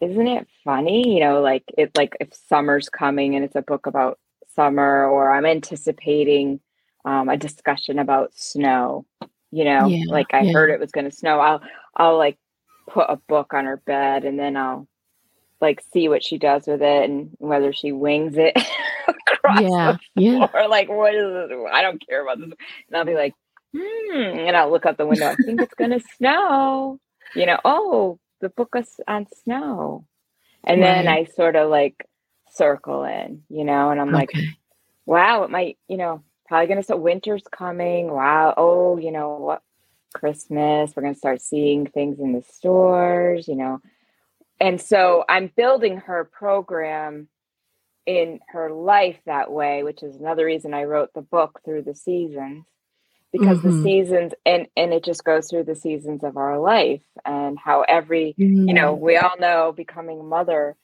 isn't 0.00 0.28
it 0.28 0.46
funny? 0.64 1.14
You 1.14 1.20
know, 1.20 1.40
like 1.40 1.64
it's 1.76 1.96
like 1.96 2.16
if 2.20 2.28
summer's 2.48 2.88
coming 2.88 3.34
and 3.34 3.44
it's 3.44 3.56
a 3.56 3.62
book 3.62 3.86
about 3.86 4.18
summer, 4.54 5.06
or 5.06 5.32
I'm 5.32 5.44
anticipating 5.44 6.60
um, 7.04 7.28
a 7.28 7.36
discussion 7.36 7.98
about 7.98 8.32
snow 8.34 9.06
you 9.50 9.64
know 9.64 9.86
yeah, 9.86 10.04
like 10.08 10.32
i 10.32 10.42
yeah. 10.42 10.52
heard 10.52 10.70
it 10.70 10.80
was 10.80 10.90
going 10.92 11.08
to 11.08 11.16
snow 11.16 11.40
i'll 11.40 11.62
i'll 11.96 12.18
like 12.18 12.38
put 12.88 13.06
a 13.08 13.16
book 13.28 13.54
on 13.54 13.64
her 13.64 13.76
bed 13.76 14.24
and 14.24 14.38
then 14.38 14.56
i'll 14.56 14.86
like 15.60 15.82
see 15.92 16.08
what 16.08 16.22
she 16.22 16.38
does 16.38 16.66
with 16.66 16.82
it 16.82 17.10
and 17.10 17.30
whether 17.38 17.72
she 17.72 17.92
wings 17.92 18.34
it 18.36 18.56
across 19.08 19.60
yeah, 19.60 19.96
yeah. 20.14 20.46
or 20.54 20.68
like 20.68 20.88
what 20.88 21.14
is 21.14 21.22
it? 21.22 21.58
I 21.72 21.82
don't 21.82 22.04
care 22.06 22.22
about 22.22 22.38
this. 22.38 22.50
And 22.88 22.96
I'll 22.96 23.04
be 23.04 23.14
like, 23.14 23.34
hmm, 23.76 24.12
and 24.14 24.56
I'll 24.56 24.70
look 24.70 24.86
out 24.86 24.98
the 24.98 25.06
window. 25.06 25.28
I 25.28 25.34
think 25.34 25.60
it's 25.60 25.74
gonna 25.74 26.00
snow. 26.16 27.00
You 27.34 27.46
know, 27.46 27.58
oh, 27.64 28.18
the 28.40 28.48
book 28.48 28.74
is 28.76 29.00
on 29.06 29.26
snow, 29.44 30.06
and 30.64 30.80
right. 30.80 30.86
then 30.86 31.08
I 31.08 31.24
sort 31.24 31.56
of 31.56 31.70
like 31.70 32.06
circle 32.52 33.04
in, 33.04 33.42
you 33.48 33.64
know, 33.64 33.90
and 33.90 34.00
I'm 34.00 34.08
okay. 34.08 34.16
like, 34.16 34.30
wow, 35.04 35.42
it 35.42 35.50
might, 35.50 35.78
you 35.88 35.96
know, 35.96 36.22
probably 36.48 36.66
gonna 36.66 36.82
start. 36.82 37.00
Winter's 37.00 37.44
coming. 37.50 38.10
Wow. 38.10 38.54
Oh, 38.56 38.96
you 38.96 39.12
know 39.12 39.36
what? 39.36 39.62
Christmas. 40.14 40.92
We're 40.96 41.02
gonna 41.02 41.14
start 41.14 41.40
seeing 41.40 41.86
things 41.86 42.18
in 42.18 42.32
the 42.32 42.42
stores. 42.42 43.46
You 43.46 43.56
know 43.56 43.80
and 44.60 44.80
so 44.80 45.24
I'm 45.28 45.50
building 45.56 45.98
her 45.98 46.24
program 46.24 47.28
in 48.06 48.40
her 48.48 48.70
life 48.70 49.18
that 49.26 49.50
way, 49.52 49.82
which 49.82 50.02
is 50.02 50.16
another 50.16 50.46
reason 50.46 50.74
I 50.74 50.84
wrote 50.84 51.12
the 51.14 51.22
book 51.22 51.60
through 51.64 51.82
the 51.82 51.94
seasons 51.94 52.64
because 53.30 53.58
mm-hmm. 53.58 53.76
the 53.76 53.82
seasons 53.82 54.32
and 54.46 54.66
and 54.76 54.92
it 54.92 55.04
just 55.04 55.22
goes 55.22 55.48
through 55.48 55.64
the 55.64 55.74
seasons 55.74 56.24
of 56.24 56.36
our 56.36 56.58
life 56.58 57.02
and 57.24 57.58
how 57.58 57.82
every 57.82 58.34
mm-hmm. 58.38 58.68
you 58.68 58.74
know 58.74 58.94
mm-hmm. 58.94 59.04
we 59.04 59.16
all 59.18 59.38
know 59.38 59.72
becoming 59.76 60.20
a 60.20 60.24
mother 60.24 60.74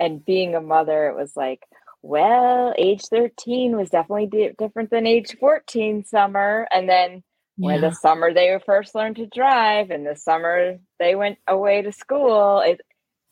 and 0.00 0.24
being 0.24 0.56
a 0.56 0.60
mother 0.60 1.06
it 1.06 1.14
was 1.14 1.36
like 1.36 1.62
well 2.02 2.74
age 2.76 3.02
13 3.06 3.76
was 3.76 3.90
definitely 3.90 4.26
di- 4.26 4.54
different 4.58 4.90
than 4.90 5.06
age 5.06 5.36
14 5.38 6.04
summer 6.04 6.66
and 6.70 6.88
then 6.88 7.22
yeah. 7.56 7.66
when 7.66 7.80
the 7.80 7.92
summer 7.92 8.32
they 8.34 8.58
first 8.66 8.94
learned 8.94 9.16
to 9.16 9.26
drive 9.26 9.90
and 9.90 10.06
the 10.06 10.16
summer 10.16 10.78
they 10.98 11.14
went 11.14 11.38
away 11.48 11.82
to 11.82 11.92
school 11.92 12.60
it 12.60 12.80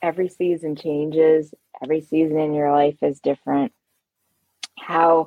every 0.02 0.28
season 0.28 0.76
changes, 0.76 1.52
every 1.82 2.00
season 2.00 2.38
in 2.38 2.54
your 2.54 2.72
life 2.72 2.96
is 3.02 3.20
different. 3.20 3.72
How, 4.78 5.26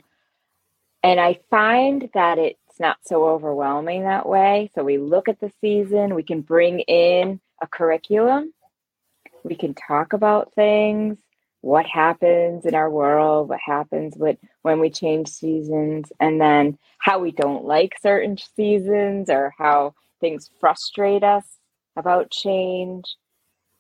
and 1.04 1.20
I 1.20 1.40
find 1.50 2.10
that 2.14 2.40
it's 2.40 2.80
not 2.80 2.98
so 3.06 3.28
overwhelming 3.28 4.04
that 4.04 4.28
way. 4.28 4.72
So 4.74 4.84
we 4.84 4.98
look 4.98 5.28
at 5.28 5.40
the 5.40 5.52
season, 5.62 6.16
we 6.16 6.24
can 6.24 6.42
bring 6.42 6.80
in 6.80 7.40
a 7.62 7.68
curriculum, 7.68 8.54
we 9.44 9.56
can 9.56 9.74
talk 9.74 10.14
about 10.14 10.54
things, 10.54 11.18
what 11.64 11.86
happens 11.86 12.66
in 12.66 12.76
our 12.76 12.90
world, 12.90 13.48
what 13.48 13.60
happens 13.66 14.18
with 14.18 14.38
when 14.64 14.82
we 14.82 14.90
change 14.90 15.30
seasons, 15.30 16.12
and 16.20 16.40
then 16.40 16.78
how 16.98 17.20
we 17.20 17.32
don't 17.32 17.64
like 17.64 17.94
certain 18.02 18.38
seasons 18.56 19.30
or 19.30 19.54
how 19.58 19.96
things 20.20 20.52
frustrate 20.60 21.24
us 21.24 21.46
about 21.96 22.32
change. 22.32 23.06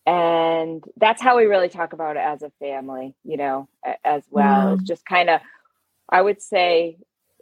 And 0.06 0.82
that's 0.96 1.22
how 1.22 1.36
we 1.36 1.44
really 1.44 1.68
talk 1.68 1.92
about 1.92 2.16
it 2.16 2.22
as 2.22 2.42
a 2.42 2.52
family 2.60 3.16
you 3.26 3.36
know 3.36 3.68
as 4.04 4.24
well. 4.30 4.70
Yeah. 4.70 4.74
it's 4.76 4.84
just 4.84 5.06
kind 5.06 5.30
of 5.30 5.42
i 6.10 6.22
would 6.22 6.42
say 6.42 6.98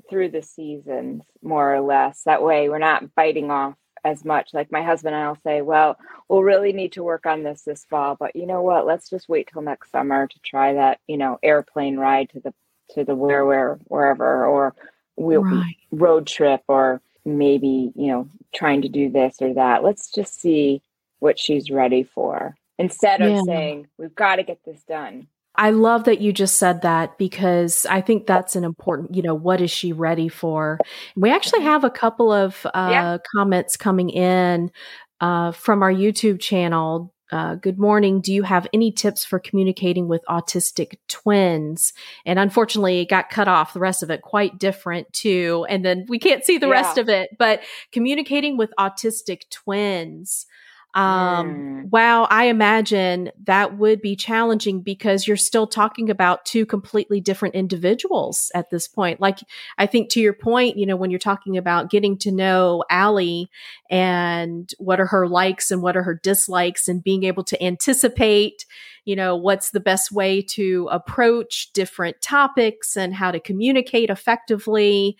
through 0.09 0.29
the 0.29 0.41
seasons 0.41 1.23
more 1.41 1.73
or 1.73 1.81
less. 1.81 2.23
That 2.25 2.43
way 2.43 2.69
we're 2.69 2.79
not 2.79 3.15
biting 3.15 3.49
off 3.51 3.75
as 4.03 4.25
much 4.25 4.53
like 4.53 4.71
my 4.71 4.81
husband 4.81 5.15
and 5.15 5.23
i'll 5.23 5.37
say 5.43 5.61
well 5.61 5.97
we'll 6.27 6.43
really 6.43 6.73
need 6.73 6.91
to 6.91 7.03
work 7.03 7.25
on 7.25 7.43
this 7.43 7.61
this 7.63 7.85
fall 7.85 8.15
but 8.19 8.35
you 8.35 8.45
know 8.45 8.61
what 8.61 8.85
let's 8.85 9.09
just 9.09 9.29
wait 9.29 9.49
till 9.51 9.61
next 9.61 9.91
summer 9.91 10.27
to 10.27 10.39
try 10.43 10.73
that 10.73 10.99
you 11.07 11.17
know 11.17 11.37
airplane 11.43 11.97
ride 11.97 12.29
to 12.29 12.39
the 12.39 12.53
to 12.89 13.03
the 13.03 13.15
where 13.15 13.45
where 13.45 13.79
wherever 13.85 14.45
or 14.45 14.75
we'll 15.15 15.43
right. 15.43 15.75
road 15.91 16.25
trip 16.25 16.61
or 16.67 17.01
maybe 17.25 17.91
you 17.95 18.07
know 18.07 18.27
trying 18.53 18.81
to 18.81 18.89
do 18.89 19.09
this 19.09 19.37
or 19.41 19.53
that 19.53 19.83
let's 19.83 20.09
just 20.11 20.39
see 20.39 20.81
what 21.19 21.37
she's 21.37 21.69
ready 21.69 22.03
for 22.03 22.55
instead 22.81 23.21
of 23.21 23.29
yeah. 23.29 23.41
saying, 23.45 23.87
we've 23.97 24.15
got 24.15 24.37
to 24.37 24.43
get 24.43 24.59
this 24.65 24.81
done. 24.83 25.27
I 25.55 25.71
love 25.71 26.05
that 26.05 26.21
you 26.21 26.31
just 26.31 26.57
said 26.57 26.81
that 26.83 27.17
because 27.17 27.85
I 27.85 28.01
think 28.01 28.25
that's 28.25 28.55
an 28.55 28.63
important, 28.63 29.15
you 29.15 29.21
know, 29.21 29.35
what 29.35 29.59
is 29.61 29.69
she 29.69 29.91
ready 29.91 30.29
for? 30.29 30.79
We 31.15 31.29
actually 31.29 31.63
have 31.63 31.83
a 31.83 31.89
couple 31.89 32.31
of 32.31 32.65
uh, 32.67 32.89
yeah. 32.91 33.17
comments 33.35 33.75
coming 33.75 34.09
in 34.09 34.71
uh, 35.19 35.51
from 35.51 35.83
our 35.83 35.91
YouTube 35.91 36.39
channel. 36.39 37.13
Uh, 37.31 37.55
good 37.55 37.79
morning. 37.79 38.19
Do 38.19 38.33
you 38.33 38.43
have 38.43 38.67
any 38.73 38.91
tips 38.91 39.23
for 39.23 39.39
communicating 39.39 40.07
with 40.07 40.21
autistic 40.27 40.97
twins? 41.07 41.93
And 42.25 42.37
unfortunately, 42.39 42.99
it 42.99 43.09
got 43.09 43.29
cut 43.29 43.47
off. 43.47 43.73
The 43.73 43.79
rest 43.79 44.03
of 44.03 44.09
it 44.09 44.21
quite 44.21 44.57
different 44.57 45.11
too. 45.13 45.65
And 45.69 45.83
then 45.83 46.05
we 46.09 46.19
can't 46.19 46.43
see 46.43 46.57
the 46.57 46.67
yeah. 46.67 46.73
rest 46.73 46.97
of 46.97 47.07
it. 47.07 47.29
But 47.37 47.61
communicating 47.91 48.57
with 48.57 48.73
autistic 48.77 49.49
twins. 49.49 50.45
Um, 50.93 51.85
mm. 51.85 51.89
Wow, 51.89 52.27
I 52.29 52.45
imagine 52.45 53.31
that 53.45 53.77
would 53.77 54.01
be 54.01 54.15
challenging 54.15 54.81
because 54.81 55.25
you're 55.25 55.37
still 55.37 55.67
talking 55.67 56.09
about 56.09 56.45
two 56.45 56.65
completely 56.65 57.21
different 57.21 57.55
individuals 57.55 58.51
at 58.53 58.69
this 58.69 58.87
point. 58.87 59.21
Like, 59.21 59.39
I 59.77 59.85
think 59.85 60.09
to 60.11 60.19
your 60.19 60.33
point, 60.33 60.77
you 60.77 60.85
know, 60.85 60.97
when 60.97 61.09
you're 61.09 61.19
talking 61.19 61.57
about 61.57 61.89
getting 61.89 62.17
to 62.19 62.31
know 62.31 62.83
Allie 62.89 63.49
and 63.89 64.69
what 64.79 64.99
are 64.99 65.05
her 65.05 65.27
likes 65.27 65.71
and 65.71 65.81
what 65.81 65.95
are 65.95 66.03
her 66.03 66.19
dislikes 66.21 66.87
and 66.87 67.03
being 67.03 67.23
able 67.23 67.43
to 67.45 67.63
anticipate, 67.63 68.65
you 69.05 69.15
know, 69.15 69.35
what's 69.35 69.71
the 69.71 69.79
best 69.79 70.11
way 70.11 70.41
to 70.41 70.89
approach 70.91 71.71
different 71.73 72.21
topics 72.21 72.97
and 72.97 73.13
how 73.13 73.31
to 73.31 73.39
communicate 73.39 74.09
effectively. 74.09 75.17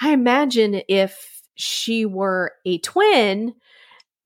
I 0.00 0.12
imagine 0.12 0.82
if 0.88 1.42
she 1.54 2.06
were 2.06 2.52
a 2.64 2.78
twin, 2.78 3.54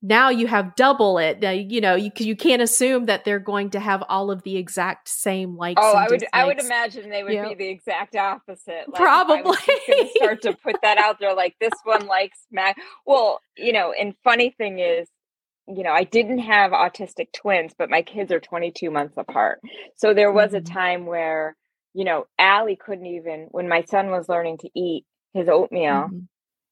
now 0.07 0.29
you 0.29 0.45
have 0.45 0.75
double 0.75 1.17
it. 1.17 1.39
Now, 1.39 1.49
you 1.49 1.81
know, 1.81 1.95
you 1.95 2.11
you 2.17 2.35
can't 2.35 2.61
assume 2.61 3.05
that 3.05 3.25
they're 3.25 3.39
going 3.39 3.71
to 3.71 3.79
have 3.79 4.03
all 4.07 4.29
of 4.29 4.43
the 4.43 4.55
exact 4.55 5.09
same 5.09 5.57
likes. 5.57 5.81
Oh, 5.83 5.93
I 5.93 6.03
would 6.03 6.19
dislikes. 6.19 6.29
I 6.33 6.45
would 6.45 6.59
imagine 6.59 7.09
they 7.09 7.23
would 7.23 7.33
you 7.33 7.49
be 7.49 7.55
the 7.55 7.69
exact 7.69 8.15
opposite. 8.15 8.87
Like, 8.87 9.01
Probably 9.01 9.51
start 10.15 10.43
to 10.43 10.53
put 10.53 10.75
that 10.83 10.99
out 10.99 11.19
there. 11.19 11.33
Like 11.33 11.55
this 11.59 11.73
one 11.83 12.05
likes 12.05 12.37
Mac. 12.51 12.77
Well, 13.05 13.39
you 13.57 13.73
know, 13.73 13.93
and 13.99 14.13
funny 14.23 14.53
thing 14.55 14.77
is, 14.77 15.07
you 15.67 15.81
know, 15.81 15.91
I 15.91 16.03
didn't 16.03 16.39
have 16.39 16.71
autistic 16.71 17.31
twins, 17.33 17.73
but 17.75 17.89
my 17.89 18.03
kids 18.03 18.31
are 18.31 18.39
22 18.39 18.91
months 18.91 19.15
apart. 19.17 19.59
So 19.95 20.13
there 20.13 20.31
was 20.31 20.49
mm-hmm. 20.49 20.57
a 20.57 20.61
time 20.61 21.05
where, 21.07 21.55
you 21.95 22.05
know, 22.05 22.27
Allie 22.37 22.77
couldn't 22.79 23.07
even 23.07 23.47
when 23.49 23.67
my 23.67 23.83
son 23.85 24.11
was 24.11 24.29
learning 24.29 24.59
to 24.59 24.69
eat 24.75 25.05
his 25.33 25.49
oatmeal. 25.49 25.93
Mm-hmm. 25.93 26.19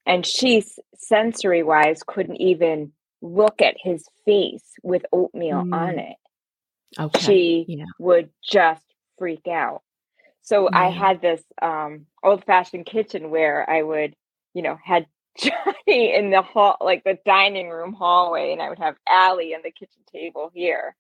And 0.06 0.26
she 0.26 0.64
sensory 0.98 1.64
wise 1.64 2.04
couldn't 2.06 2.36
even 2.36 2.92
look 3.24 3.62
at 3.62 3.76
his 3.80 4.06
face 4.26 4.66
with 4.84 5.06
oatmeal 5.12 5.64
mm. 5.64 5.74
on 5.74 5.98
it, 5.98 6.18
okay. 7.00 7.20
she 7.20 7.66
yeah. 7.68 7.86
would 7.98 8.30
just 8.44 8.84
freak 9.18 9.48
out. 9.48 9.82
So 10.42 10.70
I 10.72 10.90
had 10.90 11.22
this 11.22 11.42
um, 11.62 12.06
old 12.22 12.44
fashioned 12.44 12.86
kitchen 12.86 13.32
where 13.32 13.68
I 13.68 13.82
would, 13.82 14.14
you 14.54 14.62
know, 14.62 14.78
had 14.84 15.08
Johnny 15.38 16.14
in 16.14 16.30
the 16.30 16.42
hall, 16.42 16.76
like 16.82 17.04
the 17.06 17.18
dining 17.26 17.70
room 17.70 17.94
hallway, 17.94 18.52
and 18.52 18.62
I 18.62 18.70
would 18.70 18.80
have 18.80 18.96
Allie 19.08 19.56
on 19.56 19.62
the 19.64 19.72
kitchen 19.72 20.02
table 20.12 20.52
here. 20.54 20.96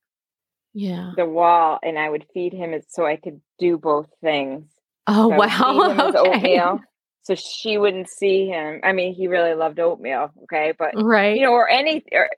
Yeah. 0.74 1.12
The 1.18 1.26
wall, 1.26 1.78
and 1.84 2.00
I 2.00 2.10
would 2.10 2.26
feed 2.34 2.54
him 2.54 2.74
so 2.88 3.06
I 3.06 3.18
could 3.18 3.42
do 3.60 3.78
both 3.78 4.08
things. 4.22 4.72
Oh, 5.06 5.30
so 5.30 5.36
wow. 5.36 6.12
okay. 6.16 6.38
oatmeal 6.38 6.82
so 7.24 7.36
she 7.36 7.78
wouldn't 7.78 8.10
see 8.10 8.48
him. 8.48 8.82
I 8.84 8.92
mean, 8.92 9.14
he 9.14 9.28
really 9.28 9.54
loved 9.54 9.80
oatmeal, 9.80 10.32
okay, 10.44 10.74
but 10.78 10.92
right, 10.96 11.36
you 11.36 11.44
know, 11.46 11.54
or 11.54 11.70
any, 11.70 12.04
or, 12.12 12.30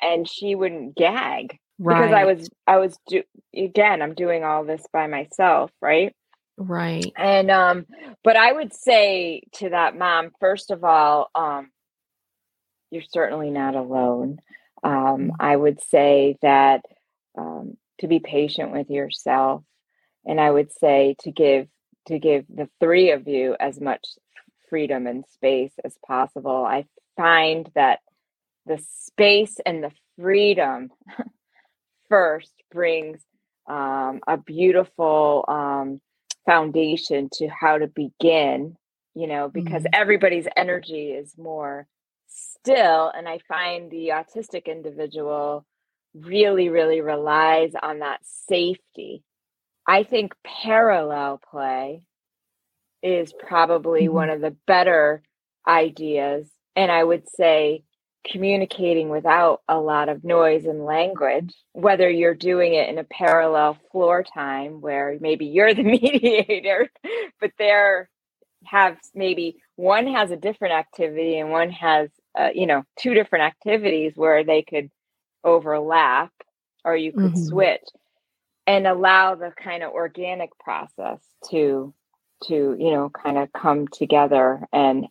and 0.00 0.28
she 0.28 0.54
wouldn't 0.54 0.96
gag 0.96 1.58
right. 1.78 1.96
because 1.96 2.14
I 2.14 2.24
was, 2.24 2.50
I 2.66 2.76
was 2.78 2.98
do 3.08 3.22
again. 3.56 4.02
I'm 4.02 4.14
doing 4.14 4.44
all 4.44 4.64
this 4.64 4.84
by 4.92 5.06
myself, 5.06 5.70
right? 5.80 6.14
Right. 6.56 7.12
And 7.16 7.50
um, 7.50 7.86
but 8.22 8.36
I 8.36 8.52
would 8.52 8.72
say 8.72 9.42
to 9.54 9.70
that 9.70 9.96
mom, 9.96 10.30
first 10.38 10.70
of 10.70 10.84
all, 10.84 11.30
um, 11.34 11.70
you're 12.90 13.02
certainly 13.02 13.50
not 13.50 13.74
alone. 13.74 14.38
Um, 14.82 14.92
mm. 14.92 15.30
I 15.40 15.56
would 15.56 15.82
say 15.82 16.36
that 16.42 16.84
um, 17.36 17.76
to 18.00 18.06
be 18.06 18.20
patient 18.20 18.70
with 18.70 18.88
yourself, 18.90 19.64
and 20.24 20.40
I 20.40 20.50
would 20.50 20.72
say 20.72 21.16
to 21.20 21.32
give 21.32 21.66
to 22.06 22.18
give 22.18 22.44
the 22.48 22.68
three 22.80 23.10
of 23.10 23.26
you 23.26 23.56
as 23.58 23.80
much 23.80 24.06
freedom 24.68 25.06
and 25.06 25.24
space 25.26 25.72
as 25.84 25.96
possible. 26.06 26.64
I 26.64 26.86
find 27.16 27.70
that 27.74 28.00
the 28.66 28.82
space 29.06 29.58
and 29.64 29.82
the 29.82 29.92
freedom 30.18 30.90
first 32.08 32.52
brings 32.72 33.20
um, 33.66 34.20
a 34.26 34.36
beautiful 34.36 35.44
um, 35.48 36.00
foundation 36.46 37.28
to 37.34 37.48
how 37.48 37.78
to 37.78 37.86
begin, 37.86 38.76
you 39.14 39.26
know, 39.26 39.48
because 39.48 39.82
mm-hmm. 39.82 40.00
everybody's 40.00 40.46
energy 40.56 41.12
is 41.12 41.36
more 41.38 41.86
still. 42.28 43.10
And 43.14 43.28
I 43.28 43.38
find 43.48 43.90
the 43.90 44.08
autistic 44.08 44.66
individual 44.66 45.64
really, 46.14 46.68
really 46.68 47.00
relies 47.00 47.72
on 47.80 48.00
that 48.00 48.20
safety. 48.48 49.22
I 49.86 50.04
think 50.04 50.34
parallel 50.44 51.40
play 51.50 52.06
is 53.04 53.32
probably 53.32 54.04
mm-hmm. 54.04 54.14
one 54.14 54.30
of 54.30 54.40
the 54.40 54.56
better 54.66 55.22
ideas. 55.68 56.48
And 56.74 56.90
I 56.90 57.04
would 57.04 57.28
say 57.28 57.84
communicating 58.26 59.10
without 59.10 59.60
a 59.68 59.78
lot 59.78 60.08
of 60.08 60.24
noise 60.24 60.64
and 60.64 60.84
language, 60.84 61.54
whether 61.72 62.08
you're 62.08 62.34
doing 62.34 62.72
it 62.72 62.88
in 62.88 62.98
a 62.98 63.04
parallel 63.04 63.76
floor 63.92 64.24
time 64.24 64.80
where 64.80 65.18
maybe 65.20 65.44
you're 65.44 65.74
the 65.74 65.82
mediator, 65.84 66.90
but 67.40 67.52
they're 67.58 68.08
have 68.66 68.96
maybe 69.14 69.58
one 69.76 70.06
has 70.06 70.30
a 70.30 70.36
different 70.36 70.72
activity 70.72 71.38
and 71.38 71.50
one 71.50 71.70
has 71.70 72.08
uh, 72.38 72.48
you 72.54 72.66
know 72.66 72.82
two 72.98 73.12
different 73.12 73.44
activities 73.44 74.14
where 74.16 74.42
they 74.42 74.62
could 74.62 74.90
overlap 75.44 76.32
or 76.82 76.96
you 76.96 77.12
could 77.12 77.34
mm-hmm. 77.34 77.44
switch 77.44 77.84
and 78.66 78.86
allow 78.86 79.34
the 79.34 79.52
kind 79.62 79.82
of 79.82 79.92
organic 79.92 80.50
process 80.58 81.20
to 81.50 81.92
to 82.44 82.76
you 82.78 82.90
know 82.90 83.10
kind 83.10 83.38
of 83.38 83.52
come 83.52 83.88
together 83.88 84.60
and 84.72 85.06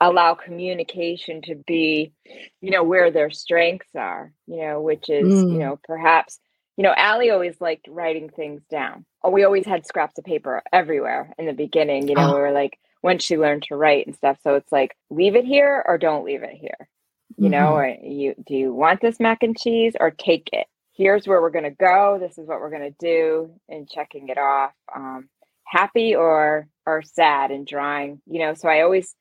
allow 0.00 0.34
communication 0.34 1.42
to 1.42 1.54
be 1.54 2.12
you 2.60 2.70
know 2.70 2.82
where 2.82 3.10
their 3.10 3.30
strengths 3.30 3.94
are 3.94 4.32
you 4.46 4.60
know 4.60 4.80
which 4.80 5.08
is 5.08 5.26
mm. 5.26 5.52
you 5.52 5.58
know 5.58 5.78
perhaps 5.84 6.38
you 6.76 6.84
know 6.84 6.94
Allie 6.96 7.30
always 7.30 7.60
liked 7.60 7.86
writing 7.88 8.30
things 8.30 8.62
down 8.70 9.04
oh 9.22 9.30
we 9.30 9.44
always 9.44 9.66
had 9.66 9.86
scraps 9.86 10.18
of 10.18 10.24
paper 10.24 10.62
everywhere 10.72 11.34
in 11.38 11.46
the 11.46 11.52
beginning 11.52 12.08
you 12.08 12.14
know 12.14 12.30
oh. 12.30 12.34
we 12.34 12.40
were 12.40 12.52
like 12.52 12.78
when 13.02 13.18
she 13.18 13.36
learned 13.36 13.64
to 13.64 13.76
write 13.76 14.06
and 14.06 14.16
stuff 14.16 14.38
so 14.42 14.54
it's 14.54 14.72
like 14.72 14.96
leave 15.10 15.36
it 15.36 15.44
here 15.44 15.84
or 15.86 15.98
don't 15.98 16.24
leave 16.24 16.42
it 16.42 16.54
here 16.54 16.88
you 17.36 17.44
mm-hmm. 17.44 17.52
know 17.52 17.74
or 17.74 17.86
you 18.02 18.34
do 18.46 18.54
you 18.54 18.72
want 18.72 19.00
this 19.00 19.20
mac 19.20 19.42
and 19.42 19.58
cheese 19.58 19.94
or 20.00 20.10
take 20.10 20.48
it 20.52 20.66
here's 20.92 21.26
where 21.26 21.40
we're 21.40 21.50
going 21.50 21.64
to 21.64 21.70
go 21.70 22.18
this 22.18 22.38
is 22.38 22.46
what 22.46 22.60
we're 22.60 22.70
going 22.70 22.90
to 22.90 22.96
do 22.98 23.50
and 23.68 23.88
checking 23.88 24.28
it 24.28 24.38
off 24.38 24.72
um, 24.94 25.28
happy 25.70 26.14
or 26.14 26.68
or 26.86 27.02
sad 27.02 27.50
and 27.50 27.66
drawing 27.66 28.20
you 28.26 28.40
know? 28.40 28.54
So 28.54 28.68
i 28.68 28.82
always 28.82 29.14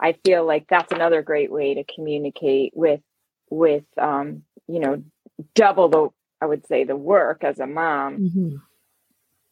i 0.00 0.12
feel 0.24 0.46
like 0.46 0.66
that's 0.68 0.92
another 0.92 1.22
great 1.22 1.50
way 1.50 1.74
to 1.74 1.84
communicate 1.84 2.72
with 2.74 3.00
with 3.50 3.84
um 3.98 4.42
you 4.68 4.80
know 4.80 5.02
double 5.54 5.88
the 5.88 6.08
i 6.40 6.46
would 6.46 6.66
say 6.66 6.84
the 6.84 6.96
work 6.96 7.44
as 7.44 7.58
a 7.58 7.66
mom 7.66 8.18
mm-hmm. 8.18 8.56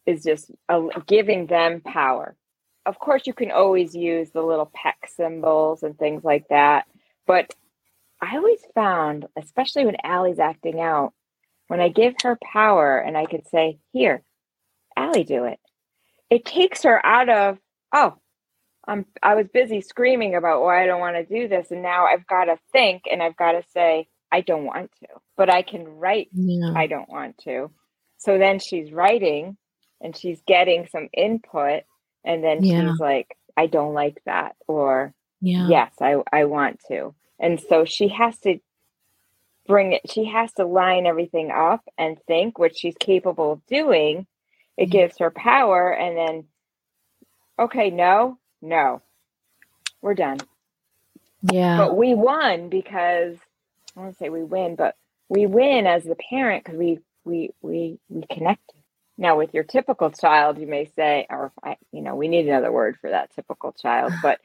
is 0.05 0.23
just 0.23 0.51
uh, 0.69 0.81
giving 1.07 1.47
them 1.47 1.81
power. 1.81 2.35
Of 2.85 2.99
course 2.99 3.25
you 3.25 3.33
can 3.33 3.51
always 3.51 3.95
use 3.95 4.29
the 4.31 4.41
little 4.41 4.69
PECS 4.75 5.15
symbols 5.15 5.83
and 5.83 5.97
things 5.97 6.23
like 6.23 6.47
that 6.49 6.85
but 7.25 7.53
i 8.21 8.35
always 8.35 8.59
found 8.75 9.25
especially 9.37 9.85
when 9.85 9.95
allie's 10.03 10.39
acting 10.39 10.81
out 10.81 11.13
when 11.67 11.81
I 11.81 11.89
give 11.89 12.13
her 12.23 12.37
power 12.53 12.97
and 12.97 13.17
I 13.17 13.25
could 13.25 13.47
say, 13.47 13.79
Here, 13.91 14.23
Allie, 14.95 15.23
do 15.23 15.45
it, 15.45 15.59
it 16.33 16.45
takes 16.45 16.83
her 16.83 17.03
out 17.05 17.29
of, 17.29 17.57
Oh, 17.93 18.15
I'm, 18.87 19.05
I 19.21 19.35
was 19.35 19.47
busy 19.53 19.81
screaming 19.81 20.35
about 20.35 20.61
why 20.61 20.83
I 20.83 20.87
don't 20.87 20.99
want 20.99 21.15
to 21.15 21.23
do 21.23 21.47
this. 21.47 21.71
And 21.71 21.83
now 21.83 22.05
I've 22.05 22.25
got 22.27 22.45
to 22.45 22.57
think 22.71 23.03
and 23.09 23.21
I've 23.21 23.37
got 23.37 23.53
to 23.53 23.63
say, 23.71 24.07
I 24.31 24.41
don't 24.41 24.65
want 24.65 24.91
to, 25.01 25.07
but 25.37 25.53
I 25.53 25.61
can 25.61 25.85
write, 25.87 26.29
yeah. 26.33 26.73
I 26.75 26.87
don't 26.87 27.07
want 27.07 27.37
to. 27.43 27.69
So 28.17 28.37
then 28.39 28.59
she's 28.59 28.91
writing 28.91 29.57
and 30.01 30.17
she's 30.17 30.41
getting 30.47 30.87
some 30.91 31.07
input. 31.13 31.83
And 32.25 32.43
then 32.43 32.63
yeah. 32.63 32.89
she's 32.89 32.99
like, 32.99 33.37
I 33.55 33.67
don't 33.67 33.93
like 33.93 34.17
that. 34.25 34.55
Or, 34.67 35.13
yeah. 35.39 35.67
yes, 35.67 35.93
I, 36.01 36.15
I 36.31 36.45
want 36.45 36.79
to. 36.87 37.13
And 37.39 37.61
so 37.69 37.85
she 37.85 38.07
has 38.07 38.37
to 38.39 38.57
bring 39.65 39.93
it 39.93 40.01
she 40.11 40.25
has 40.25 40.51
to 40.53 40.65
line 40.65 41.05
everything 41.05 41.49
up 41.49 41.81
and 41.97 42.17
think 42.27 42.59
what 42.59 42.77
she's 42.77 42.95
capable 42.99 43.53
of 43.53 43.65
doing 43.65 44.27
it 44.77 44.87
gives 44.87 45.19
her 45.19 45.31
power 45.31 45.91
and 45.93 46.17
then 46.17 46.45
okay 47.59 47.89
no 47.89 48.37
no. 48.61 49.01
We're 50.01 50.15
done. 50.15 50.39
Yeah. 51.43 51.77
But 51.77 51.97
we 51.97 52.13
won 52.13 52.69
because 52.69 53.37
i 53.95 53.99
want 53.99 54.13
to 54.13 54.17
say 54.17 54.29
we 54.29 54.43
win 54.43 54.75
but 54.75 54.95
we 55.29 55.45
win 55.45 55.87
as 55.87 56.03
the 56.03 56.15
parent 56.15 56.63
because 56.63 56.77
we 56.77 56.99
we 57.25 57.51
we 57.61 57.99
we 58.09 58.23
connect 58.31 58.71
now 59.17 59.37
with 59.37 59.53
your 59.53 59.63
typical 59.63 60.09
child 60.11 60.57
you 60.57 60.67
may 60.67 60.85
say 60.95 61.27
or 61.29 61.51
you 61.91 62.01
know 62.01 62.15
we 62.15 62.27
need 62.27 62.47
another 62.47 62.71
word 62.71 62.97
for 62.99 63.09
that 63.09 63.33
typical 63.35 63.71
child 63.73 64.13
but 64.21 64.39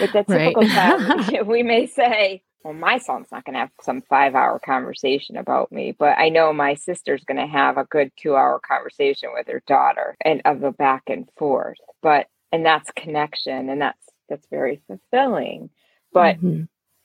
with 0.00 0.12
the 0.12 0.24
typical 0.24 0.62
right. 0.62 0.72
child 0.72 1.02
we 1.46 1.62
may 1.62 1.86
say 1.86 2.42
well, 2.62 2.74
my 2.74 2.98
son's 2.98 3.32
not 3.32 3.44
going 3.44 3.54
to 3.54 3.60
have 3.60 3.70
some 3.80 4.02
five 4.02 4.34
hour 4.34 4.58
conversation 4.58 5.36
about 5.36 5.72
me, 5.72 5.94
but 5.98 6.18
I 6.18 6.28
know 6.28 6.52
my 6.52 6.74
sister's 6.74 7.24
going 7.24 7.38
to 7.38 7.46
have 7.46 7.78
a 7.78 7.84
good 7.84 8.12
two 8.16 8.36
hour 8.36 8.60
conversation 8.60 9.30
with 9.32 9.46
her 9.48 9.62
daughter 9.66 10.16
and 10.22 10.42
of 10.44 10.62
a 10.62 10.72
back 10.72 11.04
and 11.06 11.28
forth. 11.38 11.78
But, 12.02 12.26
and 12.52 12.64
that's 12.64 12.90
connection 12.92 13.70
and 13.70 13.80
that's, 13.80 14.06
that's 14.28 14.46
very 14.50 14.82
fulfilling. 14.86 15.70
But 16.12 16.36
mm-hmm. 16.36 16.64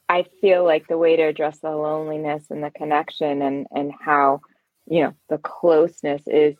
I 0.09 0.25
feel 0.41 0.65
like 0.65 0.87
the 0.87 0.97
way 0.97 1.15
to 1.15 1.23
address 1.23 1.59
the 1.59 1.71
loneliness 1.71 2.45
and 2.49 2.63
the 2.63 2.71
connection 2.71 3.41
and, 3.41 3.65
and 3.71 3.93
how, 3.97 4.41
you 4.87 5.03
know, 5.03 5.13
the 5.29 5.37
closeness 5.37 6.23
is 6.27 6.55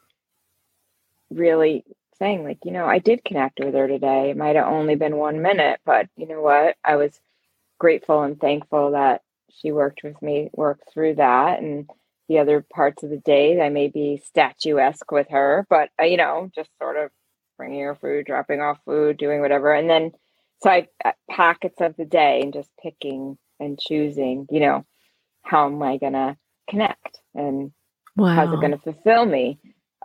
really 1.30 1.84
saying 2.18 2.46
like, 2.46 2.60
you 2.64 2.72
know, 2.72 2.86
I 2.86 3.00
did 3.00 3.26
connect 3.26 3.60
with 3.60 3.74
her 3.74 3.88
today. 3.88 4.30
It 4.30 4.38
might 4.38 4.56
have 4.56 4.68
only 4.68 4.96
been 4.96 5.18
one 5.18 5.41
minute, 5.41 5.82
but 5.86 6.08
you 6.16 6.28
know 6.28 6.41
what? 6.41 6.78
I 6.84 6.96
was 6.96 7.20
grateful 7.80 8.24
and 8.24 8.40
thankful 8.40 8.92
that 8.92 9.22
she 9.52 9.72
worked 9.72 10.02
with 10.04 10.22
me, 10.22 10.50
worked 10.54 10.92
through 10.94 11.16
that. 11.16 11.60
And 11.60 11.90
the 12.28 12.40
other 12.40 12.66
parts 12.74 13.04
of 13.04 13.10
the 13.10 13.18
day, 13.18 13.62
I 13.62 13.70
may 13.70 13.88
be 13.88 14.22
statuesque 14.26 15.12
with 15.12 15.28
her, 15.30 15.66
but, 15.70 15.90
uh, 16.00 16.06
you 16.06 16.18
know, 16.18 16.50
just 16.56 16.70
sort 16.80 16.98
of 16.98 17.12
bringing 17.58 17.82
her 17.82 17.96
food, 17.96 18.26
dropping 18.26 18.62
off 18.62 18.80
food, 18.86 19.18
doing 19.18 19.42
whatever. 19.42 19.74
And 19.74 19.90
then, 19.90 20.12
so 20.62 20.70
I 20.70 20.88
uh, 21.04 21.12
pockets 21.30 21.80
of 21.82 21.96
the 21.98 22.06
day 22.06 22.42
and 22.42 22.54
just 22.54 22.70
picking 22.82 23.38
and 23.60 23.80
choosing, 23.80 24.48
you 24.50 24.60
know, 24.60 24.86
how 25.44 25.68
am 25.68 25.82
I 25.82 25.98
going 25.98 26.14
to 26.14 26.36
connect 26.70 27.20
and 27.34 27.72
wow. 28.16 28.34
how's 28.34 28.54
it 28.54 28.60
going 28.60 28.72
to 28.72 28.78
fulfill 28.80 29.26
me 29.26 29.60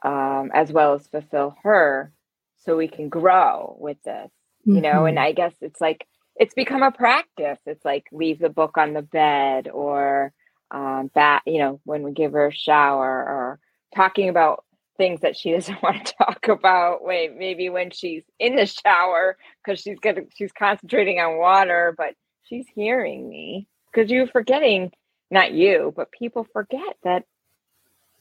um, 0.05 0.51
as 0.53 0.71
well 0.73 0.95
as 0.95 1.07
fulfill 1.09 1.57
her 1.63 2.13
so 2.59 2.77
we 2.77 2.89
can 2.89 3.09
grow 3.09 3.77
with 3.81 4.01
this, 4.03 4.31
you 4.65 4.75
mm-hmm. 4.75 4.83
know? 4.83 5.07
And 5.07 5.17
mm-hmm. 5.17 5.27
I 5.27 5.33
guess 5.33 5.55
it's 5.61 5.81
like, 5.81 6.07
it's 6.41 6.55
become 6.55 6.83
a 6.83 6.91
practice. 6.91 7.59
It's 7.67 7.85
like 7.85 8.07
leave 8.11 8.39
the 8.39 8.49
book 8.49 8.79
on 8.79 8.95
the 8.95 9.03
bed 9.03 9.69
or 9.69 10.33
um, 10.71 11.11
that, 11.15 11.43
you 11.47 11.59
know, 11.59 11.81
when 11.85 12.03
we 12.03 12.13
give 12.13 12.33
her 12.33 12.47
a 12.47 12.55
shower 12.55 13.07
or 13.07 13.61
talking 13.95 14.31
about 14.31 14.65
things 14.97 15.21
that 15.21 15.37
she 15.37 15.53
doesn't 15.53 15.83
want 15.83 16.07
to 16.07 16.15
talk 16.15 16.49
about. 16.49 17.05
Wait, 17.05 17.37
maybe 17.37 17.69
when 17.69 17.91
she's 17.91 18.25
in 18.39 18.57
the 18.57 18.65
shower 18.65 19.37
because 19.63 19.81
she's 19.81 19.99
gonna 20.01 20.23
she's 20.35 20.51
concentrating 20.53 21.21
on 21.21 21.37
water, 21.37 21.95
but 21.97 22.15
she's 22.45 22.67
hearing 22.75 23.29
me 23.29 23.69
because 23.93 24.11
you're 24.11 24.27
forgetting, 24.27 24.93
not 25.31 25.53
you, 25.53 25.93
but 25.95 26.11
people 26.11 26.47
forget 26.55 26.97
that 27.05 27.25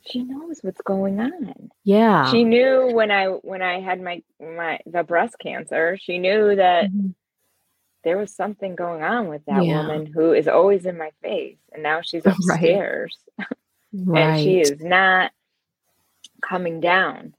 she 0.01 0.23
knows 0.23 0.59
what's 0.61 0.81
going 0.81 1.21
on. 1.21 1.71
Yeah. 1.85 2.29
She 2.31 2.43
knew 2.43 2.89
when 2.91 3.11
I 3.11 3.27
when 3.27 3.61
I 3.61 3.79
had 3.79 4.01
my 4.01 4.23
my 4.41 4.79
the 4.85 5.03
breast 5.03 5.35
cancer, 5.41 5.97
she 6.01 6.17
knew 6.17 6.57
that 6.57 6.91
mm-hmm 6.91 7.11
there 8.03 8.17
was 8.17 8.33
something 8.33 8.75
going 8.75 9.03
on 9.03 9.27
with 9.27 9.43
that 9.45 9.63
yeah. 9.63 9.81
woman 9.81 10.05
who 10.05 10.33
is 10.33 10.47
always 10.47 10.85
in 10.85 10.97
my 10.97 11.11
face 11.21 11.57
and 11.71 11.83
now 11.83 12.01
she's 12.01 12.25
upstairs 12.25 13.17
right. 13.93 14.17
and 14.17 14.43
she 14.43 14.59
is 14.59 14.79
not 14.79 15.31
coming 16.41 16.79
down 16.79 17.33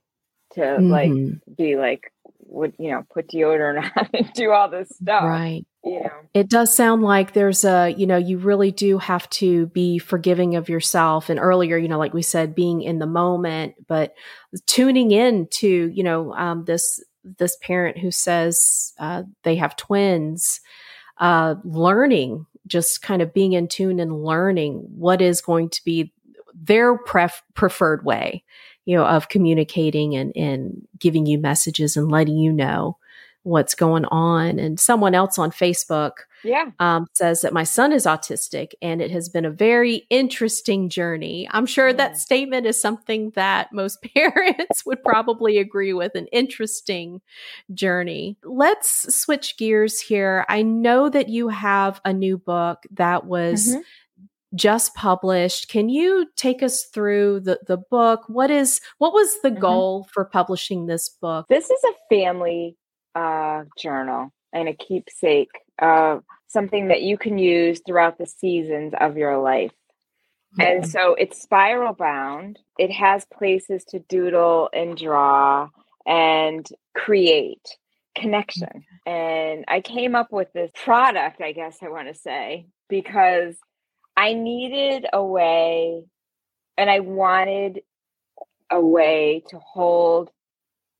to 0.53 0.61
mm-hmm. 0.61 0.89
like 0.89 1.57
be 1.57 1.75
like 1.77 2.11
would 2.45 2.73
you 2.77 2.91
know 2.91 3.03
put 3.13 3.29
deodorant 3.29 3.89
on 3.97 4.09
and 4.13 4.31
do 4.33 4.51
all 4.51 4.69
this 4.69 4.89
stuff 4.89 5.23
right 5.23 5.65
you 5.83 6.01
know 6.01 6.11
it 6.33 6.49
does 6.49 6.75
sound 6.75 7.01
like 7.01 7.33
there's 7.33 7.63
a 7.63 7.89
you 7.97 8.05
know 8.05 8.17
you 8.17 8.37
really 8.37 8.71
do 8.71 8.97
have 8.97 9.27
to 9.29 9.67
be 9.67 9.97
forgiving 9.97 10.55
of 10.55 10.69
yourself 10.69 11.29
and 11.29 11.39
earlier 11.39 11.77
you 11.77 11.87
know 11.87 11.97
like 11.97 12.13
we 12.13 12.21
said 12.21 12.53
being 12.53 12.81
in 12.81 12.99
the 12.99 13.07
moment 13.07 13.73
but 13.87 14.13
tuning 14.67 15.11
in 15.11 15.47
to 15.47 15.67
you 15.67 16.03
know 16.03 16.33
um, 16.33 16.65
this 16.65 17.01
this 17.23 17.57
parent 17.61 17.97
who 17.97 18.11
says 18.11 18.93
uh, 18.99 19.23
they 19.43 19.55
have 19.55 19.75
twins, 19.75 20.61
uh, 21.19 21.55
learning, 21.63 22.45
just 22.67 23.01
kind 23.01 23.21
of 23.21 23.33
being 23.33 23.53
in 23.53 23.67
tune 23.67 23.99
and 23.99 24.23
learning 24.23 24.85
what 24.95 25.21
is 25.21 25.41
going 25.41 25.69
to 25.69 25.83
be 25.83 26.11
their 26.53 26.97
pref- 26.97 27.43
preferred 27.53 28.05
way, 28.05 28.43
you 28.85 28.95
know, 28.95 29.05
of 29.05 29.29
communicating 29.29 30.15
and, 30.15 30.35
and 30.35 30.87
giving 30.97 31.25
you 31.25 31.37
messages 31.37 31.97
and 31.97 32.11
letting 32.11 32.37
you 32.37 32.51
know 32.51 32.97
what's 33.43 33.75
going 33.75 34.05
on. 34.05 34.59
And 34.59 34.79
someone 34.79 35.15
else 35.15 35.37
on 35.37 35.51
Facebook 35.51 36.11
yeah. 36.43 36.71
Um, 36.79 37.07
says 37.13 37.41
that 37.41 37.53
my 37.53 37.63
son 37.63 37.91
is 37.91 38.05
autistic 38.05 38.73
and 38.81 39.01
it 39.01 39.11
has 39.11 39.29
been 39.29 39.45
a 39.45 39.51
very 39.51 40.07
interesting 40.09 40.89
journey. 40.89 41.47
I'm 41.51 41.65
sure 41.65 41.89
yeah. 41.89 41.95
that 41.95 42.17
statement 42.17 42.65
is 42.65 42.81
something 42.81 43.31
that 43.31 43.73
most 43.73 43.99
parents 44.15 44.85
would 44.85 45.03
probably 45.03 45.57
agree 45.57 45.93
with 45.93 46.15
an 46.15 46.27
interesting 46.27 47.21
journey. 47.73 48.37
Let's 48.43 49.15
switch 49.15 49.57
gears 49.57 49.99
here. 49.99 50.45
I 50.49 50.61
know 50.61 51.09
that 51.09 51.29
you 51.29 51.49
have 51.49 52.01
a 52.05 52.13
new 52.13 52.37
book 52.37 52.83
that 52.91 53.25
was. 53.25 53.69
Mm-hmm 53.69 53.81
just 54.53 54.93
published. 54.95 55.69
Can 55.69 55.87
you 55.87 56.27
take 56.35 56.61
us 56.61 56.83
through 56.83 57.39
the, 57.39 57.59
the 57.67 57.77
book? 57.77 58.23
What 58.27 58.51
is 58.51 58.81
what 58.97 59.13
was 59.13 59.33
the 59.41 59.49
mm-hmm. 59.49 59.61
goal 59.61 60.07
for 60.11 60.25
publishing 60.25 60.87
this 60.87 61.07
book? 61.07 61.45
This 61.47 61.69
is 61.69 61.81
a 61.85 62.15
family 62.15 62.75
uh, 63.15 63.63
journal 63.77 64.33
and 64.53 64.67
a 64.67 64.73
keepsake 64.73 65.51
uh, 65.81 66.19
something 66.47 66.89
that 66.89 67.03
you 67.03 67.17
can 67.17 67.37
use 67.39 67.81
throughout 67.85 68.17
the 68.19 68.27
seasons 68.27 68.93
of 68.99 69.17
your 69.17 69.39
life. 69.39 69.71
And 70.59 70.85
so 70.85 71.15
it's 71.15 71.41
spiral 71.41 71.93
bound. 71.93 72.59
It 72.79 72.91
has 72.91 73.25
places 73.25 73.85
to 73.89 73.99
doodle 73.99 74.69
and 74.73 74.97
draw 74.97 75.69
and 76.07 76.67
create 76.95 77.77
connection. 78.15 78.85
And 79.05 79.65
I 79.67 79.81
came 79.81 80.15
up 80.15 80.31
with 80.31 80.49
this 80.53 80.71
product, 80.83 81.41
I 81.41 81.53
guess 81.53 81.77
I 81.83 81.89
want 81.89 82.09
to 82.09 82.15
say, 82.15 82.67
because 82.89 83.55
I 84.17 84.33
needed 84.33 85.07
a 85.13 85.23
way 85.23 86.03
and 86.77 86.89
I 86.89 87.01
wanted 87.01 87.81
a 88.71 88.81
way 88.81 89.43
to 89.49 89.59
hold 89.59 90.31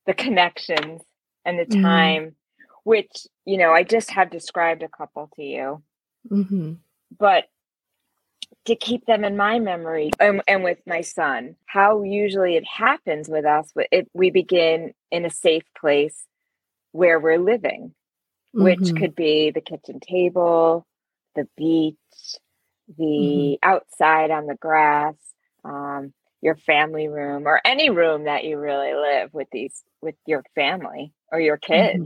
the 0.06 0.14
connections 0.14 1.02
and 1.44 1.58
the 1.58 1.66
Mhm. 1.66 1.82
time, 1.82 2.36
which, 2.84 3.26
you 3.44 3.58
know, 3.58 3.72
I 3.72 3.82
just 3.84 4.10
have 4.10 4.30
described 4.30 4.82
a 4.82 4.88
couple 4.88 5.30
to 5.36 5.42
you, 5.42 5.82
Mhm. 6.30 6.80
but 7.18 7.48
to 8.66 8.76
keep 8.76 9.04
them 9.06 9.24
in 9.24 9.36
my 9.36 9.58
memory 9.58 10.10
and, 10.20 10.42
and 10.46 10.62
with 10.62 10.78
my 10.86 11.00
son, 11.00 11.56
how 11.66 12.02
usually 12.02 12.56
it 12.56 12.64
happens 12.66 13.28
with 13.28 13.44
us, 13.44 13.72
it, 13.90 14.08
we 14.14 14.30
begin 14.30 14.92
in 15.10 15.24
a 15.24 15.30
safe 15.30 15.64
place 15.78 16.24
where 16.92 17.18
we're 17.18 17.38
living, 17.38 17.94
which 18.56 18.92
Mhm. 18.92 18.96
could 18.96 19.14
be 19.14 19.50
the 19.50 19.60
kitchen 19.60 20.00
table, 20.00 20.86
the 21.34 21.48
beach, 21.56 21.96
the 22.98 23.58
outside 23.62 24.30
on 24.30 24.46
the 24.46 24.56
grass, 24.56 25.14
um, 25.64 26.12
your 26.42 26.56
family 26.56 27.08
room, 27.08 27.46
or 27.46 27.60
any 27.64 27.90
room 27.90 28.24
that 28.24 28.44
you 28.44 28.58
really 28.58 28.94
live 28.94 29.32
with 29.32 29.48
these 29.52 29.82
with 30.02 30.16
your 30.26 30.44
family 30.54 31.12
or 31.32 31.40
your 31.40 31.56
kids. 31.56 32.04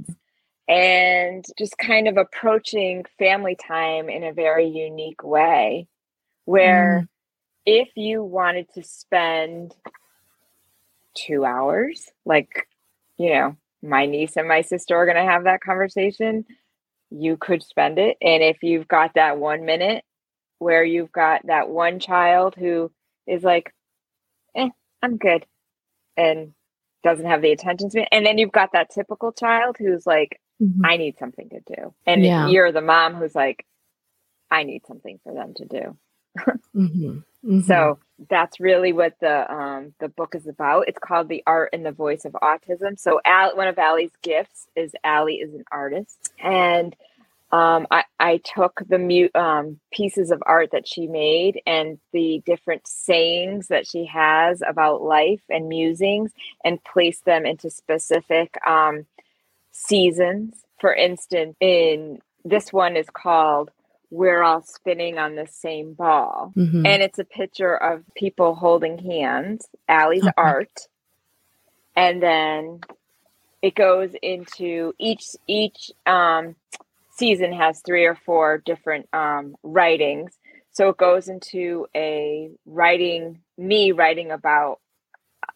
And 0.68 1.44
just 1.56 1.78
kind 1.78 2.08
of 2.08 2.16
approaching 2.16 3.04
family 3.18 3.56
time 3.56 4.08
in 4.08 4.24
a 4.24 4.32
very 4.32 4.66
unique 4.66 5.22
way, 5.22 5.86
where 6.44 7.06
if 7.64 7.88
you 7.94 8.24
wanted 8.24 8.66
to 8.74 8.82
spend 8.82 9.74
two 11.14 11.44
hours, 11.44 12.10
like, 12.24 12.66
you 13.16 13.32
know, 13.32 13.56
my 13.82 14.06
niece 14.06 14.36
and 14.36 14.48
my 14.48 14.62
sister 14.62 14.96
are 14.96 15.06
going 15.06 15.16
to 15.16 15.30
have 15.30 15.44
that 15.44 15.60
conversation, 15.60 16.44
you 17.10 17.36
could 17.36 17.62
spend 17.62 17.98
it. 18.00 18.16
And 18.20 18.42
if 18.42 18.62
you've 18.62 18.88
got 18.88 19.14
that 19.14 19.38
one 19.38 19.64
minute 19.64 20.04
where 20.58 20.82
you've 20.82 21.12
got 21.12 21.46
that 21.46 21.68
one 21.68 22.00
child 22.00 22.56
who 22.56 22.90
is 23.26 23.44
like, 23.44 23.72
eh, 24.56 24.70
I'm 25.00 25.16
good, 25.16 25.46
and 26.16 26.54
doesn't 27.04 27.26
have 27.26 27.42
the 27.42 27.52
attention 27.52 27.90
span, 27.90 28.06
and 28.10 28.26
then 28.26 28.38
you've 28.38 28.50
got 28.50 28.72
that 28.72 28.90
typical 28.90 29.30
child 29.30 29.76
who's 29.78 30.06
like, 30.06 30.40
Mhm. 30.62 30.82
I 30.84 30.96
need 30.96 31.18
something 31.18 31.48
to 31.50 31.60
do. 31.60 31.94
And 32.06 32.24
Yeah. 32.24 32.48
you're 32.50 32.72
the 32.72 32.80
mom 32.82 33.14
who's 33.14 33.34
like, 33.34 33.66
I 34.50 34.64
need 34.64 34.86
something 34.86 35.20
for 35.24 35.34
them 35.34 35.54
to 35.54 35.64
do. 35.66 35.98
Mhm. 36.74 37.24
Mhm. 37.44 37.62
So 37.66 37.98
that's 38.30 38.60
really 38.60 38.92
what 38.92 39.14
the 39.20 39.52
um, 39.52 39.94
the 40.00 40.08
book 40.08 40.34
is 40.34 40.46
about. 40.46 40.88
It's 40.88 40.98
called 40.98 41.28
"The 41.28 41.42
Art 41.46 41.70
and 41.72 41.84
the 41.86 41.92
Voice 41.92 42.24
of 42.24 42.32
Autism." 42.34 42.98
So 42.98 43.20
Al, 43.24 43.56
one 43.56 43.68
of 43.68 43.78
Allie's 43.78 44.12
gifts 44.22 44.68
is 44.76 44.94
Allie 45.04 45.36
is 45.36 45.54
an 45.54 45.64
artist, 45.72 46.30
and 46.42 46.94
um, 47.52 47.86
I, 47.90 48.04
I 48.20 48.38
took 48.44 48.80
the 48.88 48.98
mu- 48.98 49.30
um, 49.34 49.80
pieces 49.92 50.30
of 50.30 50.42
art 50.46 50.70
that 50.72 50.86
she 50.88 51.06
made 51.06 51.60
and 51.66 51.98
the 52.12 52.42
different 52.46 52.86
sayings 52.86 53.68
that 53.68 53.86
she 53.86 54.06
has 54.06 54.62
about 54.68 55.02
life 55.02 55.42
and 55.48 55.68
musings, 55.68 56.32
and 56.64 56.82
placed 56.84 57.24
them 57.24 57.46
into 57.46 57.70
specific 57.70 58.56
um, 58.66 59.06
seasons. 59.76 60.64
For 60.80 60.94
instance, 60.94 61.56
in 61.60 62.18
this 62.44 62.72
one 62.72 62.96
is 62.96 63.08
called 63.10 63.70
"We're 64.10 64.42
All 64.42 64.62
Spinning 64.62 65.18
on 65.18 65.36
the 65.36 65.46
Same 65.46 65.94
Ball." 65.94 66.52
Mhm. 66.56 66.86
and 66.86 67.02
it's 67.02 67.18
a 67.18 67.24
picture 67.24 67.76
of 67.76 68.04
people 68.14 68.54
holding 68.54 68.98
hands 68.98 69.66
allie's 69.88 70.22
Okay. 70.22 70.32
art 70.36 70.88
and 71.96 72.22
then 72.22 72.80
it 73.62 73.74
goes 73.74 74.10
into 74.22 74.92
each 74.98 75.24
each 75.48 75.90
um, 76.06 76.56
season 77.12 77.52
has 77.52 77.82
three 77.86 78.04
or 78.06 78.14
four 78.14 78.58
different 78.64 79.08
um, 79.12 79.56
writings 79.62 80.38
so 80.72 80.90
it 80.90 80.96
goes 80.98 81.28
into 81.28 81.86
a 81.96 82.50
writing 82.66 83.40
me 83.58 83.92
writing 83.92 84.30
about 84.30 84.80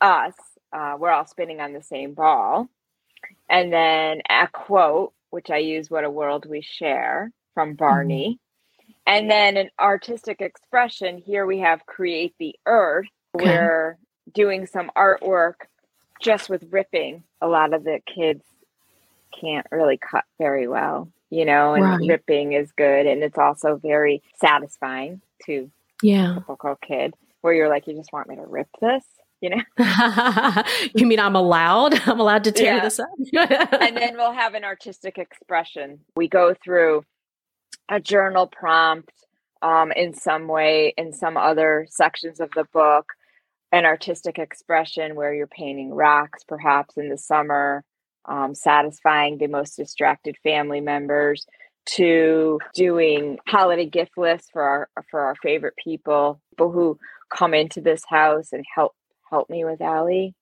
us 0.01 0.35
uh, 0.73 0.97
we're 0.99 1.11
all 1.11 1.27
spinning 1.27 1.61
on 1.61 1.73
the 1.73 1.83
same 1.83 2.15
ball 2.15 2.69
and 3.49 3.73
then 3.73 4.21
a 4.31 4.49
quote 4.49 5.13
which 5.31 5.51
i 5.51 5.59
use 5.59 5.91
what 5.91 6.05
a 6.05 6.11
world 6.11 6.47
we 6.47 6.61
share 6.63 7.31
from 7.55 7.71
mm-hmm. 7.71 7.77
barney 7.77 8.39
and 9.07 9.31
then 9.31 9.57
an 9.57 9.71
artistic 9.79 10.41
expression 10.41 11.19
here 11.19 11.47
we 11.47 11.59
have 11.61 11.87
create 11.87 12.35
the 12.39 12.55
earth 12.67 13.07
Okay. 13.35 13.45
we're 13.45 13.99
doing 14.35 14.67
some 14.67 14.91
artwork 14.97 15.55
just 16.21 16.49
with 16.51 16.65
ripping 16.71 17.23
a 17.41 17.47
lot 17.49 17.73
of 17.75 17.85
the 17.85 18.01
kids 18.13 18.45
can't 19.41 19.67
really 19.71 19.99
cut 19.99 20.25
very 20.39 20.67
well 20.69 21.09
you 21.31 21.45
know 21.45 21.75
and 21.75 21.85
Right. 21.85 22.09
ripping 22.09 22.53
is 22.53 22.73
good 22.73 23.07
and 23.07 23.23
it's 23.23 23.39
also 23.39 23.77
very 23.77 24.23
satisfying 24.41 25.21
to 25.47 25.71
Yeah. 26.03 26.33
a 26.33 26.35
typical 26.41 26.77
kid 26.77 27.15
where 27.41 27.55
you're 27.55 27.69
like 27.69 27.87
you 27.87 27.95
just 27.95 28.13
want 28.13 28.29
me 28.29 28.37
to 28.37 28.43
rip 28.47 28.69
this 28.81 29.05
you 29.41 29.51
know 29.51 29.63
you 30.95 31.07
mean 31.07 31.19
I'm 31.21 31.37
allowed? 31.37 31.95
I'm 32.07 32.21
allowed 32.21 32.45
to 32.45 32.53
tear 32.53 32.77
Yeah. 32.77 32.83
this 32.85 32.99
up? 33.01 33.09
and 33.81 33.97
then 33.97 34.17
we'll 34.17 34.33
have 34.33 34.55
an 34.55 34.65
artistic 34.65 35.19
expression. 35.19 36.01
We 36.17 36.29
go 36.29 36.55
through 36.63 37.05
a 37.89 38.01
journal 38.01 38.47
prompt 38.47 39.11
um, 39.63 39.93
in 39.93 40.15
some 40.15 40.47
way, 40.49 40.95
in 40.97 41.13
some 41.13 41.37
other 41.37 41.87
sections 41.91 42.41
of 42.41 42.51
the 42.55 42.65
book, 42.73 43.07
an 43.73 43.85
artistic 43.85 44.39
expression 44.39 45.15
where 45.15 45.35
you're 45.35 45.47
painting 45.47 45.93
rocks, 45.93 46.43
perhaps 46.47 46.97
in 46.97 47.09
the 47.09 47.19
summer, 47.19 47.85
um, 48.27 48.55
satisfying 48.55 49.39
the 49.39 49.47
most 49.49 49.77
distracted 49.77 50.37
family 50.43 50.81
members, 50.81 51.47
to 51.87 52.59
doing 52.75 53.39
holiday 53.49 53.87
gift 53.87 54.13
lists 54.17 54.49
for 54.53 54.63
our 54.63 54.89
for 55.11 55.21
our 55.21 55.35
favorite 55.37 55.75
people, 55.83 56.41
people 56.51 56.71
who 56.71 56.99
come 57.31 57.55
into 57.55 57.81
this 57.81 58.03
house 58.09 58.53
and 58.53 58.65
help 58.75 58.95
help 59.31 59.51
me 59.51 59.65
with 59.65 59.81
Allie 59.81 60.35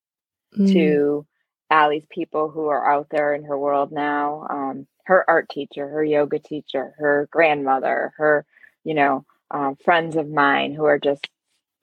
Mm. 0.56 0.72
to 0.72 1.26
Allie's 1.70 2.06
people 2.10 2.48
who 2.50 2.68
are 2.68 2.90
out 2.90 3.08
there 3.10 3.34
in 3.34 3.44
her 3.44 3.58
world 3.58 3.92
now. 3.92 4.46
Um, 4.48 4.86
her 5.06 5.24
art 5.28 5.48
teacher, 5.50 5.88
her 5.88 6.04
yoga 6.04 6.38
teacher, 6.38 6.94
her 6.98 7.28
grandmother, 7.30 8.12
her, 8.16 8.46
you 8.84 8.94
know, 8.94 9.24
um, 9.50 9.76
friends 9.76 10.16
of 10.16 10.28
mine 10.28 10.74
who 10.74 10.84
are 10.84 10.98
just 10.98 11.28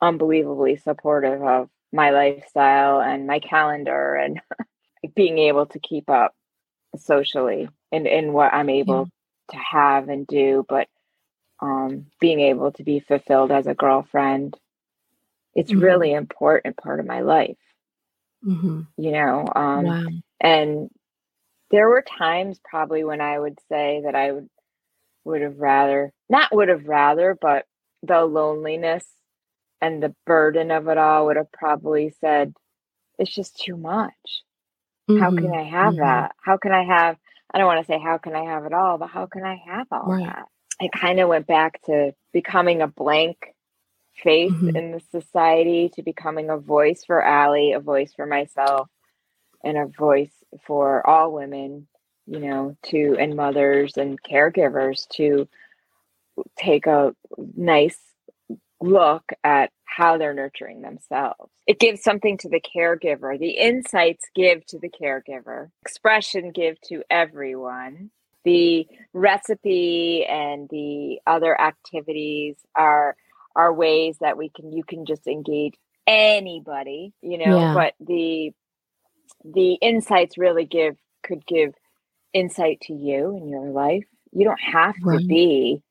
unbelievably 0.02 0.78
supportive 0.78 1.42
of 1.44 1.70
my 1.94 2.12
lifestyle 2.12 3.02
and 3.02 3.28
my 3.28 3.40
calendar 3.40 4.16
and 4.16 4.42
being 5.16 5.38
able 5.40 5.66
to 5.68 5.80
keep 5.80 6.10
up 6.10 6.34
socially 6.98 7.70
and 7.92 8.08
in 8.08 8.34
what 8.34 8.54
I'm 8.54 8.70
able 8.70 9.10
to 9.52 9.58
have 9.58 10.10
and 10.10 10.28
do, 10.28 10.66
but 10.68 10.88
um, 11.62 12.08
being 12.20 12.40
able 12.42 12.72
to 12.74 12.84
be 12.84 13.00
fulfilled 13.00 13.52
as 13.52 13.68
a 13.68 13.76
girlfriend. 13.76 14.58
It's 15.56 15.74
Mhm. 15.74 15.82
really 15.82 16.14
important 16.14 16.78
part 16.78 17.00
of 17.00 17.06
my 17.08 17.22
life 17.22 17.58
Mhm. 18.42 18.88
you 18.98 19.12
know 19.12 19.48
um 19.56 19.86
wow. 19.86 20.02
and 20.40 20.90
there 21.72 21.90
were 21.90 22.02
times 22.04 22.60
probably 22.64 23.04
when 23.04 23.22
i 23.22 23.38
would 23.40 23.58
say 23.70 24.02
that 24.06 24.16
i 24.16 24.32
would 24.32 24.50
would 25.26 25.42
have 25.42 25.60
rather 25.60 26.12
not 26.30 26.54
would 26.56 26.70
have 26.70 26.88
rather 26.88 27.38
but 27.40 27.66
the 28.04 28.24
loneliness 28.26 29.06
and 29.82 30.02
the 30.04 30.16
burden 30.26 30.72
of 30.72 30.88
it 30.88 30.98
all 30.98 31.28
would 31.28 31.38
have 31.38 31.52
probably 31.52 32.14
said 32.22 32.54
it's 33.20 33.34
just 33.34 33.58
too 33.60 33.78
much 33.78 34.44
how 35.16 35.32
can 35.32 35.52
Mhm. 35.52 35.56
i 35.56 35.64
have 35.64 35.96
that 35.98 36.36
how 36.44 36.58
can 36.58 36.74
i 36.74 36.84
have 36.84 37.18
i 37.54 37.58
don't 37.60 37.68
want 37.68 37.82
to 37.86 37.92
say 37.92 38.00
how 38.00 38.18
can 38.18 38.36
i 38.36 38.44
have 38.46 38.66
it 38.66 38.74
all 38.74 38.98
but 38.98 39.10
how 39.10 39.26
can 39.28 39.44
i 39.46 39.56
have 39.68 39.88
all 39.92 40.10
Right. 40.12 40.26
that 40.26 40.48
it 40.80 40.92
kind 40.94 41.20
of 41.20 41.30
went 41.30 41.48
back 41.48 41.82
to 41.84 42.14
becoming 42.34 42.82
a 42.82 42.88
blank 42.88 43.55
face 44.24 44.52
Mhm. 44.52 44.76
in 44.76 44.92
the 44.92 45.00
society 45.00 45.90
to 45.90 46.04
becoming 46.04 46.50
a 46.50 46.58
voice 46.58 47.04
for 47.06 47.22
Allie, 47.22 47.74
a 47.74 47.80
voice 47.80 48.14
for 48.14 48.26
myself, 48.26 48.90
and 49.64 49.78
a 49.78 49.86
voice 49.88 50.44
for 50.66 51.08
all 51.08 51.32
women, 51.34 51.88
you 52.28 52.40
know, 52.40 52.76
to 52.84 53.16
and 53.20 53.36
mothers 53.36 53.98
and 53.98 54.22
caregivers 54.22 55.08
to 55.10 55.48
take 56.58 56.88
a 56.88 57.16
nice 57.56 58.00
look 58.82 59.24
at 59.44 59.72
how 59.86 60.18
they're 60.18 60.34
nurturing 60.34 60.82
themselves. 60.82 61.52
It 61.68 61.80
gives 61.80 62.04
something 62.04 62.38
to 62.40 62.50
the 62.50 62.62
caregiver. 62.62 63.40
The 63.40 63.52
insights 63.52 64.26
give 64.36 64.66
to 64.68 64.80
the 64.80 64.90
caregiver. 64.90 65.72
Expression 65.82 66.52
give 66.52 66.80
to 66.90 67.04
everyone. 67.10 68.12
The 68.44 68.88
recipe 69.14 70.26
and 70.26 70.70
the 70.70 71.20
other 71.26 71.60
activities 71.60 72.58
are 72.76 73.16
are 73.56 73.74
ways 73.74 74.18
that 74.22 74.38
we 74.38 74.50
can 74.50 74.72
you 74.74 74.84
can 74.84 75.06
just 75.06 75.28
engage 75.28 75.76
anybody, 76.08 77.14
you 77.22 77.38
know, 77.38 77.68
Yeah. 77.68 77.74
but 77.74 77.96
the 78.00 78.52
the 79.46 79.74
insights 79.76 80.38
really 80.38 80.66
give 80.66 80.96
could 81.24 81.46
give 81.48 81.74
insight 82.34 82.82
to 82.84 82.94
you 82.94 83.38
in 83.38 83.50
your 83.50 83.72
life 83.72 84.06
You 84.34 84.46
don't 84.46 84.62
have 84.62 84.96
right. 85.02 85.20
to 85.20 85.20
be 85.20 85.84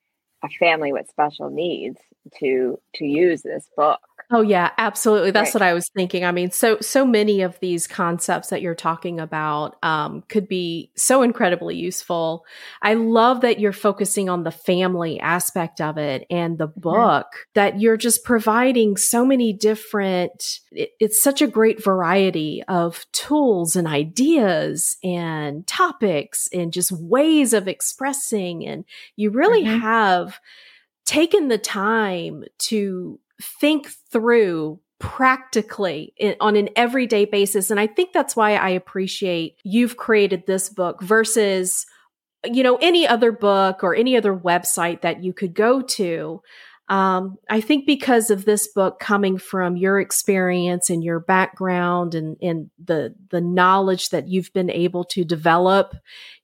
a 0.45 0.51
family 0.61 0.93
with 0.93 1.09
special 1.11 1.51
needs 1.51 2.01
to 2.41 2.81
to 2.97 3.07
use 3.07 3.43
this 3.43 3.69
book. 3.77 4.01
Oh 4.31 4.41
yeah, 4.41 4.71
absolutely. 4.79 5.31
That's 5.31 5.49
right. 5.49 5.55
what 5.55 5.63
I 5.63 5.75
was 5.75 5.89
thinking. 5.95 6.25
I 6.25 6.33
mean, 6.33 6.51
so 6.51 6.79
so 6.81 7.05
many 7.05 7.43
of 7.43 7.59
these 7.61 7.87
concepts 7.87 8.49
that 8.49 8.63
you're 8.63 8.75
talking 8.75 9.21
about 9.21 9.77
um, 9.83 10.23
could 10.29 10.49
be 10.49 10.91
so 10.97 11.23
incredibly 11.23 11.77
useful. 11.77 12.47
I 12.81 12.95
love 12.95 13.43
that 13.43 13.61
you're 13.61 13.73
focusing 13.73 14.29
on 14.29 14.43
the 14.43 14.51
family 14.51 15.21
aspect 15.21 15.81
of 15.81 15.99
it 15.99 16.27
and 16.31 16.57
the 16.57 16.69
mm-hmm. 16.69 16.81
book. 16.81 17.27
Mm-hmm. 17.27 17.51
That 17.55 17.81
you're 17.81 17.97
just 17.97 18.25
providing 18.25 18.97
so 18.97 19.27
many 19.27 19.53
different. 19.53 20.61
It, 20.73 20.91
it's 20.99 21.23
such 21.23 21.43
a 21.43 21.47
great 21.47 21.85
variety 21.85 22.63
of 22.67 23.05
tools 23.13 23.77
and 23.77 23.87
ideas 23.87 24.97
and 25.05 25.67
topics 25.67 26.49
and 26.53 26.73
just 26.73 26.93
ways 26.93 27.53
of 27.53 27.69
expressing, 27.69 28.67
and 28.67 28.85
you 29.17 29.31
really 29.31 29.65
mm-hmm. 29.65 29.81
have 29.81 30.41
taken 31.05 31.49
the 31.49 31.59
time 31.59 32.45
to 32.59 33.21
think 33.41 33.89
through 34.11 34.81
practically 34.99 36.15
in, 36.17 36.37
on 36.41 36.57
an 36.57 36.69
everyday 36.77 37.25
basis. 37.25 37.71
And 37.71 37.79
I 37.79 37.87
think 37.87 38.13
that's 38.13 38.37
why 38.37 38.55
I 38.55 38.71
appreciate 38.71 39.59
you've 39.65 39.97
created 39.97 40.47
this 40.47 40.69
book 40.69 41.03
versus, 41.03 41.85
you 42.45 42.63
know, 42.63 42.77
any 42.77 43.07
other 43.07 43.33
book 43.33 43.83
or 43.83 43.95
any 43.95 44.17
other 44.17 44.35
website 44.35 45.03
that 45.03 45.23
you 45.23 45.33
could 45.33 45.55
go 45.55 45.83
to. 45.83 46.41
Um, 46.89 47.39
I 47.49 47.63
think 47.63 47.87
because 47.87 48.29
of 48.29 48.45
this 48.45 48.69
book 48.69 49.01
coming 49.01 49.39
from 49.39 49.77
your 49.77 49.99
experience 49.99 50.91
and 50.91 51.03
your 51.03 51.19
background 51.19 52.15
and, 52.15 52.37
and 52.43 52.71
the 52.83 53.15
the 53.31 53.41
knowledge 53.41 54.11
that 54.11 54.29
you've 54.29 54.53
been 54.53 54.71
able 54.71 55.05
to 55.05 55.25
develop, 55.25 55.95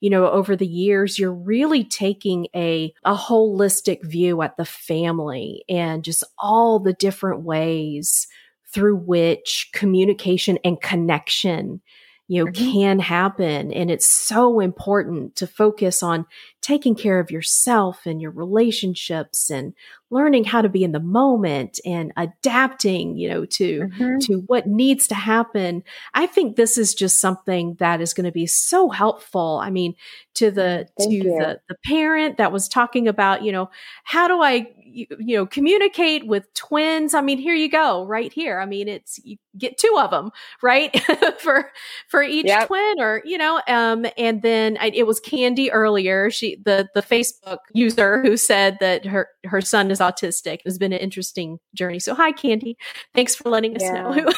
you 0.00 0.08
know, 0.08 0.30
over 0.30 0.56
the 0.56 0.66
years, 0.66 1.18
you're 1.18 1.32
really 1.32 1.84
taking 1.84 2.46
a 2.56 2.94
a 3.04 3.14
holistic 3.14 4.02
view 4.02 4.40
at 4.40 4.56
the 4.56 4.64
family 4.64 5.62
and 5.68 6.04
just 6.04 6.24
all 6.38 6.78
the 6.78 6.94
different 6.94 7.42
ways 7.42 8.26
through 8.72 8.96
which 8.96 9.68
communication 9.74 10.58
and 10.64 10.80
connection 10.80 11.82
you 12.30 12.44
know, 12.44 12.50
mm-hmm. 12.52 12.70
can 12.70 12.98
happen. 13.00 13.72
And 13.72 13.90
it's 13.90 14.08
so 14.08 14.60
important 14.60 15.34
to 15.34 15.48
focus 15.48 16.00
on 16.00 16.26
taking 16.60 16.94
care 16.94 17.18
of 17.18 17.32
yourself 17.32 18.06
and 18.06 18.22
your 18.22 18.30
relationships 18.30 19.50
and 19.50 19.74
learning 20.10 20.44
how 20.44 20.60
to 20.60 20.68
be 20.68 20.82
in 20.82 20.92
the 20.92 21.00
moment 21.00 21.78
and 21.84 22.12
adapting, 22.16 23.16
you 23.16 23.28
know, 23.28 23.44
to, 23.44 23.82
mm-hmm. 23.82 24.18
to 24.18 24.36
what 24.46 24.66
needs 24.66 25.06
to 25.08 25.14
happen. 25.14 25.82
I 26.14 26.26
think 26.26 26.56
this 26.56 26.76
is 26.76 26.94
just 26.94 27.20
something 27.20 27.76
that 27.78 28.00
is 28.00 28.12
going 28.12 28.26
to 28.26 28.32
be 28.32 28.46
so 28.46 28.88
helpful. 28.88 29.60
I 29.62 29.70
mean, 29.70 29.94
to 30.34 30.50
the, 30.50 30.88
Thank 30.98 31.10
to 31.10 31.16
you. 31.16 31.22
the, 31.22 31.60
the 31.68 31.76
parent 31.84 32.38
that 32.38 32.52
was 32.52 32.68
talking 32.68 33.08
about, 33.08 33.42
you 33.42 33.52
know, 33.52 33.70
how 34.04 34.26
do 34.28 34.42
I 34.42 34.66
you, 34.92 35.06
you 35.18 35.36
know 35.36 35.46
communicate 35.46 36.26
with 36.26 36.52
twins 36.54 37.14
i 37.14 37.20
mean 37.20 37.38
here 37.38 37.54
you 37.54 37.70
go 37.70 38.04
right 38.04 38.32
here 38.32 38.60
i 38.60 38.66
mean 38.66 38.88
it's 38.88 39.20
you 39.24 39.36
get 39.56 39.78
two 39.78 39.96
of 39.98 40.10
them 40.10 40.30
right 40.62 41.00
for 41.38 41.70
for 42.08 42.22
each 42.22 42.46
yep. 42.46 42.66
twin 42.66 43.00
or 43.00 43.22
you 43.24 43.38
know 43.38 43.60
um 43.68 44.06
and 44.16 44.42
then 44.42 44.76
I, 44.80 44.90
it 44.94 45.06
was 45.06 45.20
candy 45.20 45.70
earlier 45.70 46.30
she 46.30 46.56
the 46.64 46.88
the 46.94 47.02
facebook 47.02 47.58
user 47.72 48.22
who 48.22 48.36
said 48.36 48.78
that 48.80 49.06
her 49.06 49.28
her 49.44 49.60
son 49.60 49.90
is 49.90 50.00
autistic. 50.00 50.60
It's 50.64 50.78
been 50.78 50.92
an 50.92 51.00
interesting 51.00 51.58
journey. 51.74 51.98
So 51.98 52.14
hi 52.14 52.32
candy. 52.32 52.76
Thanks 53.14 53.34
for 53.34 53.48
letting 53.48 53.76
us 53.76 53.82
yeah. 53.82 54.02
know 54.02 54.32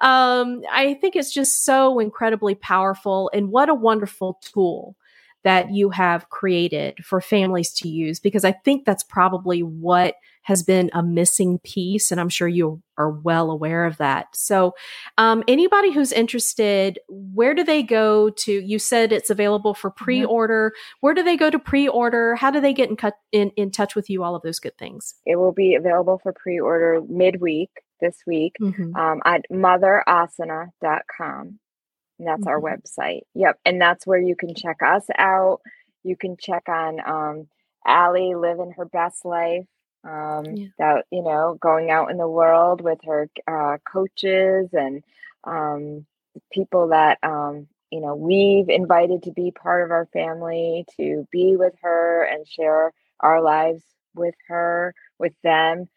um 0.00 0.62
i 0.70 0.96
think 1.00 1.16
it's 1.16 1.32
just 1.32 1.64
so 1.64 1.98
incredibly 1.98 2.54
powerful 2.54 3.30
and 3.34 3.50
what 3.50 3.68
a 3.68 3.74
wonderful 3.74 4.38
tool 4.40 4.96
that 5.44 5.70
you 5.70 5.90
have 5.90 6.28
created 6.30 7.04
for 7.04 7.20
families 7.20 7.72
to 7.72 7.88
use 7.88 8.20
because 8.20 8.44
I 8.44 8.52
think 8.52 8.84
that's 8.84 9.04
probably 9.04 9.62
what 9.62 10.16
has 10.42 10.62
been 10.62 10.90
a 10.92 11.02
missing 11.02 11.58
piece. 11.60 12.10
And 12.10 12.20
I'm 12.20 12.28
sure 12.28 12.48
you 12.48 12.82
are 12.96 13.10
well 13.10 13.50
aware 13.50 13.84
of 13.84 13.96
that. 13.98 14.34
So, 14.34 14.74
um, 15.16 15.44
anybody 15.46 15.92
who's 15.92 16.12
interested, 16.12 16.98
where 17.08 17.54
do 17.54 17.64
they 17.64 17.82
go 17.82 18.30
to? 18.30 18.52
You 18.52 18.78
said 18.78 19.12
it's 19.12 19.30
available 19.30 19.74
for 19.74 19.90
pre 19.90 20.24
order. 20.24 20.72
Where 21.00 21.14
do 21.14 21.22
they 21.22 21.36
go 21.36 21.50
to 21.50 21.58
pre 21.58 21.88
order? 21.88 22.34
How 22.34 22.50
do 22.50 22.60
they 22.60 22.72
get 22.72 22.90
in, 22.90 22.96
cut, 22.96 23.14
in, 23.32 23.50
in 23.50 23.70
touch 23.70 23.94
with 23.94 24.10
you? 24.10 24.22
All 24.22 24.34
of 24.34 24.42
those 24.42 24.58
good 24.58 24.76
things. 24.78 25.14
It 25.26 25.36
will 25.36 25.52
be 25.52 25.74
available 25.74 26.18
for 26.22 26.32
pre 26.32 26.58
order 26.58 27.00
midweek 27.08 27.70
this 28.00 28.16
week 28.26 28.56
mm-hmm. 28.60 28.94
um, 28.96 29.20
at 29.24 29.44
motherasana.com. 29.50 31.58
And 32.18 32.26
that's 32.26 32.40
mm-hmm. 32.40 32.48
our 32.48 32.60
website. 32.60 33.20
Yep. 33.34 33.60
And 33.64 33.80
that's 33.80 34.06
where 34.06 34.20
you 34.20 34.36
can 34.36 34.54
check 34.54 34.78
us 34.84 35.06
out. 35.16 35.60
You 36.02 36.16
can 36.16 36.36
check 36.38 36.68
on 36.68 36.98
um, 37.06 37.46
Allie 37.86 38.34
living 38.34 38.74
her 38.76 38.84
best 38.84 39.24
life. 39.24 39.64
Um, 40.04 40.44
yeah. 40.46 40.66
That, 40.78 41.04
you 41.10 41.22
know, 41.22 41.58
going 41.60 41.90
out 41.90 42.10
in 42.10 42.16
the 42.16 42.28
world 42.28 42.80
with 42.80 42.98
her 43.04 43.28
uh, 43.46 43.78
coaches 43.90 44.70
and 44.72 45.02
um, 45.44 46.06
people 46.52 46.88
that, 46.88 47.18
um, 47.22 47.66
you 47.90 48.00
know, 48.00 48.14
we've 48.14 48.68
invited 48.68 49.24
to 49.24 49.32
be 49.32 49.50
part 49.50 49.84
of 49.84 49.90
our 49.90 50.06
family, 50.12 50.84
to 50.98 51.26
be 51.30 51.56
with 51.56 51.74
her 51.82 52.22
and 52.24 52.46
share 52.46 52.92
our 53.20 53.40
lives 53.42 53.82
with 54.14 54.34
her, 54.48 54.94
with 55.18 55.32
them. 55.42 55.88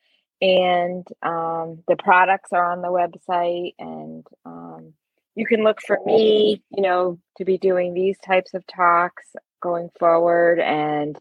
And 0.42 1.06
um, 1.22 1.84
the 1.88 1.98
products 1.98 2.52
are 2.52 2.72
on 2.72 2.82
the 2.82 2.88
website 2.88 3.76
and 3.78 4.26
um, 4.46 4.94
you 5.36 5.46
can 5.46 5.64
look 5.64 5.82
for 5.82 6.00
me, 6.06 6.64
you 6.72 6.82
know, 6.82 7.20
to 7.38 7.46
be 7.46 7.58
doing 7.58 7.94
these 7.94 8.18
types 8.20 8.54
of 8.54 8.66
talks 8.68 9.26
going 9.62 9.90
forward 10.00 10.60
and 10.60 11.18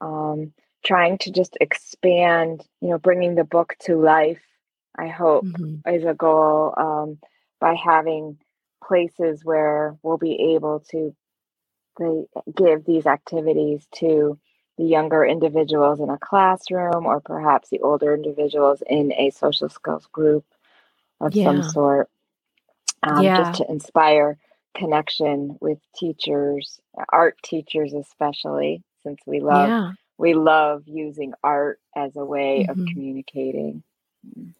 um, 0.00 0.52
trying 0.84 1.18
to 1.18 1.30
just 1.30 1.56
expand, 1.60 2.66
you 2.80 2.90
know, 2.90 2.98
bringing 2.98 3.34
the 3.34 3.44
book 3.44 3.76
to 3.80 3.96
life, 3.96 4.42
I 4.96 5.08
hope 5.08 5.44
mm-hmm. 5.44 5.88
is 5.88 6.04
a 6.04 6.14
goal 6.14 6.74
um, 6.76 7.18
by 7.60 7.74
having 7.74 8.38
places 8.84 9.44
where 9.44 9.96
we'll 10.02 10.18
be 10.18 10.54
able 10.54 10.80
to 10.90 11.14
they 11.98 12.24
give 12.56 12.84
these 12.84 13.06
activities 13.06 13.86
to 13.92 14.38
the 14.78 14.84
younger 14.84 15.24
individuals 15.24 16.00
in 16.00 16.08
a 16.08 16.18
classroom 16.18 17.04
or 17.04 17.20
perhaps 17.20 17.68
the 17.68 17.80
older 17.80 18.14
individuals 18.14 18.82
in 18.88 19.12
a 19.12 19.30
social 19.30 19.68
skills 19.68 20.06
group 20.06 20.44
of 21.20 21.34
yeah. 21.34 21.44
some 21.44 21.62
sort 21.62 22.08
um, 23.02 23.22
yeah. 23.22 23.36
just 23.36 23.58
to 23.58 23.70
inspire 23.70 24.38
connection 24.74 25.56
with 25.60 25.78
teachers, 25.94 26.80
art 27.10 27.36
teachers 27.42 27.92
especially, 27.92 28.82
since 29.02 29.20
we 29.26 29.40
love 29.40 29.68
yeah. 29.68 29.90
We 30.22 30.34
love 30.34 30.84
using 30.86 31.32
art 31.42 31.80
as 31.96 32.14
a 32.14 32.24
way 32.24 32.64
mm-hmm. 32.68 32.80
of 32.80 32.86
communicating. 32.86 33.82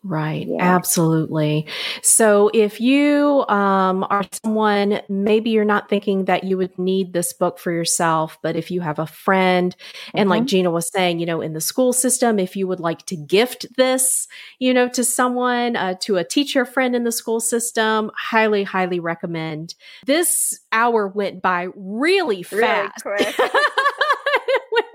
Right. 0.02 0.48
Yeah. 0.48 0.56
Absolutely. 0.58 1.68
So 2.02 2.50
if 2.52 2.80
you 2.80 3.44
um, 3.48 4.04
are 4.10 4.24
someone, 4.42 5.00
maybe 5.08 5.50
you're 5.50 5.64
not 5.64 5.88
thinking 5.88 6.24
that 6.24 6.42
you 6.42 6.56
would 6.56 6.76
need 6.76 7.12
this 7.12 7.32
book 7.32 7.60
for 7.60 7.70
yourself, 7.70 8.36
but 8.42 8.56
if 8.56 8.72
you 8.72 8.80
have 8.80 8.98
a 8.98 9.06
friend, 9.06 9.76
mm-hmm. 9.78 10.18
and 10.18 10.28
like 10.28 10.40
mm-hmm. 10.40 10.46
Gina 10.46 10.70
was 10.72 10.90
saying, 10.90 11.20
you 11.20 11.26
know, 11.26 11.40
in 11.40 11.52
the 11.52 11.60
school 11.60 11.92
system, 11.92 12.40
if 12.40 12.56
you 12.56 12.66
would 12.66 12.80
like 12.80 13.06
to 13.06 13.16
gift 13.16 13.66
this, 13.76 14.26
you 14.58 14.74
know, 14.74 14.88
to 14.88 15.04
someone, 15.04 15.76
uh, 15.76 15.94
to 16.00 16.16
a 16.16 16.24
teacher 16.24 16.64
friend 16.64 16.96
in 16.96 17.04
the 17.04 17.12
school 17.12 17.38
system, 17.38 18.10
highly, 18.18 18.64
highly 18.64 18.98
recommend. 18.98 19.76
This 20.04 20.58
hour 20.72 21.06
went 21.06 21.40
by 21.40 21.68
really 21.76 22.42
fast. 22.42 23.04
Really 23.04 23.26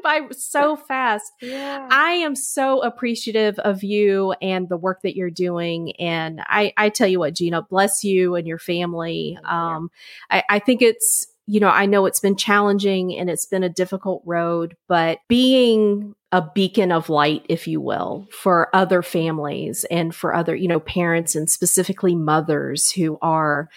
by 0.07 0.21
so 0.31 0.77
fast. 0.77 1.33
Yeah. 1.41 1.85
I 1.91 2.11
am 2.11 2.33
so 2.33 2.81
appreciative 2.81 3.59
of 3.59 3.83
you 3.83 4.33
and 4.41 4.69
the 4.69 4.77
work 4.77 5.01
that 5.01 5.17
you're 5.17 5.29
doing. 5.29 5.91
And 5.97 6.39
I, 6.45 6.71
I 6.77 6.87
tell 6.89 7.09
you 7.09 7.19
what, 7.19 7.33
Gina, 7.33 7.63
bless 7.63 8.05
you 8.05 8.35
and 8.35 8.47
your 8.47 8.57
family. 8.57 9.37
Um, 9.43 9.91
I, 10.29 10.43
I 10.49 10.59
think 10.59 10.81
it's, 10.81 11.27
you 11.45 11.59
know, 11.59 11.67
I 11.67 11.87
know 11.87 12.05
it's 12.05 12.21
been 12.21 12.37
challenging 12.37 13.17
and 13.17 13.29
it's 13.29 13.45
been 13.45 13.63
a 13.63 13.69
difficult 13.69 14.21
road, 14.25 14.77
but 14.87 15.19
being 15.27 16.15
a 16.31 16.41
beacon 16.41 16.93
of 16.93 17.09
light, 17.09 17.45
if 17.49 17.67
you 17.67 17.81
will, 17.81 18.27
for 18.31 18.73
other 18.73 19.01
families 19.01 19.85
and 19.91 20.15
for 20.15 20.33
other, 20.33 20.55
you 20.55 20.69
know, 20.69 20.79
parents 20.79 21.35
and 21.35 21.49
specifically 21.49 22.15
mothers 22.15 22.91
who 22.91 23.17
are 23.21 23.69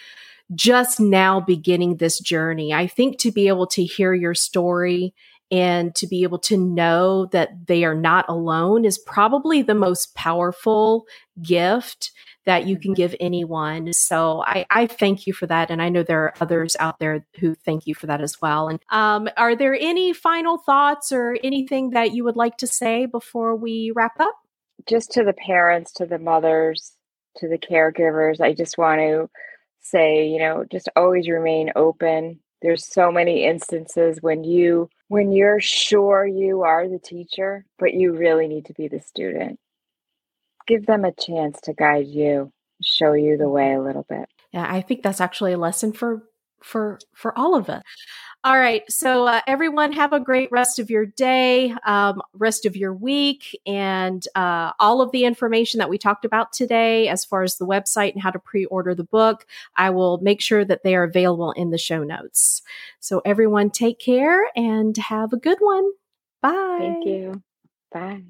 just 0.53 0.99
now 0.99 1.39
beginning 1.41 1.97
this 1.97 2.19
journey. 2.19 2.73
I 2.73 2.87
think 2.87 3.19
to 3.19 3.31
be 3.31 3.47
able 3.49 3.67
to 3.67 3.83
hear 3.83 4.13
your 4.13 4.33
story 4.33 5.13
and 5.51 5.93
to 5.95 6.07
be 6.07 6.23
able 6.23 6.39
to 6.39 6.57
know 6.57 7.25
that 7.27 7.67
they 7.67 7.83
are 7.83 7.95
not 7.95 8.25
alone 8.29 8.85
is 8.85 8.97
probably 8.97 9.61
the 9.61 9.75
most 9.75 10.15
powerful 10.15 11.05
gift 11.41 12.11
that 12.45 12.65
you 12.65 12.79
can 12.79 12.93
give 12.93 13.13
anyone. 13.19 13.93
So 13.93 14.43
I, 14.43 14.65
I 14.69 14.87
thank 14.87 15.27
you 15.27 15.33
for 15.33 15.45
that. 15.47 15.69
And 15.69 15.81
I 15.81 15.89
know 15.89 16.03
there 16.03 16.23
are 16.23 16.33
others 16.39 16.75
out 16.79 16.99
there 16.99 17.25
who 17.39 17.53
thank 17.53 17.85
you 17.85 17.93
for 17.93 18.07
that 18.07 18.21
as 18.21 18.41
well. 18.41 18.67
And 18.67 18.79
um, 18.89 19.29
are 19.37 19.55
there 19.55 19.75
any 19.75 20.13
final 20.13 20.57
thoughts 20.57 21.11
or 21.11 21.37
anything 21.43 21.91
that 21.91 22.13
you 22.13 22.23
would 22.23 22.37
like 22.37 22.57
to 22.57 22.67
say 22.67 23.05
before 23.05 23.55
we 23.55 23.91
wrap 23.95 24.19
up? 24.19 24.35
Just 24.87 25.11
to 25.11 25.23
the 25.23 25.33
parents, 25.33 25.91
to 25.93 26.07
the 26.07 26.17
mothers, 26.17 26.93
to 27.37 27.47
the 27.47 27.59
caregivers, 27.59 28.41
I 28.41 28.53
just 28.53 28.77
want 28.77 28.99
to 29.01 29.29
say, 29.81 30.27
you 30.27 30.39
know, 30.39 30.65
just 30.71 30.89
always 30.95 31.29
remain 31.29 31.71
open 31.75 32.39
there's 32.61 32.85
so 32.85 33.11
many 33.11 33.45
instances 33.45 34.19
when 34.21 34.43
you 34.43 34.89
when 35.07 35.31
you're 35.31 35.59
sure 35.59 36.25
you 36.25 36.61
are 36.61 36.87
the 36.87 36.99
teacher 36.99 37.65
but 37.79 37.93
you 37.93 38.13
really 38.13 38.47
need 38.47 38.65
to 38.65 38.73
be 38.73 38.87
the 38.87 38.99
student. 38.99 39.59
Give 40.67 40.85
them 40.85 41.05
a 41.05 41.11
chance 41.11 41.59
to 41.61 41.73
guide 41.73 42.07
you 42.07 42.51
show 42.83 43.13
you 43.13 43.37
the 43.37 43.49
way 43.49 43.73
a 43.73 43.81
little 43.81 44.05
bit. 44.09 44.27
Yeah 44.51 44.65
i 44.69 44.81
think 44.81 45.03
that's 45.03 45.21
actually 45.21 45.53
a 45.53 45.57
lesson 45.57 45.93
for 45.93 46.23
for 46.63 46.99
for 47.15 47.37
all 47.37 47.55
of 47.55 47.69
us 47.69 47.83
all 48.43 48.57
right. 48.57 48.81
So, 48.91 49.27
uh, 49.27 49.41
everyone, 49.45 49.91
have 49.91 50.13
a 50.13 50.19
great 50.19 50.51
rest 50.51 50.79
of 50.79 50.89
your 50.89 51.05
day, 51.05 51.75
um, 51.85 52.23
rest 52.33 52.65
of 52.65 52.75
your 52.75 52.91
week, 52.91 53.59
and 53.67 54.25
uh, 54.33 54.71
all 54.79 55.01
of 55.01 55.11
the 55.11 55.25
information 55.25 55.77
that 55.77 55.89
we 55.89 55.99
talked 55.99 56.25
about 56.25 56.51
today, 56.51 57.07
as 57.07 57.23
far 57.23 57.43
as 57.43 57.57
the 57.57 57.67
website 57.67 58.13
and 58.13 58.21
how 58.21 58.31
to 58.31 58.39
pre 58.39 58.65
order 58.65 58.95
the 58.95 59.03
book, 59.03 59.45
I 59.75 59.91
will 59.91 60.17
make 60.21 60.41
sure 60.41 60.65
that 60.65 60.81
they 60.81 60.95
are 60.95 61.03
available 61.03 61.51
in 61.51 61.69
the 61.69 61.77
show 61.77 62.03
notes. 62.03 62.63
So, 62.99 63.21
everyone, 63.25 63.69
take 63.69 63.99
care 63.99 64.49
and 64.55 64.97
have 64.97 65.33
a 65.33 65.37
good 65.37 65.59
one. 65.59 65.91
Bye. 66.41 66.77
Thank 66.79 67.05
you. 67.05 67.43
Bye. 67.91 68.23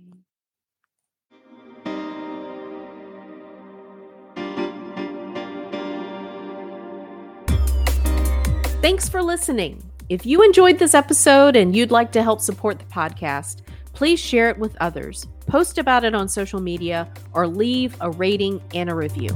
Thanks 8.81 9.07
for 9.07 9.21
listening. 9.21 9.90
If 10.11 10.25
you 10.25 10.43
enjoyed 10.43 10.77
this 10.77 10.93
episode 10.93 11.55
and 11.55 11.73
you'd 11.73 11.89
like 11.89 12.11
to 12.11 12.21
help 12.21 12.41
support 12.41 12.79
the 12.79 12.85
podcast, 12.93 13.61
please 13.93 14.19
share 14.19 14.49
it 14.49 14.59
with 14.59 14.75
others, 14.81 15.25
post 15.47 15.77
about 15.77 16.03
it 16.03 16.13
on 16.13 16.27
social 16.27 16.59
media, 16.59 17.09
or 17.31 17.47
leave 17.47 17.95
a 18.01 18.11
rating 18.11 18.61
and 18.75 18.89
a 18.89 18.93
review. 18.93 19.29